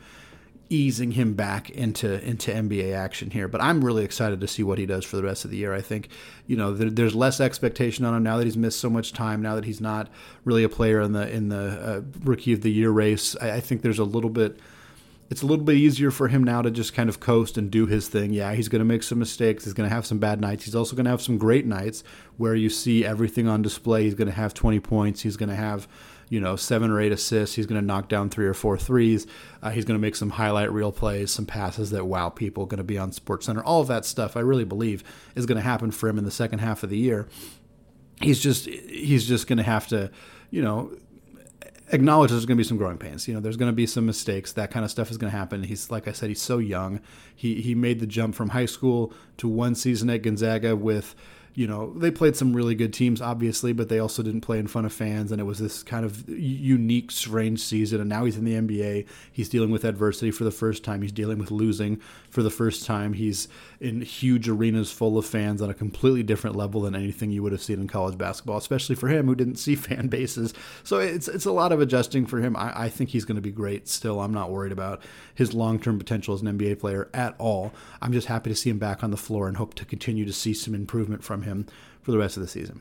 easing 0.69 1.13
him 1.13 1.35
back 1.35 1.71
into 1.71 2.23
into 2.25 2.51
NBA 2.51 2.95
action 2.95 3.31
here. 3.31 3.49
But 3.49 3.63
I'm 3.63 3.85
really 3.85 4.05
excited 4.05 4.41
to 4.41 4.49
see 4.49 4.63
what 4.63 4.79
he 4.79 4.87
does 4.87 5.05
for 5.05 5.17
the 5.17 5.23
rest 5.23 5.45
of 5.45 5.51
the 5.51 5.57
year. 5.57 5.75
I 5.75 5.81
think 5.81 6.09
you 6.47 6.57
know 6.57 6.73
there, 6.73 6.91
there's 6.91 7.15
less 7.15 7.41
expectation 7.41 8.05
on 8.05 8.15
him 8.15 8.23
now 8.23 8.39
that 8.39 8.45
he's 8.45 8.57
missed 8.57 8.81
so 8.81 8.91
much 8.91 9.13
time. 9.13 9.43
Now 9.43 9.55
that 9.55 9.65
he's 9.65 9.81
not 9.81 10.09
really 10.45 10.65
a 10.65 10.69
player 10.69 11.01
in 11.01 11.13
the 11.13 11.31
in 11.31 11.49
the 11.49 11.57
uh, 11.57 12.01
rookie 12.25 12.53
of 12.53 12.63
the 12.63 12.73
year 12.73 12.91
race, 12.91 13.37
I, 13.41 13.53
I 13.53 13.61
think 13.61 13.83
there's 13.83 13.99
a 13.99 14.05
little 14.05 14.31
bit 14.31 14.59
it's 15.33 15.41
a 15.41 15.47
little 15.47 15.65
bit 15.65 15.77
easier 15.77 16.11
for 16.11 16.29
him 16.29 16.45
now 16.45 16.61
to 16.61 16.71
just 16.71 16.93
kind 16.93 17.09
of 17.09 17.19
coast 17.19 17.57
and 17.57 17.71
do 17.71 17.87
his 17.87 18.07
thing. 18.07 18.35
Yeah, 18.35 18.53
he's 18.53 18.69
going 18.69 18.81
to 18.81 18.85
make 18.85 19.03
some 19.03 19.19
mistakes. 19.19 19.65
He's 19.65 19.73
going 19.73 19.89
to 19.89 19.95
have 19.95 20.05
some 20.05 20.19
bad 20.19 20.43
nights. 20.43 20.67
He's 20.67 20.75
also 20.75 20.95
going 20.95 21.07
to 21.07 21.11
have 21.11 21.23
some 21.23 21.39
great 21.39 21.65
nights 21.65 22.05
where 22.37 22.55
you 22.55 22.69
see 22.69 23.03
everything 23.03 23.49
on 23.49 23.63
display. 23.63 24.05
He's 24.05 24.15
going 24.15 24.29
to 24.29 24.35
have 24.35 24.53
20 24.53 24.79
points. 24.81 25.23
He's 25.23 25.39
going 25.39 25.49
to 25.49 25.55
have 25.55 25.89
you 26.33 26.41
know, 26.41 26.57
seven 26.57 26.91
or 26.91 26.99
eight 26.99 27.13
assists. 27.13 27.57
He's 27.57 27.67
going 27.67 27.79
to 27.79 27.87
knock 27.87 28.09
down 28.09 28.31
three 28.31 28.47
or 28.47 28.55
four 28.55 28.79
threes. 28.79 29.27
Uh, 29.63 29.69
he's 29.69 29.85
going 29.85 29.99
to 29.99 30.01
make 30.01 30.17
some 30.17 30.31
highlight 30.31 30.73
reel 30.73 30.91
plays, 30.91 31.31
some 31.31 31.45
passes 31.45 31.91
that 31.91 32.07
wow 32.07 32.31
people. 32.31 32.65
Going 32.65 32.79
to 32.79 32.85
be 32.85 32.97
on 32.97 33.13
Sports 33.13 33.45
Center. 33.45 33.63
All 33.63 33.83
of 33.83 33.89
that 33.89 34.07
stuff, 34.07 34.35
I 34.35 34.41
really 34.41 34.65
believe, 34.65 35.05
is 35.35 35.45
going 35.45 35.57
to 35.57 35.63
happen 35.63 35.91
for 35.91 36.09
him 36.09 36.17
in 36.17 36.25
the 36.25 36.31
second 36.31 36.61
half 36.61 36.83
of 36.85 36.89
the 36.89 36.97
year. 36.97 37.29
He's 38.23 38.41
just 38.41 38.65
he's 38.65 39.29
just 39.29 39.47
going 39.47 39.59
to 39.59 39.63
have 39.63 39.87
to, 39.89 40.11
you 40.51 40.63
know, 40.63 40.97
acknowledge 41.89 42.31
there's 42.31 42.47
going 42.47 42.57
to 42.57 42.63
be 42.63 42.67
some 42.67 42.79
growing 42.79 42.97
pains. 42.97 43.29
You 43.29 43.35
know, 43.35 43.41
there's 43.41 43.59
going 43.59 43.71
to 43.71 43.77
be 43.77 43.87
some 43.87 44.07
mistakes. 44.07 44.55
That 44.55 44.71
kind 44.71 44.87
of 44.87 44.91
stuff 44.91 45.11
is 45.11 45.19
going 45.19 45.31
to 45.31 45.37
happen. 45.37 45.65
He's 45.65 45.91
like 45.91 46.09
I 46.09 46.13
said, 46.13 46.31
he's 46.31 46.41
so 46.41 46.57
young. 46.57 47.01
He 47.37 47.61
he 47.61 47.75
made 47.75 48.01
the 48.01 48.07
jump 48.07 48.35
from 48.35 48.49
high 48.49 48.65
school 48.65 49.13
to 49.37 49.49
one 49.49 49.75
season 49.75 50.09
at 50.09 50.23
Gonzaga 50.23 50.77
with 50.77 51.15
you 51.55 51.67
know, 51.67 51.93
they 51.95 52.11
played 52.11 52.35
some 52.35 52.55
really 52.55 52.75
good 52.75 52.95
teams, 52.95 53.21
obviously, 53.21 53.73
but 53.73 53.89
they 53.91 53.99
also 53.99 54.23
didn't 54.23 54.41
play 54.41 54.59
in 54.59 54.67
front 54.67 54.87
of 54.87 54.93
fans. 54.93 55.31
And 55.31 55.41
it 55.41 55.45
was 55.45 55.59
this 55.59 55.83
kind 55.83 56.05
of 56.05 56.27
unique, 56.29 57.11
strange 57.11 57.61
season. 57.61 58.01
And 58.01 58.09
now 58.09 58.25
he's 58.25 58.39
in 58.39 58.45
the 58.45 58.55
NBA. 58.55 59.07
He's 59.31 59.51
dealing 59.51 59.71
with 59.71 59.85
adversity 59.85 60.31
for 60.31 60.45
the 60.45 60.51
first 60.51 60.83
time. 60.83 61.03
He's 61.03 61.13
dealing 61.13 61.39
with 61.39 61.51
losing 61.51 62.01
for 62.31 62.43
the 62.43 62.51
first 62.51 62.87
time. 62.87 63.13
He's 63.13 63.49
in 63.83 64.01
huge 64.01 64.49
arenas 64.49 64.93
full 64.93 65.19
of 65.19 65.27
fans 65.27 65.61
on 65.61 65.69
a 65.69 65.75
completely 65.75 66.23
different 66.23 66.55
level 66.55 66.83
than 66.83 66.95
anything 66.95 67.33
you 67.33 67.43
would 67.43 67.51
have 67.51 67.61
seen 67.61 67.81
in 67.81 67.89
college 67.89 68.17
basketball, 68.17 68.57
especially 68.57 68.95
for 68.95 69.09
him 69.09 69.27
who 69.27 69.35
didn't 69.35 69.57
see 69.57 69.75
fan 69.77 70.07
bases. 70.07 70.55
So 70.85 71.01
it's, 71.01 71.27
it's 71.27 71.47
a 71.47 71.53
lot 71.53 71.73
of 71.73 71.81
adjusting 71.81 72.25
for 72.25 72.39
him. 72.39 72.57
I, 72.57 72.85
I 72.85 72.89
think 72.89 73.11
he's 73.11 73.25
going 73.25 73.37
to 73.37 73.43
be 73.43 73.51
great 73.51 73.89
still. 73.89 74.21
I'm 74.21 74.33
not 74.33 74.53
worried 74.53 74.71
about 74.71 75.03
his 75.35 75.53
long 75.53 75.81
term 75.81 75.99
potential 75.99 76.33
as 76.33 76.43
an 76.43 76.57
NBA 76.57 76.79
player 76.79 77.11
at 77.13 77.35
all. 77.39 77.73
I'm 78.01 78.13
just 78.13 78.29
happy 78.29 78.51
to 78.51 78.57
see 78.57 78.71
him 78.71 78.79
back 78.79 79.03
on 79.03 79.11
the 79.11 79.17
floor 79.17 79.49
and 79.49 79.57
hope 79.57 79.75
to 79.75 79.85
continue 79.85 80.25
to 80.27 80.33
see 80.33 80.55
some 80.55 80.77
improvement 80.77 81.25
from 81.25 81.43
him 81.43 81.67
for 82.01 82.13
the 82.13 82.19
rest 82.19 82.37
of 82.37 82.43
the 82.43 82.49
season. 82.49 82.81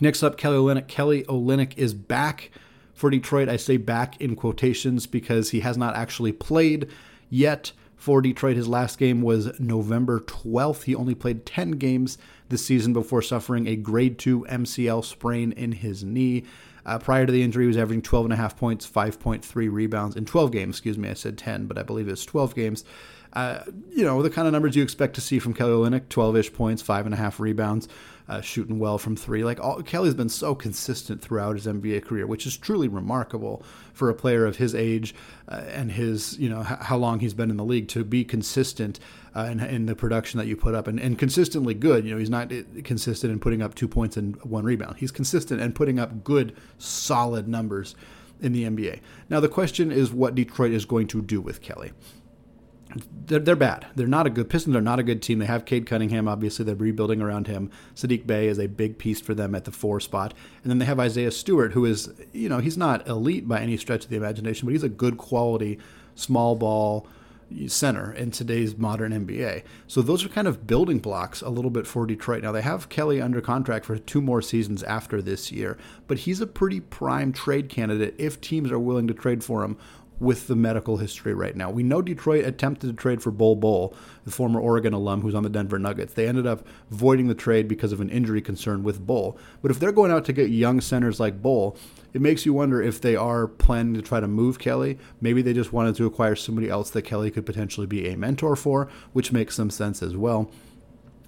Next 0.00 0.22
up, 0.22 0.38
Kelly 0.38 0.56
Olynyk. 0.56 0.88
Kelly 0.88 1.22
Olynyk 1.24 1.76
is 1.76 1.92
back 1.92 2.50
for 2.94 3.10
Detroit. 3.10 3.50
I 3.50 3.58
say 3.58 3.76
back 3.76 4.18
in 4.22 4.36
quotations 4.36 5.06
because 5.06 5.50
he 5.50 5.60
has 5.60 5.76
not 5.76 5.94
actually 5.94 6.32
played 6.32 6.88
yet 7.28 7.72
for 8.02 8.20
Detroit. 8.20 8.56
His 8.56 8.66
last 8.66 8.98
game 8.98 9.22
was 9.22 9.60
November 9.60 10.18
12th. 10.18 10.82
He 10.82 10.94
only 10.94 11.14
played 11.14 11.46
10 11.46 11.72
games 11.72 12.18
this 12.48 12.66
season 12.66 12.92
before 12.92 13.22
suffering 13.22 13.68
a 13.68 13.76
grade 13.76 14.18
2 14.18 14.44
MCL 14.50 15.04
sprain 15.04 15.52
in 15.52 15.70
his 15.70 16.02
knee. 16.02 16.42
Uh, 16.84 16.98
prior 16.98 17.26
to 17.26 17.30
the 17.30 17.44
injury, 17.44 17.62
he 17.62 17.68
was 17.68 17.76
averaging 17.76 18.02
12.5 18.02 18.56
points, 18.56 18.90
5.3 18.90 19.72
rebounds 19.72 20.16
in 20.16 20.24
12 20.24 20.50
games. 20.50 20.74
Excuse 20.74 20.98
me, 20.98 21.10
I 21.10 21.14
said 21.14 21.38
10, 21.38 21.66
but 21.66 21.78
I 21.78 21.84
believe 21.84 22.08
it's 22.08 22.24
12 22.24 22.56
games. 22.56 22.84
Uh, 23.32 23.62
you 23.90 24.04
know, 24.04 24.22
the 24.22 24.30
kind 24.30 24.46
of 24.46 24.52
numbers 24.52 24.76
you 24.76 24.82
expect 24.82 25.14
to 25.14 25.20
see 25.20 25.38
from 25.38 25.54
Kelly 25.54 25.72
Olynyk 25.72 26.08
12 26.08 26.36
ish 26.36 26.52
points, 26.52 26.82
five 26.82 27.06
and 27.06 27.14
a 27.14 27.18
half 27.18 27.40
rebounds, 27.40 27.88
uh, 28.28 28.40
shooting 28.40 28.78
well 28.78 28.98
from 28.98 29.16
three. 29.16 29.42
Like 29.42 29.60
all, 29.60 29.82
Kelly's 29.82 30.14
been 30.14 30.28
so 30.28 30.54
consistent 30.54 31.22
throughout 31.22 31.56
his 31.56 31.66
NBA 31.66 32.04
career, 32.04 32.26
which 32.26 32.46
is 32.46 32.56
truly 32.56 32.88
remarkable 32.88 33.62
for 33.92 34.10
a 34.10 34.14
player 34.14 34.44
of 34.44 34.56
his 34.56 34.74
age 34.74 35.14
uh, 35.48 35.64
and 35.68 35.92
his, 35.92 36.38
you 36.38 36.48
know, 36.48 36.60
h- 36.60 36.78
how 36.82 36.96
long 36.96 37.20
he's 37.20 37.34
been 37.34 37.50
in 37.50 37.56
the 37.56 37.64
league 37.64 37.88
to 37.88 38.04
be 38.04 38.24
consistent 38.24 39.00
uh, 39.34 39.48
in, 39.50 39.60
in, 39.60 39.86
the 39.86 39.94
production 39.94 40.38
that 40.38 40.46
you 40.46 40.56
put 40.56 40.74
up 40.74 40.86
and, 40.86 41.00
and 41.00 41.18
consistently 41.18 41.74
good. 41.74 42.04
You 42.04 42.12
know, 42.12 42.18
he's 42.18 42.30
not 42.30 42.52
uh, 42.52 42.62
consistent 42.84 43.32
in 43.32 43.40
putting 43.40 43.62
up 43.62 43.74
two 43.74 43.88
points 43.88 44.16
and 44.16 44.36
one 44.44 44.64
rebound. 44.64 44.98
He's 44.98 45.10
consistent 45.10 45.60
and 45.60 45.74
putting 45.74 45.98
up 45.98 46.22
good, 46.22 46.54
solid 46.78 47.48
numbers 47.48 47.94
in 48.40 48.52
the 48.52 48.64
NBA. 48.64 49.00
Now, 49.30 49.40
the 49.40 49.48
question 49.48 49.90
is 49.90 50.12
what 50.12 50.34
Detroit 50.34 50.72
is 50.72 50.84
going 50.84 51.06
to 51.08 51.22
do 51.22 51.40
with 51.40 51.62
Kelly 51.62 51.92
they're, 53.26 53.38
they're 53.38 53.56
bad. 53.56 53.86
They're 53.94 54.06
not 54.06 54.26
a 54.26 54.30
good 54.30 54.50
Pistons 54.50 54.76
are 54.76 54.80
not 54.80 54.98
a 54.98 55.02
good 55.02 55.22
team. 55.22 55.38
They 55.38 55.46
have 55.46 55.64
Cade 55.64 55.86
Cunningham. 55.86 56.28
Obviously, 56.28 56.64
they're 56.64 56.74
rebuilding 56.74 57.22
around 57.22 57.46
him. 57.46 57.70
Sadiq 57.94 58.26
Bey 58.26 58.48
is 58.48 58.58
a 58.58 58.66
big 58.66 58.98
piece 58.98 59.20
for 59.20 59.34
them 59.34 59.54
at 59.54 59.64
the 59.64 59.72
four 59.72 60.00
spot, 60.00 60.34
and 60.62 60.70
then 60.70 60.78
they 60.78 60.84
have 60.84 61.00
Isaiah 61.00 61.30
Stewart, 61.30 61.72
who 61.72 61.84
is 61.84 62.12
you 62.32 62.48
know 62.48 62.58
he's 62.58 62.78
not 62.78 63.06
elite 63.06 63.46
by 63.48 63.60
any 63.60 63.76
stretch 63.76 64.04
of 64.04 64.10
the 64.10 64.16
imagination, 64.16 64.66
but 64.66 64.72
he's 64.72 64.82
a 64.82 64.88
good 64.88 65.16
quality 65.16 65.78
small 66.14 66.54
ball 66.54 67.06
center 67.66 68.12
in 68.12 68.30
today's 68.30 68.76
modern 68.76 69.12
NBA. 69.12 69.62
So 69.86 70.02
those 70.02 70.24
are 70.24 70.28
kind 70.28 70.48
of 70.48 70.66
building 70.66 70.98
blocks 70.98 71.42
a 71.42 71.50
little 71.50 71.70
bit 71.70 71.86
for 71.86 72.06
Detroit. 72.06 72.42
Now 72.42 72.52
they 72.52 72.62
have 72.62 72.88
Kelly 72.88 73.20
under 73.20 73.40
contract 73.40 73.84
for 73.84 73.98
two 73.98 74.22
more 74.22 74.42
seasons 74.42 74.82
after 74.82 75.20
this 75.20 75.52
year, 75.52 75.76
but 76.06 76.20
he's 76.20 76.40
a 76.40 76.46
pretty 76.46 76.80
prime 76.80 77.32
trade 77.32 77.68
candidate 77.68 78.14
if 78.18 78.40
teams 78.40 78.70
are 78.70 78.78
willing 78.78 79.06
to 79.08 79.14
trade 79.14 79.44
for 79.44 79.64
him 79.64 79.76
with 80.20 80.46
the 80.46 80.54
medical 80.54 80.98
history 80.98 81.34
right 81.34 81.56
now. 81.56 81.70
We 81.70 81.82
know 81.82 82.00
Detroit 82.00 82.44
attempted 82.44 82.86
to 82.88 82.92
trade 82.92 83.22
for 83.22 83.30
Bol 83.30 83.56
Bol, 83.56 83.94
the 84.24 84.30
former 84.30 84.60
Oregon 84.60 84.92
alum 84.92 85.20
who's 85.20 85.34
on 85.34 85.42
the 85.42 85.48
Denver 85.48 85.78
Nuggets. 85.78 86.14
They 86.14 86.28
ended 86.28 86.46
up 86.46 86.66
voiding 86.90 87.28
the 87.28 87.34
trade 87.34 87.66
because 87.66 87.92
of 87.92 88.00
an 88.00 88.08
injury 88.10 88.40
concern 88.40 88.84
with 88.84 89.04
Bol. 89.04 89.36
But 89.62 89.70
if 89.70 89.80
they're 89.80 89.92
going 89.92 90.12
out 90.12 90.24
to 90.26 90.32
get 90.32 90.50
young 90.50 90.80
centers 90.80 91.18
like 91.18 91.42
Bol, 91.42 91.76
it 92.12 92.20
makes 92.20 92.46
you 92.46 92.52
wonder 92.52 92.80
if 92.80 93.00
they 93.00 93.16
are 93.16 93.46
planning 93.46 93.94
to 93.94 94.02
try 94.02 94.20
to 94.20 94.28
move 94.28 94.58
Kelly. 94.58 94.98
Maybe 95.20 95.42
they 95.42 95.54
just 95.54 95.72
wanted 95.72 95.96
to 95.96 96.06
acquire 96.06 96.36
somebody 96.36 96.68
else 96.68 96.90
that 96.90 97.02
Kelly 97.02 97.30
could 97.30 97.46
potentially 97.46 97.86
be 97.86 98.08
a 98.08 98.16
mentor 98.16 98.54
for, 98.54 98.88
which 99.12 99.32
makes 99.32 99.56
some 99.56 99.70
sense 99.70 100.02
as 100.02 100.16
well. 100.16 100.50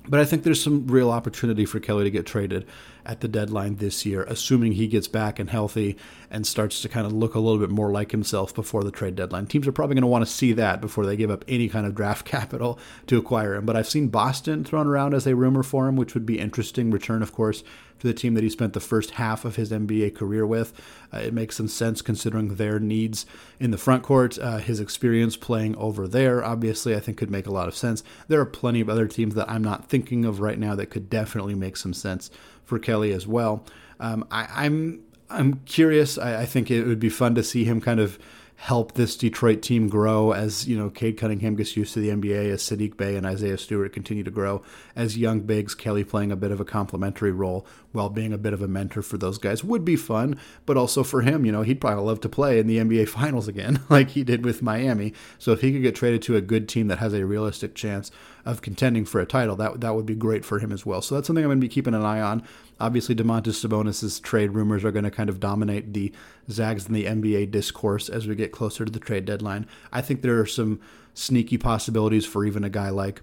But 0.07 0.21
I 0.21 0.27
think 0.27 0.43
there's 0.43 0.63
some 0.63 0.87
real 0.87 1.11
opportunity 1.11 1.65
for 1.65 1.81
Kelly 1.81 2.05
to 2.05 2.11
get 2.11 2.27
traded 2.27 2.67
at 3.07 3.21
the 3.21 3.29
deadline 3.29 3.77
this 3.77 4.05
year, 4.05 4.23
assuming 4.25 4.73
he 4.73 4.87
gets 4.87 5.09
back 5.09 5.39
and 5.39 5.49
healthy 5.49 5.97
and 6.31 6.47
starts 6.47 6.83
to 6.83 6.89
kind 6.89 7.07
of 7.07 7.13
look 7.13 7.35
a 7.35 7.39
little 7.39 7.59
bit 7.59 7.71
more 7.71 7.91
like 7.91 8.11
himself 8.11 8.55
before 8.55 8.85
the 8.85 8.91
trade 8.91 9.17
deadline. 9.17 9.47
Teams 9.47 9.67
are 9.67 9.73
probably 9.73 9.95
going 9.95 10.03
to 10.03 10.09
want 10.09 10.25
to 10.25 10.31
see 10.31 10.53
that 10.53 10.81
before 10.81 11.07
they 11.07 11.17
give 11.17 11.31
up 11.31 11.45
any 11.49 11.69
kind 11.69 11.87
of 11.87 11.95
draft 11.95 12.27
capital 12.27 12.79
to 13.07 13.17
acquire 13.19 13.55
him. 13.55 13.65
But 13.65 13.77
I've 13.77 13.89
seen 13.89 14.09
Boston 14.09 14.63
thrown 14.63 14.87
around 14.87 15.15
as 15.15 15.27
a 15.27 15.37
rumor 15.37 15.63
for 15.63 15.89
him, 15.89 15.97
which 15.97 16.13
would 16.13 16.27
be 16.27 16.39
interesting. 16.39 16.91
Return, 16.91 17.23
of 17.23 17.33
course, 17.33 17.65
to 18.01 18.07
the 18.07 18.15
team 18.15 18.35
that 18.35 18.43
he 18.43 18.51
spent 18.51 18.73
the 18.73 18.81
first 18.81 19.13
half 19.13 19.45
of 19.45 19.57
his 19.57 19.71
NBA 19.71 20.15
career 20.15 20.47
with. 20.47 20.73
Uh, 21.13 21.19
it 21.19 21.35
makes 21.35 21.57
some 21.57 21.69
sense 21.69 22.03
considering 22.03 22.57
their 22.57 22.79
needs 22.79 23.27
in 23.61 23.71
the 23.71 23.79
front 23.79 24.03
court. 24.03 24.39
Uh, 24.39 24.59
his 24.59 24.81
experience 24.81 25.37
playing 25.37 25.77
over 25.77 26.07
there, 26.07 26.45
obviously, 26.45 26.95
I 26.95 27.01
think 27.01 27.19
could 27.19 27.31
make 27.31 27.47
a 27.47 27.53
lot 27.53 27.69
of 27.69 27.77
sense. 27.77 28.03
There 28.29 28.41
are 28.41 28.47
plenty 28.47 28.81
of 28.81 28.89
other 28.89 29.07
teams 29.07 29.35
that 29.35 29.51
I'm 29.51 29.65
not 29.65 29.89
thinking 29.89 30.25
of 30.25 30.41
right 30.41 30.59
now 30.59 30.75
that 30.75 30.87
could 30.87 31.09
definitely 31.09 31.55
make 31.55 31.77
some 31.77 31.95
sense 31.95 32.31
for 32.65 32.79
Kelly 32.79 33.13
as 33.13 33.27
well. 33.27 33.65
Um, 34.01 34.27
I, 34.31 34.67
am 34.67 35.03
I'm, 35.31 35.39
I'm 35.39 35.55
curious. 35.67 36.19
I, 36.19 36.43
I 36.43 36.47
think 36.47 36.71
it 36.71 36.85
would 36.85 37.01
be 37.01 37.09
fun 37.09 37.35
to 37.37 37.43
see 37.43 37.65
him 37.65 37.81
kind 37.81 38.01
of 38.01 38.19
help 38.65 38.93
this 38.93 39.15
Detroit 39.15 39.61
team 39.61 39.91
grow 39.91 40.33
as, 40.33 40.67
you 40.67 40.75
know, 40.75 40.89
Cade 40.89 41.19
Cunningham 41.19 41.55
gets 41.55 41.77
used 41.77 41.93
to 41.93 42.01
the 42.01 42.09
NBA, 42.09 42.51
as 42.51 42.63
Saddiq 42.63 42.97
Bey 42.97 43.15
and 43.15 43.27
Isaiah 43.27 43.59
Stewart 43.59 43.93
continue 43.93 44.25
to 44.25 44.31
grow, 44.31 44.63
as 44.97 45.19
young 45.19 45.41
bigs, 45.41 45.75
Kelly 45.75 46.03
playing 46.03 46.33
a 46.33 46.37
bit 46.37 46.51
of 46.51 46.61
a 46.61 46.65
complementary 46.65 47.31
role 47.31 47.67
while 47.93 48.09
being 48.09 48.33
a 48.33 48.39
bit 48.39 48.55
of 48.55 48.63
a 48.63 48.67
mentor 48.67 49.03
for 49.03 49.19
those 49.19 49.37
guys 49.37 49.63
would 49.63 49.85
be 49.85 49.97
fun, 49.97 50.41
but 50.65 50.79
also 50.79 51.03
for 51.03 51.21
him, 51.21 51.45
you 51.45 51.53
know, 51.53 51.61
he'd 51.61 51.79
probably 51.79 52.05
love 52.05 52.23
to 52.23 52.29
play 52.31 52.59
in 52.59 52.67
the 52.67 52.79
NBA 52.79 53.07
Finals 53.11 53.49
again, 53.49 53.83
like 53.91 54.09
he 54.09 54.25
did 54.25 54.47
with 54.47 54.63
Miami. 54.63 55.13
So 55.39 55.53
if 55.53 55.61
he 55.61 55.71
could 55.71 55.83
get 55.83 55.95
traded 55.95 56.23
to 56.23 56.37
a 56.37 56.41
good 56.41 56.67
team 56.67 56.89
that 56.89 57.01
has 57.01 57.13
a 57.13 57.27
realistic 57.27 57.75
chance 57.75 58.11
of 58.45 58.63
contending 58.63 59.05
for 59.05 59.21
a 59.21 59.27
title, 59.27 59.57
that 59.57 59.81
that 59.81 59.95
would 59.95 60.07
be 60.07 60.15
great 60.15 60.45
for 60.45 60.59
him 60.59 60.73
as 60.73 60.85
well. 60.85 61.01
So 61.01 61.15
that's 61.15 61.27
something 61.27 61.45
I'm 61.45 61.49
going 61.49 61.61
to 61.61 61.65
be 61.65 61.69
keeping 61.69 61.95
an 61.95 62.05
eye 62.05 62.21
on. 62.21 62.43
Obviously, 62.79 63.15
Domantas 63.15 63.65
Sabonis' 63.65 64.23
trade 64.23 64.51
rumors 64.51 64.85
are 64.85 64.93
going 64.93 65.05
to 65.05 65.11
kind 65.11 65.31
of 65.31 65.41
dominate 65.41 65.93
the 65.93 66.13
Zags 66.51 66.87
and 66.87 66.95
the 66.95 67.07
NBA 67.07 67.51
discourse 67.51 68.09
as 68.09 68.27
we 68.27 68.35
get 68.35 68.53
closer 68.53 68.85
to 68.85 68.93
the 68.93 69.01
trade 69.01 69.25
deadline. 69.25 69.67
I 69.93 70.03
think 70.03 70.23
there 70.23 70.39
are 70.41 70.47
some 70.47 70.81
sneaky 71.15 71.59
possibilities 71.59 72.27
for 72.27 72.45
even 72.45 72.65
a 72.65 72.71
guy 72.71 72.91
like 72.91 73.23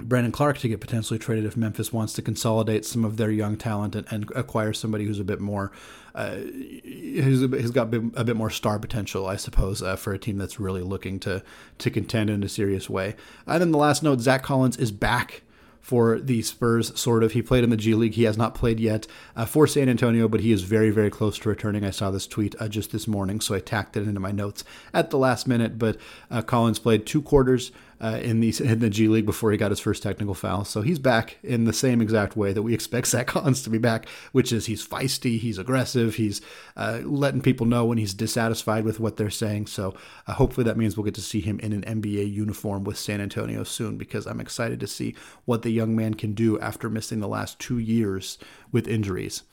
Brandon 0.00 0.32
Clarke 0.32 0.58
to 0.58 0.68
get 0.68 0.80
potentially 0.80 1.18
traded 1.18 1.44
if 1.44 1.56
Memphis 1.56 1.92
wants 1.92 2.12
to 2.14 2.22
consolidate 2.22 2.84
some 2.84 3.04
of 3.04 3.16
their 3.16 3.30
young 3.30 3.56
talent 3.56 3.94
and, 3.94 4.06
and 4.10 4.30
acquire 4.34 4.72
somebody 4.72 5.04
who's 5.04 5.20
a 5.20 5.24
bit 5.24 5.40
more, 5.40 5.70
uh, 6.14 6.36
who's, 6.36 7.40
who's 7.40 7.70
got 7.70 7.84
a 7.84 8.00
bit, 8.00 8.02
a 8.16 8.24
bit, 8.24 8.36
more 8.36 8.50
star 8.50 8.78
potential, 8.78 9.26
I 9.26 9.36
suppose, 9.36 9.82
uh, 9.82 9.96
for 9.96 10.12
a 10.12 10.18
team 10.18 10.38
that's 10.38 10.58
really 10.58 10.82
looking 10.82 11.20
to 11.20 11.42
to 11.78 11.90
contend 11.90 12.30
in 12.30 12.42
a 12.42 12.48
serious 12.48 12.90
way. 12.90 13.14
And 13.46 13.60
then 13.60 13.70
the 13.70 13.78
last 13.78 14.02
note: 14.02 14.20
Zach 14.20 14.42
Collins 14.42 14.76
is 14.76 14.92
back 14.92 15.42
for 15.82 16.20
the 16.20 16.40
Spurs, 16.42 16.98
sort 16.98 17.24
of. 17.24 17.32
He 17.32 17.42
played 17.42 17.64
in 17.64 17.70
the 17.70 17.76
G 17.76 17.94
League. 17.94 18.14
He 18.14 18.22
has 18.22 18.38
not 18.38 18.54
played 18.54 18.78
yet 18.78 19.06
uh, 19.34 19.44
for 19.44 19.66
San 19.66 19.88
Antonio, 19.88 20.28
but 20.28 20.40
he 20.40 20.52
is 20.52 20.62
very, 20.62 20.90
very 20.90 21.10
close 21.10 21.38
to 21.40 21.48
returning. 21.48 21.84
I 21.84 21.90
saw 21.90 22.10
this 22.10 22.26
tweet 22.26 22.54
uh, 22.60 22.68
just 22.68 22.92
this 22.92 23.08
morning, 23.08 23.40
so 23.40 23.54
I 23.54 23.58
tacked 23.58 23.96
it 23.96 24.06
into 24.06 24.20
my 24.20 24.30
notes 24.30 24.64
at 24.94 25.10
the 25.10 25.18
last 25.18 25.48
minute. 25.48 25.78
But 25.78 25.96
uh, 26.30 26.40
Collins 26.42 26.78
played 26.78 27.04
two 27.04 27.20
quarters 27.20 27.72
uh, 28.02 28.18
in 28.20 28.40
the 28.40 28.52
in 28.60 28.80
the 28.80 28.90
G 28.90 29.06
League 29.06 29.24
before 29.24 29.52
he 29.52 29.56
got 29.56 29.70
his 29.70 29.80
first 29.80 30.02
technical 30.02 30.34
foul. 30.34 30.64
So 30.64 30.82
he's 30.82 30.98
back 30.98 31.38
in 31.42 31.64
the 31.64 31.72
same 31.72 32.02
exact 32.02 32.36
way 32.36 32.52
that 32.52 32.62
we 32.62 32.74
expect 32.74 33.06
Zach 33.06 33.28
Collins 33.28 33.62
to 33.62 33.70
be 33.70 33.78
back, 33.78 34.08
which 34.32 34.52
is 34.52 34.66
he's 34.66 34.86
feisty, 34.86 35.38
he's 35.38 35.58
aggressive, 35.58 36.16
he's 36.16 36.40
uh, 36.76 37.00
letting 37.04 37.40
people 37.40 37.64
know 37.64 37.84
when 37.84 37.98
he's 37.98 38.12
dissatisfied 38.12 38.84
with 38.84 38.98
what 38.98 39.16
they're 39.16 39.30
saying. 39.30 39.68
So 39.68 39.94
uh, 40.26 40.32
hopefully 40.34 40.64
that 40.64 40.76
means 40.76 40.96
we'll 40.96 41.04
get 41.04 41.14
to 41.14 41.20
see 41.20 41.40
him 41.40 41.60
in 41.60 41.72
an 41.72 42.00
NBA 42.00 42.32
uniform 42.32 42.82
with 42.84 42.98
San 42.98 43.20
Antonio 43.20 43.62
soon 43.62 43.96
because 43.96 44.26
I'm 44.26 44.40
excited 44.40 44.80
to 44.80 44.86
see 44.88 45.14
what 45.44 45.62
the 45.62 45.70
young 45.70 45.94
man 45.94 46.14
can 46.14 46.34
do 46.34 46.58
after 46.58 46.90
missing 46.90 47.20
the 47.20 47.28
last 47.28 47.60
two 47.60 47.78
years 47.78 48.36
with 48.72 48.88
injuries. 48.88 49.44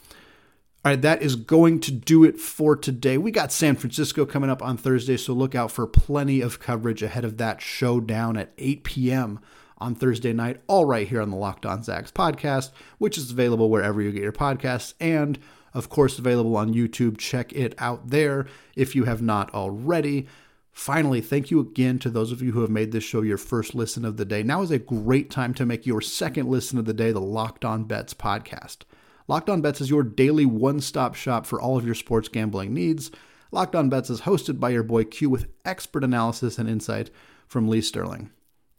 All 0.85 0.93
right, 0.93 1.01
that 1.01 1.21
is 1.21 1.35
going 1.35 1.81
to 1.81 1.91
do 1.91 2.23
it 2.23 2.39
for 2.39 2.73
today. 2.73 3.17
We 3.17 3.31
got 3.31 3.51
San 3.51 3.75
Francisco 3.75 4.25
coming 4.25 4.49
up 4.49 4.63
on 4.63 4.77
Thursday, 4.77 5.17
so 5.17 5.33
look 5.33 5.53
out 5.53 5.71
for 5.71 5.85
plenty 5.85 6.39
of 6.39 6.61
coverage 6.61 7.03
ahead 7.03 7.25
of 7.25 7.35
that 7.35 7.61
showdown 7.61 8.37
at 8.37 8.53
8 8.57 8.85
p.m. 8.85 9.41
on 9.77 9.93
Thursday 9.93 10.31
night, 10.31 10.61
all 10.67 10.85
right 10.85 11.05
here 11.05 11.21
on 11.21 11.31
the 11.31 11.35
Locked 11.35 11.65
On 11.65 11.83
Zags 11.83 12.13
podcast, 12.13 12.71
which 12.97 13.17
is 13.17 13.29
available 13.29 13.69
wherever 13.69 14.01
you 14.01 14.13
get 14.13 14.23
your 14.23 14.31
podcasts 14.31 14.93
and, 15.01 15.37
of 15.73 15.89
course, 15.89 16.17
available 16.17 16.55
on 16.55 16.73
YouTube. 16.73 17.17
Check 17.17 17.51
it 17.51 17.75
out 17.77 18.07
there 18.07 18.47
if 18.77 18.95
you 18.95 19.03
have 19.03 19.21
not 19.21 19.53
already. 19.53 20.29
Finally, 20.71 21.19
thank 21.19 21.51
you 21.51 21.59
again 21.59 21.99
to 21.99 22.09
those 22.09 22.31
of 22.31 22.41
you 22.41 22.53
who 22.53 22.61
have 22.61 22.69
made 22.69 22.93
this 22.93 23.03
show 23.03 23.21
your 23.21 23.37
first 23.37 23.75
listen 23.75 24.05
of 24.05 24.15
the 24.15 24.23
day. 24.23 24.43
Now 24.43 24.61
is 24.61 24.71
a 24.71 24.79
great 24.79 25.29
time 25.29 25.53
to 25.55 25.65
make 25.65 25.85
your 25.85 25.99
second 25.99 26.47
listen 26.47 26.79
of 26.79 26.85
the 26.85 26.93
day, 26.93 27.11
the 27.11 27.19
Locked 27.19 27.65
On 27.65 27.83
Bets 27.83 28.13
podcast. 28.13 28.83
Locked 29.29 29.47
On 29.47 29.61
Bets 29.61 29.79
is 29.79 29.91
your 29.91 30.01
daily 30.01 30.47
one 30.47 30.81
stop 30.81 31.13
shop 31.13 31.45
for 31.45 31.61
all 31.61 31.77
of 31.77 31.85
your 31.85 31.93
sports 31.93 32.27
gambling 32.27 32.73
needs. 32.73 33.11
Locked 33.51 33.75
On 33.75 33.87
Bets 33.87 34.09
is 34.09 34.21
hosted 34.21 34.59
by 34.59 34.71
your 34.71 34.81
boy 34.81 35.03
Q 35.03 35.29
with 35.29 35.45
expert 35.63 36.03
analysis 36.03 36.57
and 36.57 36.67
insight 36.67 37.11
from 37.47 37.67
Lee 37.67 37.79
Sterling. 37.79 38.31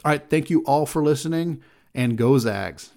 All 0.04 0.10
right, 0.10 0.28
thank 0.28 0.50
you 0.50 0.64
all 0.64 0.86
for 0.86 1.04
listening, 1.04 1.62
and 1.94 2.18
go 2.18 2.36
Zags. 2.36 2.90